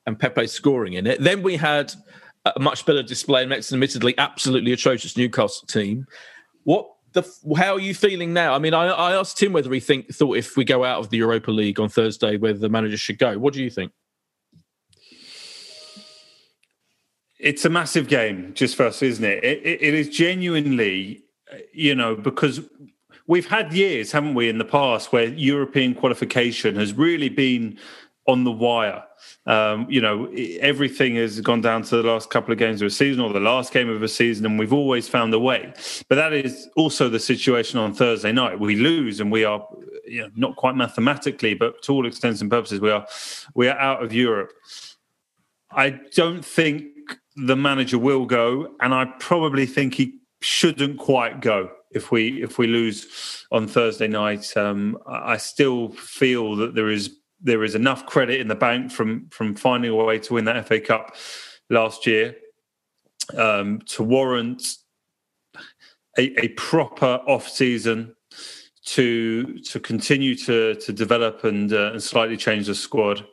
and 0.05 0.19
Pepe 0.19 0.47
scoring 0.47 0.93
in 0.93 1.07
it. 1.07 1.21
Then 1.21 1.41
we 1.41 1.57
had 1.57 1.93
a 2.45 2.59
much 2.59 2.85
better 2.85 3.01
display 3.01 3.43
an 3.43 3.51
admittedly 3.51 4.15
absolutely 4.17 4.71
atrocious 4.71 5.17
Newcastle 5.17 5.67
team. 5.67 6.05
What 6.63 6.87
the 7.15 7.55
how 7.57 7.73
are 7.73 7.79
you 7.79 7.95
feeling 7.95 8.33
now? 8.33 8.53
I 8.53 8.59
mean, 8.59 8.73
I, 8.73 8.87
I 8.87 9.15
asked 9.15 9.37
Tim 9.37 9.53
whether 9.53 9.73
he 9.73 9.79
think 9.79 10.13
thought 10.13 10.37
if 10.37 10.55
we 10.55 10.63
go 10.63 10.83
out 10.83 10.99
of 10.99 11.09
the 11.09 11.17
Europa 11.17 11.49
League 11.49 11.79
on 11.79 11.89
Thursday, 11.89 12.37
whether 12.37 12.59
the 12.59 12.69
manager 12.69 12.97
should 12.97 13.17
go. 13.17 13.39
What 13.39 13.53
do 13.53 13.63
you 13.63 13.69
think? 13.71 13.91
It's 17.39 17.65
a 17.65 17.69
massive 17.69 18.07
game, 18.07 18.53
just 18.53 18.75
for 18.75 18.85
us, 18.85 19.01
isn't 19.01 19.23
it? 19.23 19.43
It, 19.43 19.65
it? 19.65 19.81
it 19.81 19.93
is 19.93 20.09
genuinely, 20.09 21.23
you 21.73 21.95
know, 21.95 22.15
because 22.15 22.61
we've 23.27 23.47
had 23.47 23.73
years, 23.73 24.11
haven't 24.11 24.35
we, 24.35 24.49
in 24.49 24.57
the 24.57 24.65
past 24.65 25.11
where 25.11 25.25
European 25.25 25.95
qualification 25.95 26.75
has 26.75 26.93
really 26.93 27.29
been 27.29 27.77
on 28.27 28.43
the 28.43 28.51
wire. 28.51 29.03
Um, 29.45 29.85
you 29.89 30.01
know, 30.01 30.27
everything 30.59 31.15
has 31.15 31.39
gone 31.39 31.61
down 31.61 31.83
to 31.83 31.97
the 31.97 32.03
last 32.03 32.29
couple 32.29 32.51
of 32.51 32.57
games 32.57 32.81
of 32.81 32.87
a 32.87 32.89
season 32.91 33.21
or 33.21 33.31
the 33.31 33.39
last 33.39 33.71
game 33.71 33.89
of 33.89 34.01
a 34.01 34.07
season, 34.07 34.45
and 34.45 34.57
we've 34.57 34.73
always 34.73 35.07
found 35.07 35.33
a 35.33 35.39
way. 35.39 35.71
But 36.09 36.15
that 36.15 36.33
is 36.33 36.67
also 36.75 37.09
the 37.09 37.19
situation 37.19 37.79
on 37.79 37.93
Thursday 37.93 38.31
night. 38.31 38.59
We 38.59 38.75
lose, 38.75 39.19
and 39.19 39.31
we 39.31 39.43
are, 39.43 39.67
you 40.05 40.21
know, 40.21 40.29
not 40.35 40.55
quite 40.55 40.75
mathematically, 40.75 41.53
but 41.53 41.81
to 41.83 41.93
all 41.93 42.07
extents 42.07 42.41
and 42.41 42.49
purposes, 42.49 42.79
we 42.79 42.89
are 42.89 43.05
we 43.53 43.67
are 43.67 43.77
out 43.77 44.03
of 44.03 44.13
Europe. 44.13 44.51
I 45.71 45.99
don't 46.15 46.43
think 46.43 46.85
the 47.35 47.55
manager 47.55 47.99
will 47.99 48.25
go, 48.25 48.75
and 48.79 48.93
I 48.93 49.05
probably 49.19 49.65
think 49.65 49.93
he 49.93 50.19
shouldn't 50.41 50.99
quite 50.99 51.41
go 51.41 51.69
if 51.91 52.11
we 52.11 52.43
if 52.43 52.57
we 52.57 52.67
lose 52.67 53.45
on 53.51 53.67
Thursday 53.67 54.07
night. 54.07 54.55
Um, 54.55 54.97
I 55.07 55.37
still 55.37 55.89
feel 55.89 56.55
that 56.57 56.75
there 56.75 56.89
is 56.89 57.17
there 57.41 57.63
is 57.63 57.75
enough 57.75 58.05
credit 58.05 58.39
in 58.39 58.47
the 58.47 58.55
bank 58.55 58.91
from 58.91 59.27
from 59.29 59.55
finding 59.55 59.91
a 59.91 59.95
way 59.95 60.19
to 60.19 60.33
win 60.33 60.45
that 60.45 60.67
FA 60.67 60.79
Cup 60.79 61.15
last 61.69 62.05
year 62.05 62.35
um, 63.37 63.79
to 63.87 64.03
warrant 64.03 64.63
a, 66.17 66.45
a 66.45 66.47
proper 66.49 67.19
off 67.27 67.47
season 67.47 68.15
to 68.85 69.59
to 69.59 69.79
continue 69.79 70.35
to 70.35 70.75
to 70.75 70.93
develop 70.93 71.43
and, 71.43 71.73
uh, 71.73 71.91
and 71.91 72.03
slightly 72.03 72.37
change 72.37 72.67
the 72.67 72.75
squad. 72.75 73.25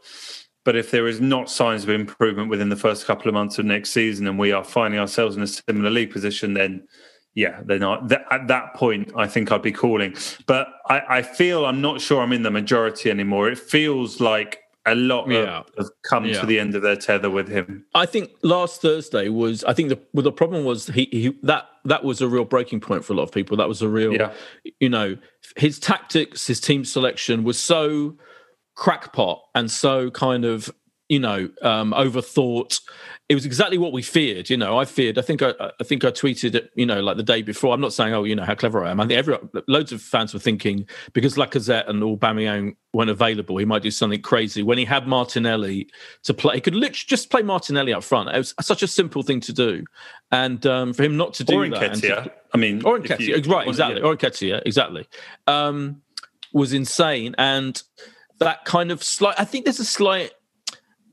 But 0.65 0.77
if 0.77 0.91
there 0.91 1.09
is 1.09 1.21
not 1.21 1.51
signs 1.51 1.83
of 1.83 1.91
improvement 1.91 2.49
within 2.49 2.69
the 2.69 2.77
first 2.77 3.05
couple 3.05 3.29
of 3.29 3.35
months 3.35 3.59
of 3.59 3.65
next 3.65 3.91
season, 3.91 4.29
and 4.29 4.39
we 4.39 4.53
are 4.53 4.63
finding 4.63 5.01
ourselves 5.01 5.37
in 5.37 5.43
a 5.43 5.47
similar 5.47 5.91
league 5.91 6.13
position, 6.13 6.55
then 6.55 6.87
yeah, 7.35 7.61
they're 7.65 7.79
not. 7.79 8.09
Th- 8.09 8.21
at 8.31 8.49
that 8.49 8.75
point, 8.75 9.13
I 9.17 9.27
think 9.27 9.51
I'd 9.51 9.63
be 9.63 9.73
calling. 9.73 10.15
But 10.47 10.69
I, 10.89 11.03
I, 11.09 11.23
feel 11.23 11.65
I'm 11.65 11.81
not 11.81 12.01
sure 12.01 12.23
I'm 12.23 12.33
in 12.33 12.43
the 12.43 12.51
majority 12.51 13.11
anymore. 13.11 13.49
It 13.49 13.59
feels 13.59 14.21
like 14.21 14.59
a 14.85 14.95
lot 14.95 15.31
yeah. 15.31 15.63
have 15.79 15.91
come 16.03 16.27
yeah. 16.27 16.41
to 16.41 16.47
the 16.47 16.59
end 16.59 16.75
of 16.75 16.83
their 16.83 16.97
tether 16.97 17.31
with 17.31 17.49
him. 17.49 17.87
I 17.95 18.05
think 18.05 18.31
last 18.43 18.83
Thursday 18.83 19.29
was. 19.29 19.65
I 19.65 19.73
think 19.73 19.89
the 19.89 19.99
well, 20.13 20.25
the 20.25 20.33
problem 20.33 20.65
was 20.65 20.89
he, 20.89 21.09
he 21.11 21.39
that 21.43 21.69
that 21.85 22.05
was 22.05 22.21
a 22.21 22.29
real 22.29 22.45
breaking 22.45 22.81
point 22.81 23.05
for 23.05 23.13
a 23.13 23.17
lot 23.17 23.25
of 23.25 23.33
people. 23.33 23.57
That 23.57 23.69
was 23.69 23.81
a 23.81 23.89
real, 23.89 24.13
yeah. 24.13 24.33
you 24.81 24.89
know, 24.89 25.17
his 25.57 25.79
tactics, 25.79 26.47
his 26.47 26.61
team 26.61 26.85
selection 26.85 27.45
was 27.45 27.59
so 27.59 28.17
crackpot 28.75 29.43
and 29.55 29.71
so 29.71 30.11
kind 30.11 30.45
of 30.45 30.71
you 31.13 31.19
know 31.19 31.49
um, 31.61 31.93
overthought 31.93 32.81
it 33.33 33.35
was 33.35 33.47
exactly 33.47 33.79
what 33.79 33.93
we 33.93 34.03
feared. 34.03 34.51
You 34.51 34.59
know, 34.59 34.79
I 34.79 34.85
feared. 34.85 35.17
I 35.17 35.23
think 35.23 35.41
I, 35.41 35.55
I 35.59 35.85
think 35.85 36.05
I 36.05 36.11
tweeted 36.11 36.55
it. 36.55 36.71
You 36.75 36.85
know, 36.85 37.01
like 37.01 37.17
the 37.17 37.23
day 37.23 37.41
before. 37.41 37.73
I'm 37.73 37.81
not 37.81 37.95
saying, 37.95 38.13
oh, 38.13 38.25
you 38.25 38.35
know, 38.35 38.45
how 38.45 38.55
clever 38.55 38.85
I 38.85 38.91
am. 38.91 39.01
I 39.01 39.07
think 39.07 39.19
every 39.19 39.39
loads 39.69 39.91
of 39.91 40.03
fans 40.03 40.35
were 40.35 40.41
thinking 40.41 40.87
because 41.15 41.37
Lacazette 41.37 41.89
and 41.89 42.03
all 42.03 42.19
Aubameyang 42.19 42.77
weren't 42.93 43.09
available, 43.09 43.57
he 43.57 43.65
might 43.65 43.83
do 43.83 43.91
something 43.91 44.21
crazy. 44.21 44.63
When 44.63 44.77
he 44.77 44.85
had 44.85 45.07
Martinelli 45.07 45.89
to 46.25 46.35
play, 46.35 46.57
he 46.57 46.61
could 46.61 46.75
literally 46.75 47.07
just 47.07 47.31
play 47.31 47.43
Martinelli 47.43 47.95
up 47.95 48.05
front. 48.05 48.29
It 48.29 48.37
was 48.37 48.55
such 48.61 48.83
a 48.83 48.89
simple 48.89 49.23
thing 49.23 49.41
to 49.41 49.53
do, 49.53 49.85
and 50.31 50.67
um, 50.67 50.93
for 50.93 51.03
him 51.03 51.17
not 51.17 51.33
to 51.35 51.45
do 51.45 51.63
or 51.63 51.69
that. 51.71 51.95
To, 51.95 52.33
I 52.53 52.59
mean, 52.59 52.85
or 52.85 52.99
Nketiah, 52.99 53.47
right? 53.49 53.67
Exactly. 53.67 54.01
Yeah. 54.01 54.07
Or 54.07 54.17
Nketiah, 54.17 54.63
exactly. 54.67 55.07
Um, 55.47 56.03
was 56.53 56.75
insane, 56.75 57.35
and 57.39 57.83
that 58.41 58.67
kind 58.67 58.91
of 58.91 59.03
slight. 59.03 59.37
I 59.39 59.45
think 59.45 59.65
there's 59.65 59.81
a 59.81 59.87
slight 59.87 60.33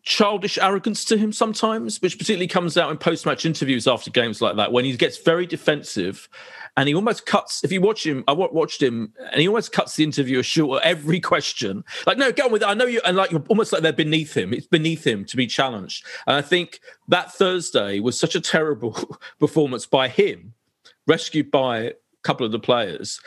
childish 0.10 0.58
arrogance 0.58 1.06
to 1.06 1.18
him 1.18 1.32
sometimes, 1.32 2.02
which 2.02 2.18
particularly 2.18 2.48
comes 2.48 2.78
out 2.78 2.90
in 2.90 2.98
post 2.98 3.28
match 3.28 3.46
interviews 3.46 3.88
after 3.88 4.10
games 4.10 4.42
like 4.42 4.56
that 4.56 4.72
when 4.72 4.84
he 4.84 4.98
gets 4.98 5.20
very 5.20 5.46
defensive 5.46 6.28
and 6.76 6.90
he 6.90 6.96
almost 6.96 7.28
cuts. 7.28 7.64
If 7.64 7.72
you 7.72 7.80
watch 7.80 8.08
him, 8.08 8.24
I 8.28 8.34
watched 8.34 8.82
him 8.82 9.14
and 9.32 9.40
he 9.40 9.48
almost 9.48 9.72
cuts 9.72 9.96
the 9.96 10.04
interviewer 10.04 10.42
short 10.42 10.82
every 10.84 11.20
question. 11.20 11.84
Like, 12.08 12.18
no, 12.18 12.32
go 12.32 12.46
on 12.46 12.52
with 12.52 12.64
it. 12.64 12.68
I 12.68 12.74
know 12.74 12.88
you, 12.88 13.02
and 13.06 13.16
like 13.16 13.30
you're 13.30 13.46
almost 13.50 13.72
like 13.72 13.84
they're 13.84 13.94
beneath 13.94 14.36
him. 14.36 14.52
It's 14.52 14.66
beneath 14.66 15.06
him 15.06 15.26
to 15.26 15.38
be 15.38 15.46
challenged. 15.46 16.04
And 16.26 16.36
I 16.36 16.42
think 16.42 16.80
that 17.08 17.32
Thursday 17.32 18.00
was 18.00 18.20
such 18.20 18.34
a 18.34 18.42
terrible 18.42 19.20
performance 19.40 19.86
by 19.86 20.08
him, 20.08 20.56
rescued 21.06 21.52
by 21.52 21.78
a 21.78 21.94
couple 22.24 22.48
of 22.48 22.52
the 22.52 22.60
players 22.60 23.22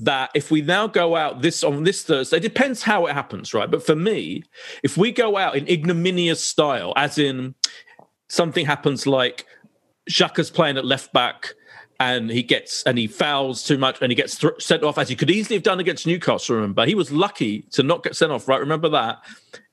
that 0.00 0.30
if 0.34 0.50
we 0.50 0.62
now 0.62 0.86
go 0.86 1.16
out 1.16 1.42
this 1.42 1.64
on 1.64 1.84
this 1.84 2.02
Thursday, 2.02 2.38
depends 2.38 2.82
how 2.82 3.06
it 3.06 3.14
happens, 3.14 3.52
right? 3.52 3.70
But 3.70 3.84
for 3.84 3.96
me, 3.96 4.44
if 4.82 4.96
we 4.96 5.10
go 5.12 5.36
out 5.36 5.56
in 5.56 5.68
ignominious 5.68 6.44
style, 6.44 6.92
as 6.96 7.18
in 7.18 7.54
something 8.28 8.64
happens 8.66 9.06
like 9.06 9.46
Xhaka's 10.08 10.50
playing 10.50 10.76
at 10.76 10.84
left 10.84 11.12
back 11.12 11.54
and 12.00 12.30
he 12.30 12.42
gets 12.42 12.84
and 12.84 12.96
he 12.96 13.08
fouls 13.08 13.64
too 13.64 13.76
much 13.76 14.00
and 14.00 14.12
he 14.12 14.16
gets 14.16 14.38
th- 14.38 14.52
sent 14.60 14.84
off 14.84 14.98
as 14.98 15.08
he 15.08 15.16
could 15.16 15.30
easily 15.30 15.56
have 15.56 15.64
done 15.64 15.80
against 15.80 16.06
Newcastle. 16.06 16.54
Remember, 16.54 16.86
he 16.86 16.94
was 16.94 17.10
lucky 17.10 17.62
to 17.72 17.82
not 17.82 18.04
get 18.04 18.14
sent 18.14 18.30
off. 18.30 18.46
Right, 18.46 18.60
remember 18.60 18.88
that. 18.90 19.18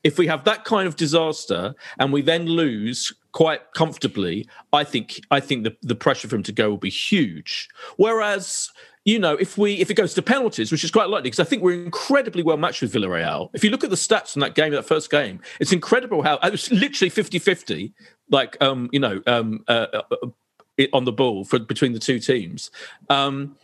If 0.02 0.18
we 0.18 0.26
have 0.26 0.44
that 0.44 0.64
kind 0.64 0.88
of 0.88 0.96
disaster 0.96 1.74
and 1.98 2.12
we 2.12 2.22
then 2.22 2.46
lose 2.46 3.12
quite 3.32 3.60
comfortably, 3.74 4.48
I 4.72 4.82
think 4.82 5.20
I 5.30 5.38
think 5.38 5.64
the, 5.64 5.76
the 5.82 5.94
pressure 5.94 6.26
for 6.26 6.36
him 6.36 6.42
to 6.44 6.52
go 6.52 6.70
will 6.70 6.78
be 6.78 6.90
huge. 6.90 7.68
Whereas 7.96 8.70
you 9.06 9.20
know, 9.20 9.34
if 9.36 9.56
we 9.56 9.74
if 9.74 9.88
it 9.88 9.94
goes 9.94 10.14
to 10.14 10.20
penalties, 10.20 10.72
which 10.72 10.82
is 10.82 10.90
quite 10.90 11.08
likely, 11.08 11.30
because 11.30 11.38
I 11.38 11.44
think 11.48 11.62
we're 11.62 11.80
incredibly 11.84 12.42
well 12.42 12.56
matched 12.56 12.82
with 12.82 12.92
Villarreal. 12.92 13.50
If 13.54 13.62
you 13.62 13.70
look 13.70 13.84
at 13.84 13.90
the 13.90 13.96
stats 13.96 14.32
from 14.32 14.40
that 14.40 14.56
game, 14.56 14.72
that 14.72 14.84
first 14.84 15.10
game, 15.12 15.40
it's 15.60 15.72
incredible 15.72 16.22
how 16.22 16.38
it 16.42 16.50
was 16.50 16.70
literally 16.72 17.08
50-50, 17.08 17.92
like 18.30 18.60
um, 18.60 18.90
you 18.92 18.98
know, 18.98 19.22
um, 19.28 19.64
uh, 19.68 19.86
uh, 19.94 20.02
uh, 20.10 20.82
on 20.92 21.04
the 21.04 21.12
ball 21.12 21.44
for 21.44 21.60
between 21.60 21.92
the 21.92 22.00
two 22.00 22.18
teams. 22.18 22.72
Um, 23.08 23.56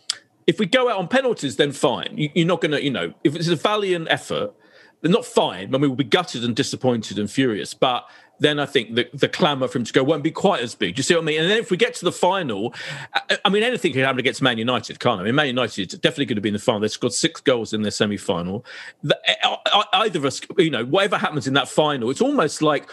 if 0.46 0.60
we 0.60 0.66
go 0.66 0.88
out 0.88 0.98
on 0.98 1.08
penalties, 1.08 1.56
then 1.56 1.72
fine. 1.72 2.16
You, 2.16 2.30
you're 2.34 2.46
not 2.46 2.60
going 2.60 2.72
to, 2.72 2.82
you 2.82 2.90
know, 2.90 3.12
if 3.24 3.34
it's 3.34 3.48
a 3.48 3.56
valiant 3.56 4.06
effort, 4.10 4.52
they're 5.00 5.10
not 5.10 5.26
fine. 5.26 5.74
I 5.74 5.78
mean, 5.78 5.90
we'll 5.90 5.96
be 5.96 6.04
gutted 6.04 6.44
and 6.44 6.54
disappointed 6.54 7.18
and 7.18 7.28
furious, 7.28 7.74
but 7.74 8.08
then 8.42 8.58
I 8.58 8.66
think 8.66 8.94
the, 8.94 9.08
the 9.14 9.28
clamour 9.28 9.68
for 9.68 9.78
him 9.78 9.84
to 9.84 9.92
go 9.92 10.02
won't 10.02 10.22
be 10.22 10.30
quite 10.30 10.62
as 10.62 10.74
big. 10.74 10.96
Do 10.96 11.00
you 11.00 11.02
see 11.02 11.14
what 11.14 11.22
I 11.22 11.24
mean? 11.24 11.40
And 11.40 11.50
then 11.50 11.58
if 11.58 11.70
we 11.70 11.76
get 11.76 11.94
to 11.94 12.04
the 12.04 12.12
final, 12.12 12.74
I, 13.14 13.38
I 13.44 13.48
mean, 13.48 13.62
anything 13.62 13.92
can 13.92 14.02
happen 14.02 14.18
against 14.18 14.42
Man 14.42 14.58
United, 14.58 15.00
can't 15.00 15.18
I? 15.18 15.22
I 15.22 15.26
mean, 15.26 15.34
Man 15.34 15.46
United 15.46 16.00
definitely 16.00 16.26
going 16.26 16.36
to 16.36 16.42
be 16.42 16.48
in 16.48 16.54
the 16.54 16.58
final. 16.58 16.80
They 16.80 16.88
scored 16.88 17.12
six 17.12 17.40
goals 17.40 17.72
in 17.72 17.82
their 17.82 17.90
semi 17.90 18.16
final. 18.16 18.64
The, 19.02 19.18
eh, 19.26 19.34
eh, 19.42 19.82
either 19.94 20.18
of 20.18 20.24
us, 20.24 20.40
you 20.58 20.70
know, 20.70 20.84
whatever 20.84 21.16
happens 21.16 21.46
in 21.46 21.54
that 21.54 21.68
final, 21.68 22.10
it's 22.10 22.20
almost 22.20 22.62
like 22.62 22.88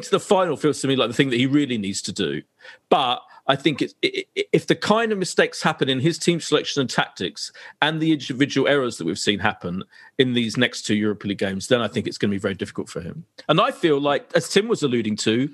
to 0.00 0.10
the 0.10 0.20
final 0.20 0.56
feels 0.56 0.80
to 0.80 0.88
me 0.88 0.96
like 0.96 1.08
the 1.08 1.14
thing 1.14 1.30
that 1.30 1.36
he 1.36 1.46
really 1.46 1.78
needs 1.78 2.02
to 2.02 2.12
do. 2.12 2.42
But 2.88 3.22
I 3.48 3.56
think 3.56 3.82
if 4.02 4.66
the 4.66 4.74
kind 4.74 5.12
of 5.12 5.18
mistakes 5.18 5.62
happen 5.62 5.88
in 5.88 6.00
his 6.00 6.18
team 6.18 6.40
selection 6.40 6.80
and 6.80 6.90
tactics 6.90 7.52
and 7.80 8.00
the 8.00 8.12
individual 8.12 8.66
errors 8.66 8.98
that 8.98 9.04
we've 9.04 9.18
seen 9.18 9.38
happen 9.38 9.84
in 10.18 10.32
these 10.32 10.56
next 10.56 10.82
two 10.82 10.94
Europa 10.94 11.28
League 11.28 11.38
games, 11.38 11.68
then 11.68 11.80
I 11.80 11.88
think 11.88 12.06
it's 12.06 12.18
going 12.18 12.30
to 12.30 12.34
be 12.34 12.40
very 12.40 12.54
difficult 12.54 12.88
for 12.88 13.00
him. 13.00 13.24
And 13.48 13.60
I 13.60 13.70
feel 13.70 14.00
like, 14.00 14.30
as 14.34 14.48
Tim 14.48 14.66
was 14.66 14.82
alluding 14.82 15.16
to, 15.18 15.48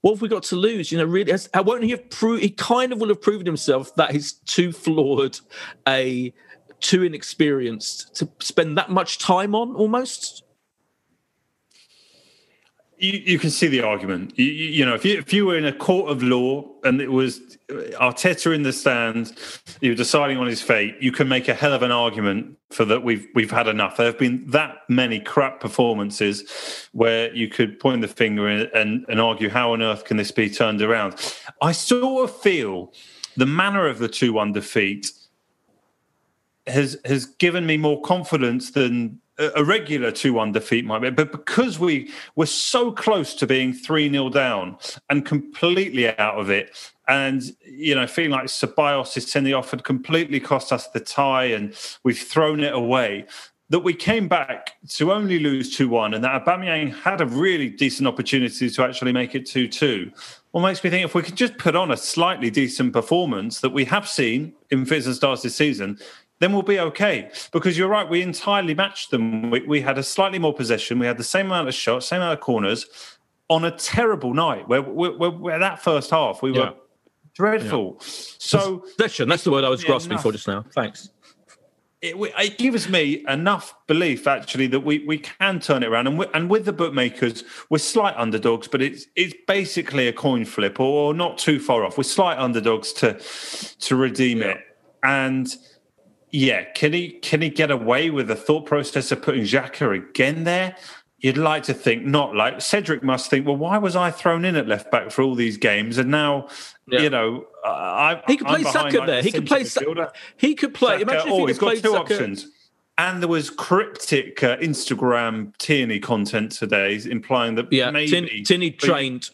what 0.00 0.12
have 0.12 0.22
we 0.22 0.28
got 0.28 0.42
to 0.44 0.56
lose? 0.56 0.90
You 0.90 0.98
know, 0.98 1.04
really, 1.04 1.32
has, 1.32 1.48
won't 1.54 1.84
he 1.84 1.90
have 1.90 2.08
proved? 2.10 2.42
He 2.42 2.50
kind 2.50 2.92
of 2.92 3.00
will 3.00 3.08
have 3.08 3.20
proven 3.20 3.46
himself 3.46 3.94
that 3.96 4.12
he's 4.12 4.32
too 4.32 4.72
flawed 4.72 5.38
a 5.88 6.32
too 6.80 7.02
inexperienced 7.02 8.14
to 8.16 8.28
spend 8.40 8.76
that 8.78 8.90
much 8.90 9.18
time 9.18 9.54
on 9.54 9.74
almost? 9.74 10.44
You, 13.04 13.22
you 13.24 13.38
can 13.38 13.50
see 13.50 13.66
the 13.66 13.82
argument. 13.82 14.32
You, 14.38 14.46
you, 14.46 14.86
know, 14.86 14.94
if 14.94 15.04
you 15.04 15.18
if 15.18 15.30
you 15.30 15.44
were 15.44 15.58
in 15.58 15.66
a 15.66 15.72
court 15.72 16.10
of 16.10 16.22
law 16.22 16.64
and 16.84 17.02
it 17.02 17.12
was 17.12 17.58
Arteta 17.68 18.54
in 18.54 18.62
the 18.62 18.72
stand, 18.72 19.34
you 19.82 19.90
were 19.90 19.96
deciding 19.96 20.38
on 20.38 20.46
his 20.46 20.62
fate. 20.62 20.96
You 21.00 21.12
can 21.12 21.28
make 21.28 21.46
a 21.48 21.54
hell 21.54 21.74
of 21.74 21.82
an 21.82 21.90
argument 21.90 22.56
for 22.70 22.86
that. 22.86 23.04
We've 23.04 23.26
we've 23.34 23.50
had 23.50 23.68
enough. 23.68 23.98
There 23.98 24.06
have 24.06 24.18
been 24.18 24.44
that 24.46 24.78
many 24.88 25.20
crap 25.20 25.60
performances 25.60 26.88
where 26.92 27.30
you 27.34 27.48
could 27.48 27.78
point 27.78 28.00
the 28.00 28.08
finger 28.08 28.48
and, 28.48 29.04
and 29.06 29.20
argue 29.20 29.50
how 29.50 29.74
on 29.74 29.82
earth 29.82 30.06
can 30.06 30.16
this 30.16 30.30
be 30.30 30.48
turned 30.48 30.80
around. 30.80 31.14
I 31.60 31.72
sort 31.72 32.30
of 32.30 32.34
feel 32.34 32.94
the 33.36 33.46
manner 33.46 33.86
of 33.86 33.98
the 33.98 34.08
two 34.08 34.32
one 34.32 34.52
defeat 34.52 35.10
has 36.66 36.96
has 37.04 37.26
given 37.26 37.66
me 37.66 37.76
more 37.76 38.00
confidence 38.00 38.70
than 38.70 39.20
a 39.38 39.64
regular 39.64 40.12
2-1 40.12 40.52
defeat 40.52 40.84
might 40.84 41.00
be 41.00 41.10
but 41.10 41.32
because 41.32 41.78
we 41.78 42.10
were 42.36 42.46
so 42.46 42.92
close 42.92 43.34
to 43.34 43.46
being 43.46 43.72
3-0 43.72 44.32
down 44.32 44.76
and 45.10 45.26
completely 45.26 46.16
out 46.18 46.38
of 46.38 46.50
it 46.50 46.92
and 47.08 47.42
you 47.64 47.94
know 47.94 48.06
feeling 48.06 48.30
like 48.30 48.44
is 48.44 49.30
sending 49.30 49.52
off 49.54 49.72
had 49.72 49.82
completely 49.82 50.38
cost 50.38 50.72
us 50.72 50.88
the 50.88 51.00
tie 51.00 51.46
and 51.46 51.74
we've 52.04 52.18
thrown 52.18 52.60
it 52.60 52.72
away 52.72 53.26
that 53.70 53.80
we 53.80 53.94
came 53.94 54.28
back 54.28 54.74
to 54.88 55.10
only 55.10 55.38
lose 55.40 55.76
2-1 55.76 56.14
and 56.14 56.22
that 56.22 56.44
Aubameyang 56.44 56.94
had 56.94 57.20
a 57.20 57.26
really 57.26 57.68
decent 57.68 58.06
opportunity 58.06 58.70
to 58.70 58.84
actually 58.84 59.12
make 59.12 59.34
it 59.34 59.46
2-2 59.46 60.12
what 60.52 60.60
makes 60.60 60.84
me 60.84 60.90
think 60.90 61.04
if 61.04 61.16
we 61.16 61.22
could 61.22 61.34
just 61.34 61.58
put 61.58 61.74
on 61.74 61.90
a 61.90 61.96
slightly 61.96 62.50
decent 62.50 62.92
performance 62.92 63.60
that 63.60 63.70
we 63.70 63.84
have 63.84 64.08
seen 64.08 64.52
in 64.70 64.84
fits 64.86 65.06
and 65.06 65.16
starts 65.16 65.42
this 65.42 65.56
season 65.56 65.98
then 66.44 66.52
we'll 66.52 66.62
be 66.62 66.78
okay. 66.78 67.30
Because 67.52 67.78
you're 67.78 67.88
right, 67.88 68.06
we 68.06 68.20
entirely 68.20 68.74
matched 68.74 69.10
them. 69.10 69.50
We, 69.50 69.62
we, 69.62 69.80
had 69.80 69.96
a 69.96 70.02
slightly 70.02 70.38
more 70.38 70.52
possession. 70.52 70.98
We 70.98 71.06
had 71.06 71.16
the 71.16 71.24
same 71.24 71.46
amount 71.46 71.68
of 71.68 71.74
shots, 71.74 72.06
same 72.06 72.20
amount 72.20 72.34
of 72.34 72.40
corners 72.40 72.84
on 73.48 73.64
a 73.64 73.70
terrible 73.70 74.34
night 74.34 74.68
where, 74.68 74.82
where, 74.82 75.30
where 75.30 75.58
that 75.58 75.82
first 75.82 76.10
half 76.10 76.42
we 76.42 76.52
were 76.52 76.74
dreadful. 77.32 77.96
Yeah. 77.98 78.06
So 78.06 78.78
possession, 78.78 79.30
that's 79.30 79.44
the 79.44 79.52
word 79.52 79.64
I 79.64 79.70
was 79.70 79.84
grasping 79.84 80.12
enough. 80.12 80.22
for 80.22 80.32
just 80.32 80.46
now. 80.46 80.66
Thanks. 80.74 81.08
It, 82.02 82.14
it, 82.38 82.58
gives 82.58 82.90
me 82.90 83.24
enough 83.26 83.74
belief 83.86 84.26
actually 84.26 84.66
that 84.66 84.80
we, 84.80 84.98
we 85.06 85.16
can 85.16 85.60
turn 85.60 85.82
it 85.82 85.86
around 85.86 86.06
and 86.06 86.18
we, 86.18 86.26
and 86.34 86.50
with 86.50 86.66
the 86.66 86.72
bookmakers 86.74 87.44
we're 87.70 87.78
slight 87.78 88.14
underdogs 88.18 88.68
but 88.68 88.82
it's 88.82 89.06
it's 89.16 89.32
basically 89.46 90.06
a 90.06 90.12
coin 90.12 90.44
flip 90.44 90.78
or 90.78 91.14
not 91.14 91.38
too 91.38 91.58
far 91.58 91.82
off 91.82 91.96
we're 91.96 92.04
slight 92.04 92.36
underdogs 92.36 92.92
to 92.92 93.18
to 93.80 93.96
redeem 93.96 94.40
yeah. 94.40 94.48
it 94.48 94.58
and 95.02 95.56
yeah, 96.34 96.64
can 96.64 96.92
he 96.92 97.10
can 97.10 97.42
he 97.42 97.48
get 97.48 97.70
away 97.70 98.10
with 98.10 98.26
the 98.26 98.34
thought 98.34 98.66
process 98.66 99.12
of 99.12 99.22
putting 99.22 99.44
Xhaka 99.44 99.96
again 99.96 100.42
there? 100.42 100.74
You'd 101.18 101.38
like 101.38 101.62
to 101.64 101.74
think 101.74 102.04
not. 102.04 102.34
Like 102.34 102.60
Cedric 102.60 103.04
must 103.04 103.30
think, 103.30 103.46
well, 103.46 103.56
why 103.56 103.78
was 103.78 103.94
I 103.94 104.10
thrown 104.10 104.44
in 104.44 104.56
at 104.56 104.66
left 104.66 104.90
back 104.90 105.12
for 105.12 105.22
all 105.22 105.36
these 105.36 105.56
games? 105.56 105.96
And 105.96 106.10
now, 106.10 106.48
yeah. 106.88 107.02
you 107.02 107.10
know, 107.10 107.46
I, 107.64 108.20
he 108.26 108.36
could 108.36 108.48
play 108.48 108.64
Saka 108.64 109.04
there. 109.06 109.22
He 109.22 109.30
could 109.30 109.46
play. 109.46 109.60
Midfielder. 109.60 110.10
He 110.36 110.56
could 110.56 110.74
play. 110.74 110.98
Saka, 110.98 111.02
Imagine 111.02 111.28
if 111.28 111.34
oh, 111.34 111.38
he 111.38 111.46
he's 111.46 111.58
got 111.58 111.76
two 111.76 111.80
Saka. 111.82 111.98
options. 111.98 112.48
And 112.98 113.22
there 113.22 113.28
was 113.28 113.48
cryptic 113.48 114.42
uh, 114.42 114.56
Instagram 114.56 115.56
Tierney 115.58 116.00
content 116.00 116.50
today 116.50 117.00
implying 117.08 117.54
that 117.54 117.72
yeah, 117.72 117.92
maybe 117.92 118.42
Tierney 118.42 118.72
trained 118.72 119.30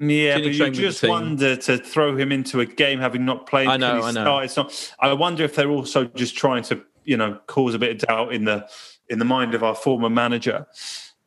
yeah, 0.00 0.38
but 0.38 0.52
you 0.52 0.70
just 0.70 1.02
wonder 1.02 1.56
to 1.56 1.78
throw 1.78 2.16
him 2.16 2.32
into 2.32 2.60
a 2.60 2.66
game 2.66 3.00
having 3.00 3.24
not 3.24 3.46
played. 3.46 3.68
I 3.68 3.76
know, 3.76 4.02
I 4.02 4.10
know. 4.12 4.38
It's 4.38 4.56
not. 4.56 4.94
I 5.00 5.12
wonder 5.12 5.44
if 5.44 5.54
they're 5.54 5.70
also 5.70 6.04
just 6.04 6.36
trying 6.36 6.62
to, 6.64 6.82
you 7.04 7.16
know, 7.16 7.38
cause 7.46 7.74
a 7.74 7.78
bit 7.78 7.90
of 8.02 8.08
doubt 8.08 8.32
in 8.32 8.44
the 8.44 8.68
in 9.08 9.18
the 9.18 9.24
mind 9.24 9.54
of 9.54 9.62
our 9.62 9.74
former 9.74 10.08
manager. 10.08 10.66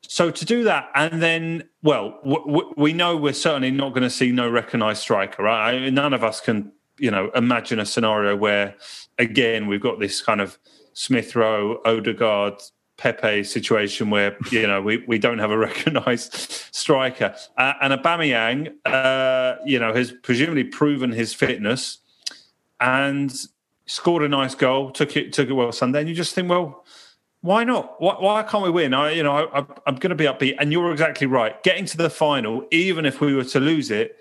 So 0.02 0.32
to 0.32 0.46
do 0.46 0.64
that, 0.64 0.90
and 0.96 1.22
then, 1.22 1.68
well, 1.84 2.20
w- 2.24 2.74
we 2.78 2.94
know 2.94 3.18
we're 3.18 3.34
certainly 3.34 3.72
not 3.72 3.90
going 3.90 4.04
to 4.04 4.10
see 4.10 4.32
no 4.32 4.50
recognised 4.50 5.02
striker, 5.02 5.44
right? 5.44 5.76
I, 5.76 5.90
none 5.90 6.14
of 6.14 6.24
us 6.24 6.40
can, 6.40 6.72
you 6.98 7.12
know, 7.12 7.32
imagine 7.36 7.80
a 7.80 7.86
scenario 7.86 8.36
where, 8.36 8.76
again, 9.18 9.68
we've 9.68 9.82
got 9.82 10.00
this 10.00 10.22
kind 10.22 10.42
of 10.42 10.58
Smith 10.94 11.36
Rowe, 11.36 11.82
Odegaard 11.86 12.62
Pepe 12.98 13.44
situation 13.44 14.10
where 14.10 14.38
you 14.52 14.66
know 14.66 14.82
we, 14.82 15.04
we 15.06 15.20
don't 15.20 15.40
have 15.40 15.52
a 15.52 15.58
recognised 15.70 16.34
striker, 16.72 17.36
uh, 17.58 17.74
and 17.82 17.94
Aubameyang, 17.94 18.74
uh, 18.86 19.58
you 19.66 19.80
know, 19.80 19.94
has 19.94 20.12
presumably 20.12 20.64
proven 20.64 21.12
his 21.12 21.34
fitness 21.34 22.00
and 22.80 23.34
scored 23.86 24.24
a 24.24 24.30
nice 24.30 24.56
goal, 24.56 24.92
took 24.92 25.16
it 25.18 25.34
took 25.34 25.50
it 25.50 25.54
well 25.54 25.72
Sunday, 25.72 26.00
and 26.00 26.10
you 26.10 26.16
just 26.16 26.34
think, 26.34 26.50
well, 26.50 26.86
why 27.42 27.64
not? 27.64 28.02
Why, 28.02 28.16
why 28.16 28.44
can't 28.44 28.64
we 28.64 28.72
win? 28.72 28.94
I, 28.94 29.12
you 29.12 29.24
know, 29.24 29.50
I, 29.54 29.66
I'm 29.86 29.96
going 29.96 30.10
to 30.10 30.16
be 30.16 30.26
upbeat, 30.26 30.56
and 30.60 30.72
you're 30.72 30.92
exactly 30.92 31.28
right. 31.28 31.62
Getting 31.64 31.86
to 31.86 31.98
the 31.98 32.10
final, 32.10 32.66
even 32.72 33.06
if 33.06 33.22
we 33.22 33.36
were 33.36 33.44
to 33.46 33.60
lose 33.60 33.92
it, 33.92 34.18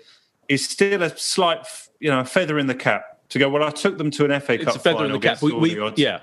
is 0.47 0.67
still 0.67 1.01
a 1.01 1.15
slight, 1.17 1.65
you 1.99 2.11
know, 2.11 2.23
feather 2.23 2.59
in 2.59 2.67
the 2.67 2.75
cap 2.75 3.19
to 3.29 3.39
go. 3.39 3.49
Well, 3.49 3.63
I 3.63 3.71
took 3.71 3.97
them 3.97 4.11
to 4.11 4.25
an 4.25 4.39
FA 4.41 4.57
Cup. 4.57 4.67
It's 4.67 4.75
a 4.75 4.79
feather 4.79 5.05
in 5.05 5.11
the 5.11 5.19
cap. 5.19 5.41
We, 5.41 5.53
we 5.53 5.93
yeah, 5.95 6.21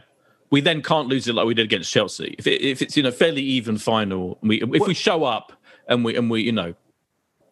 we 0.52 0.60
then 0.60 0.82
can't 0.82 1.08
lose 1.08 1.26
it 1.26 1.34
like 1.34 1.46
we 1.46 1.54
did 1.54 1.64
against 1.64 1.90
Chelsea. 1.90 2.36
If, 2.38 2.46
it, 2.46 2.60
if 2.60 2.82
it's 2.82 2.96
in 2.96 3.06
a 3.06 3.10
fairly 3.10 3.42
even 3.42 3.78
final, 3.78 4.38
we, 4.42 4.60
if 4.60 4.68
well, 4.68 4.86
we 4.86 4.94
show 4.94 5.24
up 5.24 5.52
and 5.88 6.04
we 6.04 6.14
and 6.14 6.30
we 6.30 6.42
you 6.42 6.52
know. 6.52 6.74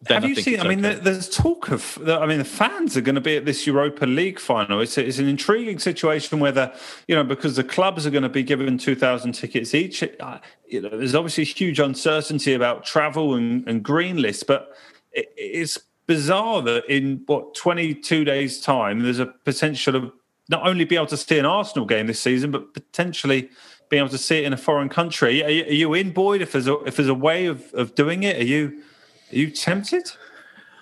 have 0.07 0.23
you 0.23 0.35
seen? 0.35 0.59
I 0.59 0.67
mean, 0.67 0.85
okay. 0.85 0.99
there's 0.99 1.27
talk 1.27 1.71
of. 1.71 1.97
I 2.07 2.27
mean, 2.27 2.37
the 2.37 2.45
fans 2.45 2.95
are 2.95 3.01
going 3.01 3.15
to 3.15 3.21
be 3.21 3.35
at 3.35 3.45
this 3.45 3.65
Europa 3.65 4.05
League 4.05 4.39
final. 4.39 4.79
It's, 4.81 4.99
it's 4.99 5.17
an 5.17 5.27
intriguing 5.27 5.79
situation 5.79 6.39
whether 6.39 6.71
you 7.07 7.15
know 7.15 7.23
because 7.23 7.55
the 7.55 7.63
clubs 7.63 8.05
are 8.05 8.11
going 8.11 8.23
to 8.23 8.29
be 8.29 8.43
given 8.43 8.77
two 8.77 8.95
thousand 8.95 9.31
tickets 9.31 9.73
each. 9.73 10.03
Uh, 10.19 10.37
you 10.67 10.79
know, 10.79 10.89
there's 10.89 11.15
obviously 11.15 11.43
huge 11.43 11.79
uncertainty 11.79 12.53
about 12.53 12.85
travel 12.85 13.33
and, 13.33 13.67
and 13.67 13.81
green 13.83 14.21
lists, 14.21 14.43
but 14.43 14.77
it, 15.11 15.33
it's 15.35 15.79
bizarre 16.05 16.61
that 16.61 16.83
in 16.87 17.23
what 17.25 17.55
22 17.55 18.25
days 18.25 18.59
time 18.59 18.99
there's 18.99 19.19
a 19.19 19.27
potential 19.27 19.95
of 19.95 20.11
not 20.51 20.67
only 20.67 20.85
be 20.85 20.95
able 20.95 21.07
to 21.07 21.17
see 21.17 21.39
an 21.39 21.45
Arsenal 21.45 21.85
game 21.85 22.07
this 22.07 22.19
season, 22.19 22.51
but 22.51 22.73
potentially 22.73 23.49
being 23.89 24.01
able 24.01 24.09
to 24.09 24.17
see 24.17 24.39
it 24.39 24.43
in 24.43 24.53
a 24.53 24.57
foreign 24.57 24.89
country. 24.89 25.43
Are 25.43 25.49
you, 25.49 25.63
are 25.63 25.73
you 25.73 25.93
in, 25.93 26.11
Boyd? 26.11 26.41
If 26.41 26.51
there's 26.51 26.67
a, 26.67 26.77
if 26.83 26.97
there's 26.97 27.07
a 27.07 27.15
way 27.15 27.45
of, 27.45 27.73
of 27.73 27.95
doing 27.95 28.23
it, 28.23 28.37
are 28.37 28.45
you 28.45 28.83
are 29.31 29.35
you 29.35 29.49
tempted? 29.49 30.11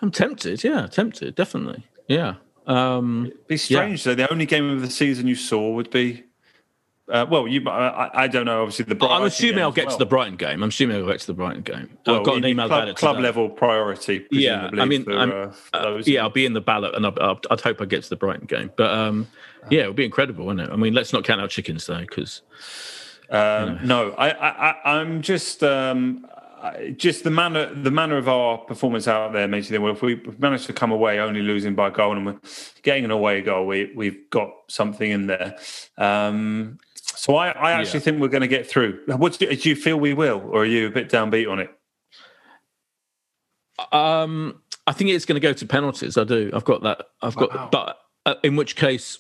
I'm 0.02 0.12
tempted. 0.12 0.64
Yeah, 0.64 0.88
tempted. 0.88 1.36
Definitely. 1.36 1.88
Yeah. 2.08 2.36
Um, 2.66 3.28
It'd 3.28 3.48
be 3.48 3.58
strange 3.58 4.06
yeah. 4.06 4.14
though. 4.14 4.24
The 4.24 4.32
only 4.32 4.46
game 4.46 4.70
of 4.70 4.82
the 4.82 4.90
season 4.90 5.28
you 5.28 5.36
saw 5.36 5.72
would 5.74 5.90
be. 5.90 6.24
Uh, 7.10 7.26
well, 7.30 7.48
you. 7.48 7.68
I, 7.68 8.24
I, 8.24 8.28
don't 8.28 8.46
know. 8.46 8.62
Obviously, 8.62 8.86
the. 8.86 8.96
Brighton 8.96 9.18
I'm 9.18 9.24
assuming 9.24 9.62
I'll 9.62 9.72
get 9.72 9.88
well. 9.88 9.98
to 9.98 10.00
the 10.00 10.06
Brighton 10.06 10.36
game. 10.36 10.62
I'm 10.62 10.70
assuming 10.70 10.98
I'll 10.98 11.08
get 11.08 11.20
to 11.22 11.28
the 11.28 11.34
Brighton 11.34 11.64
game. 11.64 11.98
Well, 12.06 12.20
I've 12.20 12.26
got 12.26 12.38
an 12.38 12.46
email 12.46 12.68
club, 12.68 12.80
about 12.80 12.90
it. 12.90 12.96
Club 12.98 13.20
level 13.20 13.50
priority. 13.50 14.28
Yeah, 14.32 14.70
I 14.78 14.86
mean, 14.86 15.06
for, 15.06 15.54
uh, 15.74 16.02
yeah, 16.06 16.22
I'll 16.22 16.30
be 16.30 16.46
in 16.46 16.54
the 16.54 16.62
ballot, 16.62 16.94
and 16.96 17.06
i 17.06 17.10
would 17.10 17.62
hope 17.62 17.82
I 17.82 17.86
get 17.86 18.04
to 18.04 18.10
the 18.10 18.16
Brighton 18.16 18.46
game. 18.46 18.72
But 18.76 18.92
um, 18.92 19.28
yeah, 19.70 19.84
it 19.84 19.88
would 19.88 19.96
be 19.96 20.06
incredible, 20.06 20.46
wouldn't 20.46 20.70
it? 20.70 20.72
I 20.72 20.76
mean, 20.76 20.94
let's 20.94 21.12
not 21.12 21.24
count 21.24 21.42
our 21.42 21.48
chickens 21.48 21.86
though, 21.86 22.02
because. 22.02 22.42
Um, 23.32 23.80
you 23.82 23.88
know. 23.88 24.10
No, 24.10 24.12
I, 24.14 24.30
I, 24.30 25.00
I'm 25.00 25.22
just, 25.22 25.64
um, 25.64 26.26
just 26.96 27.24
the 27.24 27.32
manner, 27.32 27.74
the 27.74 27.92
manner 27.92 28.18
of 28.18 28.28
our 28.28 28.58
performance 28.58 29.08
out 29.08 29.34
there 29.34 29.48
makes 29.48 29.68
you 29.70 29.76
think. 29.76 29.84
Well, 29.84 29.94
if 29.94 30.02
we 30.02 30.22
manage 30.38 30.66
to 30.66 30.74
come 30.74 30.92
away 30.92 31.20
only 31.20 31.42
losing 31.42 31.76
by 31.76 31.90
goal 31.90 32.16
and 32.16 32.26
we're 32.26 32.40
getting 32.84 33.06
an 33.06 33.12
away 33.12 33.42
goal, 33.42 33.66
we, 33.66 33.92
we've 33.96 34.30
got 34.30 34.52
something 34.68 35.10
in 35.10 35.28
there. 35.28 35.58
Um, 35.98 36.80
so 37.20 37.36
I, 37.36 37.50
I 37.50 37.72
actually 37.74 38.00
yeah. 38.00 38.04
think 38.06 38.22
we're 38.22 38.30
going 38.30 38.42
to 38.42 38.48
get 38.48 38.66
through. 38.66 39.02
What 39.08 39.38
do 39.38 39.46
you 39.48 39.76
feel 39.76 40.00
we 40.00 40.14
will, 40.14 40.40
or 40.40 40.62
are 40.62 40.66
you 40.66 40.88
a 40.88 40.90
bit 40.90 41.10
downbeat 41.10 41.52
on 41.52 41.60
it? 41.60 41.70
Um, 43.92 44.62
I 44.88 44.94
think 44.94 45.10
it's 45.10 45.26
going 45.26 45.36
to 45.36 45.46
go 45.46 45.52
to 45.52 45.66
penalties. 45.66 46.18
I 46.18 46.24
do. 46.24 46.50
I've 46.54 46.64
got 46.64 46.84
that. 46.84 47.08
I've 47.22 47.36
got, 47.36 47.54
wow. 47.54 47.68
but 47.70 48.00
uh, 48.26 48.36
in 48.42 48.56
which 48.56 48.78
case 48.78 49.20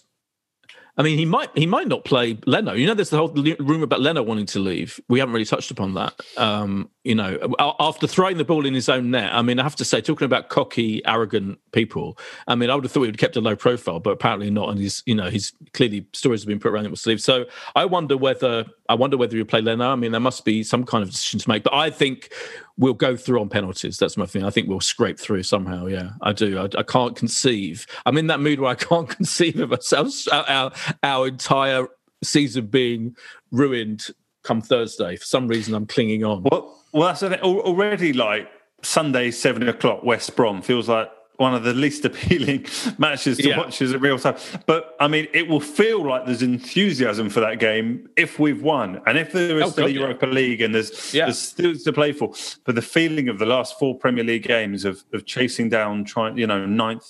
I 1.00 1.02
mean, 1.02 1.18
he 1.18 1.26
might 1.26 1.50
he 1.58 1.66
might 1.66 1.88
not 1.88 2.04
play 2.04 2.38
Leno. 2.45 2.74
You 2.74 2.86
know, 2.86 2.93
there's 2.93 3.10
the 3.10 3.16
whole 3.16 3.30
rumor 3.30 3.86
about 3.86 4.02
Leno 4.02 4.22
wanting 4.22 4.47
to 4.47 4.60
leave. 4.60 5.00
We 5.08 5.20
haven't 5.20 5.32
really 5.32 5.45
touched 5.45 5.72
upon 5.72 5.93
that. 5.93 6.20
Um, 6.36 6.89
you 7.06 7.16
know, 7.16 7.56
after 7.80 8.06
throwing 8.06 8.36
the 8.36 8.43
ball 8.43 8.66
in 8.66 8.74
his 8.74 8.89
own 8.89 9.10
net. 9.10 9.34
I 9.34 9.41
mean, 9.41 9.60
I 9.60 9.64
have 9.64 9.78
to 9.78 9.86
say, 9.86 10.02
talking 10.02 10.26
about 10.26 10.50
cocky, 10.50 11.02
arrogant 11.06 11.58
people. 11.72 12.20
I 12.50 12.56
mean, 12.56 12.70
I 12.70 12.76
would 12.76 12.84
have 12.84 12.91
thought 12.91 13.04
he 13.04 13.08
would 13.08 13.16
have 13.16 13.20
kept 13.20 13.38
a 13.38 13.41
low 13.41 13.56
profile, 13.56 14.02
but 14.02 14.10
apparently 14.10 14.52
not. 14.52 14.70
And 14.70 14.78
he's, 14.78 15.02
you 15.06 15.16
know, 15.16 15.30
he's 15.30 15.54
clearly 15.74 16.06
stories 16.12 16.41
have 16.41 16.50
been 16.50 16.60
put 16.60 16.74
around 16.74 16.84
him 16.84 16.91
with 16.91 17.00
sleeve. 17.00 17.22
So 17.22 17.45
I 17.78 17.86
wonder 17.86 18.18
whether 18.18 18.66
I 18.89 18.95
wonder 18.95 19.16
whether 19.16 19.38
he 19.38 19.43
play 19.45 19.62
Leno. 19.62 19.89
I 19.89 19.95
mean, 19.95 20.12
there 20.12 20.20
must 20.20 20.43
be 20.43 20.64
some 20.64 20.84
kind 20.84 21.02
of 21.02 21.12
decision 21.12 21.39
to 21.39 21.50
make. 21.50 21.64
But 21.64 21.76
I 21.76 21.91
think 21.91 22.34
we'll 22.80 22.93
go 22.93 23.15
through 23.15 23.41
on 23.41 23.49
penalties. 23.49 23.97
That's 23.97 24.17
my 24.17 24.25
thing. 24.25 24.43
I 24.43 24.49
think 24.49 24.67
we'll 24.67 24.80
scrape 24.80 25.19
through 25.19 25.43
somehow. 25.43 25.86
Yeah, 25.86 26.11
I 26.21 26.32
do. 26.32 26.57
I, 26.57 26.69
I 26.80 26.84
can't 26.84 27.15
conceive. 27.15 27.86
I'm 28.05 28.17
in 28.17 28.27
that 28.27 28.39
mood 28.39 28.59
where 28.59 28.71
I 28.71 28.75
can't 28.89 29.09
conceive 29.09 29.59
of 29.59 29.71
ourselves, 29.71 30.27
our, 30.30 30.71
our 31.03 31.27
entire 31.27 31.88
season 32.23 32.67
being 32.67 33.15
ruined 33.51 34.07
come 34.43 34.61
Thursday. 34.61 35.17
For 35.17 35.25
some 35.25 35.47
reason, 35.47 35.75
I'm 35.75 35.86
clinging 35.86 36.23
on. 36.23 36.43
Well, 36.49 36.82
well, 36.93 37.13
that's 37.13 37.21
already 37.43 38.13
like 38.13 38.49
Sunday 38.82 39.30
seven 39.30 39.67
o'clock. 39.67 40.03
West 40.03 40.36
Brom 40.36 40.61
feels 40.61 40.88
like 40.88 41.11
one 41.39 41.53
of 41.55 41.63
the 41.63 41.73
least 41.73 42.03
appealing 42.09 42.65
matches 42.97 43.37
to 43.37 43.47
Yeah. 43.49 43.57
watch 43.57 43.81
as 43.81 43.91
a 43.91 43.99
real 43.99 44.19
time. 44.19 44.35
But 44.65 44.95
I 44.99 45.07
mean, 45.07 45.27
it 45.33 45.47
will 45.47 45.61
feel 45.61 46.05
like 46.05 46.25
there's 46.25 46.41
enthusiasm 46.43 47.29
for 47.29 47.39
that 47.39 47.59
game 47.59 48.09
if 48.17 48.39
we've 48.39 48.61
won, 48.61 49.01
and 49.07 49.17
if 49.17 49.31
there 49.31 49.57
is 49.57 49.63
Oh, 49.63 49.69
still 49.69 49.85
God, 49.87 49.93
yeah. 49.95 50.01
Europa 50.01 50.25
League 50.25 50.61
and 50.61 50.75
there's 50.75 51.13
Yeah. 51.13 51.25
there's 51.25 51.39
still 51.39 51.73
to 51.75 51.93
play 51.93 52.11
for. 52.11 52.33
But 52.65 52.75
the 52.75 52.81
feeling 52.81 53.29
of 53.29 53.39
the 53.39 53.45
last 53.45 53.79
four 53.79 53.97
Premier 53.97 54.23
League 54.23 54.43
games 54.43 54.85
of 54.85 55.03
of 55.13 55.25
chasing 55.25 55.69
down, 55.69 56.03
trying 56.05 56.37
you 56.37 56.45
know 56.47 56.65
ninth. 56.65 57.05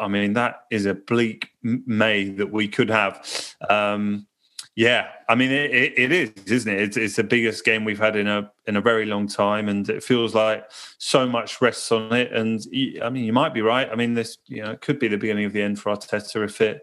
I 0.00 0.08
mean, 0.08 0.32
that 0.34 0.62
is 0.70 0.86
a 0.86 0.94
bleak 0.94 1.50
May 1.62 2.24
that 2.30 2.50
we 2.50 2.66
could 2.66 2.88
have. 2.88 3.26
Um, 3.68 4.26
yeah, 4.74 5.08
I 5.28 5.34
mean 5.34 5.50
it, 5.50 5.70
it, 5.70 5.98
it 5.98 6.12
is, 6.12 6.30
isn't 6.46 6.72
it? 6.72 6.80
It's, 6.80 6.96
it's 6.96 7.16
the 7.16 7.24
biggest 7.24 7.64
game 7.64 7.84
we've 7.84 7.98
had 7.98 8.16
in 8.16 8.26
a 8.26 8.50
in 8.66 8.76
a 8.76 8.80
very 8.80 9.04
long 9.04 9.28
time, 9.28 9.68
and 9.68 9.88
it 9.88 10.02
feels 10.02 10.34
like 10.34 10.64
so 10.98 11.26
much 11.26 11.60
rests 11.60 11.92
on 11.92 12.12
it. 12.14 12.32
And 12.32 12.60
I 13.02 13.10
mean, 13.10 13.24
you 13.24 13.32
might 13.34 13.52
be 13.52 13.60
right. 13.60 13.88
I 13.90 13.94
mean, 13.96 14.14
this 14.14 14.38
you 14.46 14.62
know 14.62 14.70
it 14.70 14.80
could 14.80 14.98
be 14.98 15.08
the 15.08 15.18
beginning 15.18 15.44
of 15.44 15.52
the 15.52 15.62
end 15.62 15.78
for 15.78 15.94
Arteta 15.94 16.44
if 16.44 16.60
it 16.60 16.82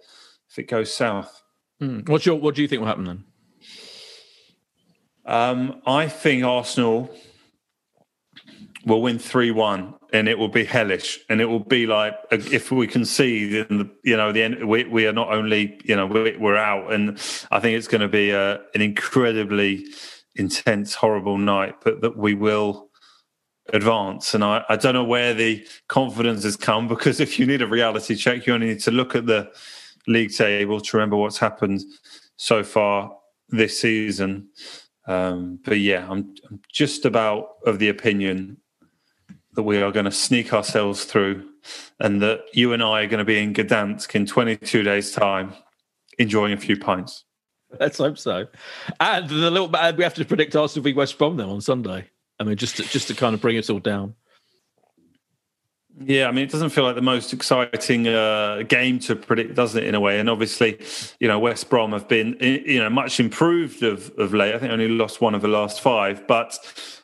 if 0.50 0.60
it 0.60 0.68
goes 0.68 0.94
south. 0.94 1.42
Hmm. 1.80 2.02
What's 2.06 2.26
your 2.26 2.36
what 2.36 2.54
do 2.54 2.62
you 2.62 2.68
think 2.68 2.82
will 2.82 2.88
happen 2.88 3.06
then? 3.06 3.24
Um, 5.26 5.82
I 5.86 6.08
think 6.08 6.44
Arsenal 6.44 7.10
will 8.86 9.02
win 9.02 9.20
three 9.20 9.52
one, 9.52 9.94
and 10.14 10.28
it 10.28 10.38
will 10.38 10.50
be 10.50 10.64
hellish, 10.64 11.20
and 11.30 11.42
it 11.42 11.46
will 11.46 11.60
be 11.60 11.86
like 11.86 12.14
uh, 12.32 12.38
if 12.52 12.72
we 12.72 12.88
concede, 12.88 13.68
in 13.70 13.78
the 13.80 13.90
you 14.04 14.18
know 14.18 14.32
the 14.32 14.44
end, 14.44 14.68
we, 14.68 14.86
we 14.86 15.06
are 15.08 15.14
not 15.14 15.32
only 15.34 15.80
you 15.84 15.96
know 15.96 16.06
we, 16.06 16.38
we're 16.38 16.58
out, 16.58 16.92
and 16.94 17.12
I 17.52 17.60
think 17.60 17.78
it's 17.78 17.88
going 17.88 18.02
to 18.02 18.08
be 18.08 18.32
a, 18.32 18.56
an 18.74 18.82
incredibly 18.82 19.86
intense, 20.36 20.96
horrible 20.96 21.38
night, 21.38 21.76
but 21.84 22.02
that 22.02 22.18
we 22.18 22.34
will 22.34 22.90
advance. 23.74 24.34
And 24.34 24.44
I, 24.44 24.64
I 24.70 24.76
don't 24.76 24.94
know 24.94 25.04
where 25.04 25.34
the 25.34 25.66
confidence 25.88 26.44
has 26.44 26.56
come 26.56 26.88
because 26.88 27.20
if 27.20 27.40
you 27.40 27.46
need 27.46 27.62
a 27.62 27.68
reality 27.68 28.16
check, 28.16 28.48
you 28.48 28.54
only 28.54 28.68
need 28.68 28.82
to 28.82 28.92
look 28.92 29.16
at 29.16 29.26
the 29.26 29.52
league 30.08 30.34
table 30.34 30.80
to 30.80 30.98
remember 30.98 31.18
what's 31.18 31.38
happened 31.38 31.82
so 32.38 32.64
far 32.64 33.12
this 33.50 33.80
season. 33.80 34.48
Um, 35.08 35.60
but 35.64 35.80
yeah, 35.80 36.08
I'm, 36.10 36.34
I'm 36.50 36.62
just 36.72 37.06
about 37.06 37.56
of 37.66 37.80
the 37.80 37.90
opinion 37.90 38.58
that 39.54 39.64
we 39.64 39.82
are 39.82 39.92
going 39.92 40.06
to 40.06 40.12
sneak 40.12 40.54
ourselves 40.54 41.06
through 41.06 41.50
and 42.00 42.22
that 42.22 42.42
you 42.54 42.74
and 42.74 42.82
I 42.84 43.02
are 43.02 43.08
going 43.08 43.20
to 43.20 43.26
be 43.26 43.40
in 43.40 43.54
Gdansk 43.54 44.16
in 44.16 44.26
22 44.26 44.84
days' 44.84 45.12
time, 45.12 45.54
enjoying 46.18 46.54
a 46.54 46.58
few 46.58 46.78
pints. 46.78 47.26
Let's 47.80 47.98
hope 47.98 48.18
so. 48.18 48.48
And 49.00 49.30
the 49.30 49.52
little 49.52 49.68
we 49.68 50.04
have 50.04 50.16
to 50.16 50.26
predict 50.26 50.56
Arsenal 50.56 50.84
v 50.84 50.94
West 50.94 51.18
Brom 51.18 51.38
then 51.38 51.50
on 51.50 51.62
Sunday. 51.62 52.08
I 52.40 52.44
mean, 52.44 52.56
just 52.56 52.78
to, 52.78 52.84
just 52.84 53.08
to 53.10 53.14
kind 53.14 53.36
of 53.36 53.42
bring 53.42 53.58
us 53.58 53.70
all 53.70 53.80
down. 53.80 54.16
Yeah, 56.02 56.28
I 56.28 56.32
mean, 56.32 56.46
it 56.46 56.52
doesn't 56.52 56.70
feel 56.70 56.86
like 56.86 56.96
the 56.96 57.02
most 57.02 57.34
exciting 57.34 58.08
uh, 58.08 58.64
game 58.68 59.00
to 59.00 59.18
predict, 59.18 59.56
doesn't 59.56 59.84
it? 59.84 59.86
In 59.86 59.96
a 59.96 60.00
way, 60.00 60.20
and 60.20 60.30
obviously, 60.30 60.80
you 61.20 61.28
know, 61.28 61.38
West 61.40 61.70
Brom 61.70 61.92
have 61.92 62.08
been, 62.08 62.38
you 62.40 62.80
know, 62.80 62.90
much 62.90 63.20
improved 63.20 63.84
of 63.84 64.10
of 64.18 64.34
late. 64.34 64.56
I 64.56 64.60
think 64.60 64.72
only 64.72 64.88
lost 64.88 65.20
one 65.20 65.36
of 65.36 65.42
the 65.42 65.50
last 65.50 65.82
five, 65.82 66.26
but 66.26 66.58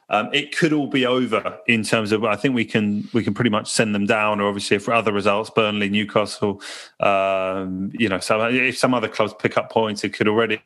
um, 0.10 0.30
it 0.34 0.56
could 0.56 0.72
all 0.72 0.88
be 0.88 1.06
over 1.06 1.60
in 1.68 1.84
terms 1.84 2.12
of. 2.12 2.24
I 2.24 2.36
think 2.36 2.54
we 2.54 2.66
can 2.66 3.08
we 3.14 3.24
can 3.24 3.34
pretty 3.34 3.50
much 3.50 3.72
send 3.72 3.96
them 3.96 4.06
down, 4.06 4.40
or 4.40 4.48
obviously 4.48 4.78
for 4.78 4.94
other 4.94 5.12
results, 5.12 5.50
Burnley, 5.50 5.90
Newcastle, 5.90 6.62
um, 7.00 7.92
you 7.94 8.08
know, 8.08 8.20
so 8.20 8.48
if 8.48 8.78
some 8.78 8.94
other 8.94 9.08
clubs 9.08 9.34
pick 9.40 9.58
up 9.58 9.72
points, 9.72 10.04
it 10.04 10.14
could 10.14 10.28
already 10.28 10.62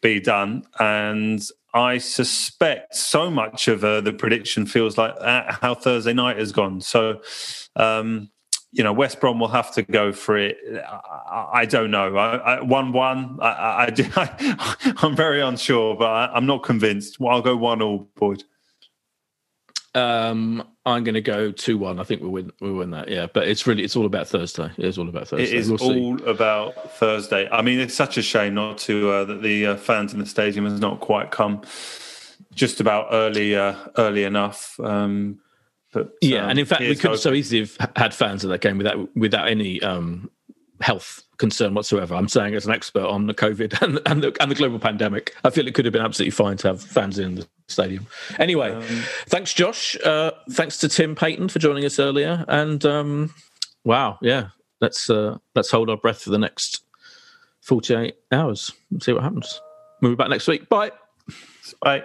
be 0.00 0.20
done. 0.20 0.64
And 0.80 1.42
I 1.74 1.98
suspect 1.98 2.94
so 2.94 3.30
much 3.30 3.68
of 3.68 3.84
uh, 3.84 4.00
the 4.00 4.12
prediction 4.12 4.66
feels 4.66 4.98
like 4.98 5.14
uh, 5.20 5.52
how 5.60 5.74
Thursday 5.74 6.12
night 6.12 6.38
has 6.38 6.52
gone. 6.52 6.80
So, 6.80 7.22
um, 7.76 8.30
you 8.72 8.82
know, 8.82 8.92
West 8.92 9.20
Brom 9.20 9.38
will 9.38 9.48
have 9.48 9.72
to 9.74 9.82
go 9.82 10.12
for 10.12 10.36
it. 10.36 10.56
I, 10.86 11.48
I 11.52 11.66
don't 11.66 11.90
know. 11.90 12.16
I, 12.16 12.36
I, 12.36 12.62
one 12.62 12.92
one. 12.92 13.38
I, 13.40 13.92
I'm 15.02 15.14
very 15.14 15.40
unsure, 15.40 15.96
but 15.96 16.10
I, 16.10 16.26
I'm 16.34 16.46
not 16.46 16.62
convinced. 16.62 17.20
Well, 17.20 17.34
I'll 17.34 17.42
go 17.42 17.56
one 17.56 17.80
all, 17.80 18.08
Boyd. 18.16 18.44
Um, 19.94 20.66
I'm 20.86 21.04
going 21.04 21.14
to 21.14 21.20
go 21.20 21.52
two 21.52 21.76
one. 21.78 22.00
I 22.00 22.04
think 22.04 22.22
we'll 22.22 22.30
win. 22.30 22.50
We'll 22.60 22.74
win 22.74 22.90
that. 22.92 23.08
Yeah, 23.08 23.26
but 23.32 23.46
it's 23.46 23.66
really 23.66 23.82
it's 23.84 23.94
all 23.94 24.06
about 24.06 24.26
Thursday. 24.26 24.70
It 24.78 24.84
is 24.84 24.98
all 24.98 25.08
about 25.08 25.28
Thursday. 25.28 25.44
It 25.44 25.52
is 25.54 25.68
We'll 25.68 25.78
see. 25.78 26.00
all 26.00 26.22
about 26.28 26.92
Thursday. 26.94 27.48
I 27.50 27.62
mean, 27.62 27.78
it's 27.78 27.94
such 27.94 28.16
a 28.16 28.22
shame 28.22 28.54
not 28.54 28.78
to 28.78 29.10
uh, 29.10 29.24
that 29.26 29.42
the 29.42 29.66
uh, 29.66 29.76
fans 29.76 30.12
in 30.12 30.18
the 30.18 30.26
stadium 30.26 30.64
has 30.64 30.80
not 30.80 31.00
quite 31.00 31.30
come 31.30 31.62
just 32.54 32.80
about 32.80 33.08
early 33.12 33.54
uh, 33.54 33.74
early 33.98 34.24
enough. 34.24 34.78
Um, 34.80 35.40
but 35.92 36.12
Yeah, 36.22 36.44
um, 36.44 36.50
and 36.50 36.58
in 36.58 36.64
fact, 36.64 36.80
we 36.80 36.96
could 36.96 37.10
have 37.10 37.20
so 37.20 37.34
easily 37.34 37.60
have 37.60 37.92
had 37.94 38.14
fans 38.14 38.44
of 38.44 38.50
that 38.50 38.62
game 38.62 38.78
without 38.78 39.14
without 39.14 39.48
any 39.48 39.80
um, 39.82 40.30
health 40.82 41.22
concern 41.38 41.74
whatsoever. 41.74 42.14
I'm 42.14 42.28
saying 42.28 42.54
as 42.54 42.66
an 42.66 42.72
expert 42.72 43.04
on 43.04 43.26
the 43.26 43.34
COVID 43.34 43.80
and, 43.82 43.98
and 44.06 44.22
the 44.22 44.36
and 44.40 44.50
the 44.50 44.54
global 44.54 44.78
pandemic, 44.78 45.34
I 45.44 45.50
feel 45.50 45.66
it 45.66 45.74
could 45.74 45.84
have 45.84 45.92
been 45.92 46.02
absolutely 46.02 46.30
fine 46.32 46.56
to 46.58 46.68
have 46.68 46.82
fans 46.82 47.18
in 47.18 47.36
the 47.36 47.48
stadium. 47.68 48.06
Anyway, 48.38 48.72
Um, 48.72 48.82
thanks, 49.26 49.54
Josh. 49.54 49.96
Uh, 50.04 50.32
thanks 50.50 50.78
to 50.78 50.88
Tim 50.88 51.14
Payton 51.14 51.48
for 51.48 51.58
joining 51.58 51.84
us 51.84 51.98
earlier. 51.98 52.44
And 52.48 52.84
um, 52.84 53.34
wow, 53.84 54.18
yeah, 54.22 54.48
let's 54.80 55.08
uh, 55.08 55.38
let's 55.54 55.70
hold 55.70 55.88
our 55.90 55.96
breath 55.96 56.22
for 56.22 56.30
the 56.30 56.38
next 56.38 56.84
48 57.62 58.14
hours 58.30 58.72
and 58.90 59.02
see 59.02 59.12
what 59.12 59.22
happens. 59.22 59.60
We'll 60.00 60.12
be 60.12 60.16
back 60.16 60.30
next 60.30 60.48
week. 60.48 60.68
Bye. 60.68 60.90
Bye. 61.80 62.04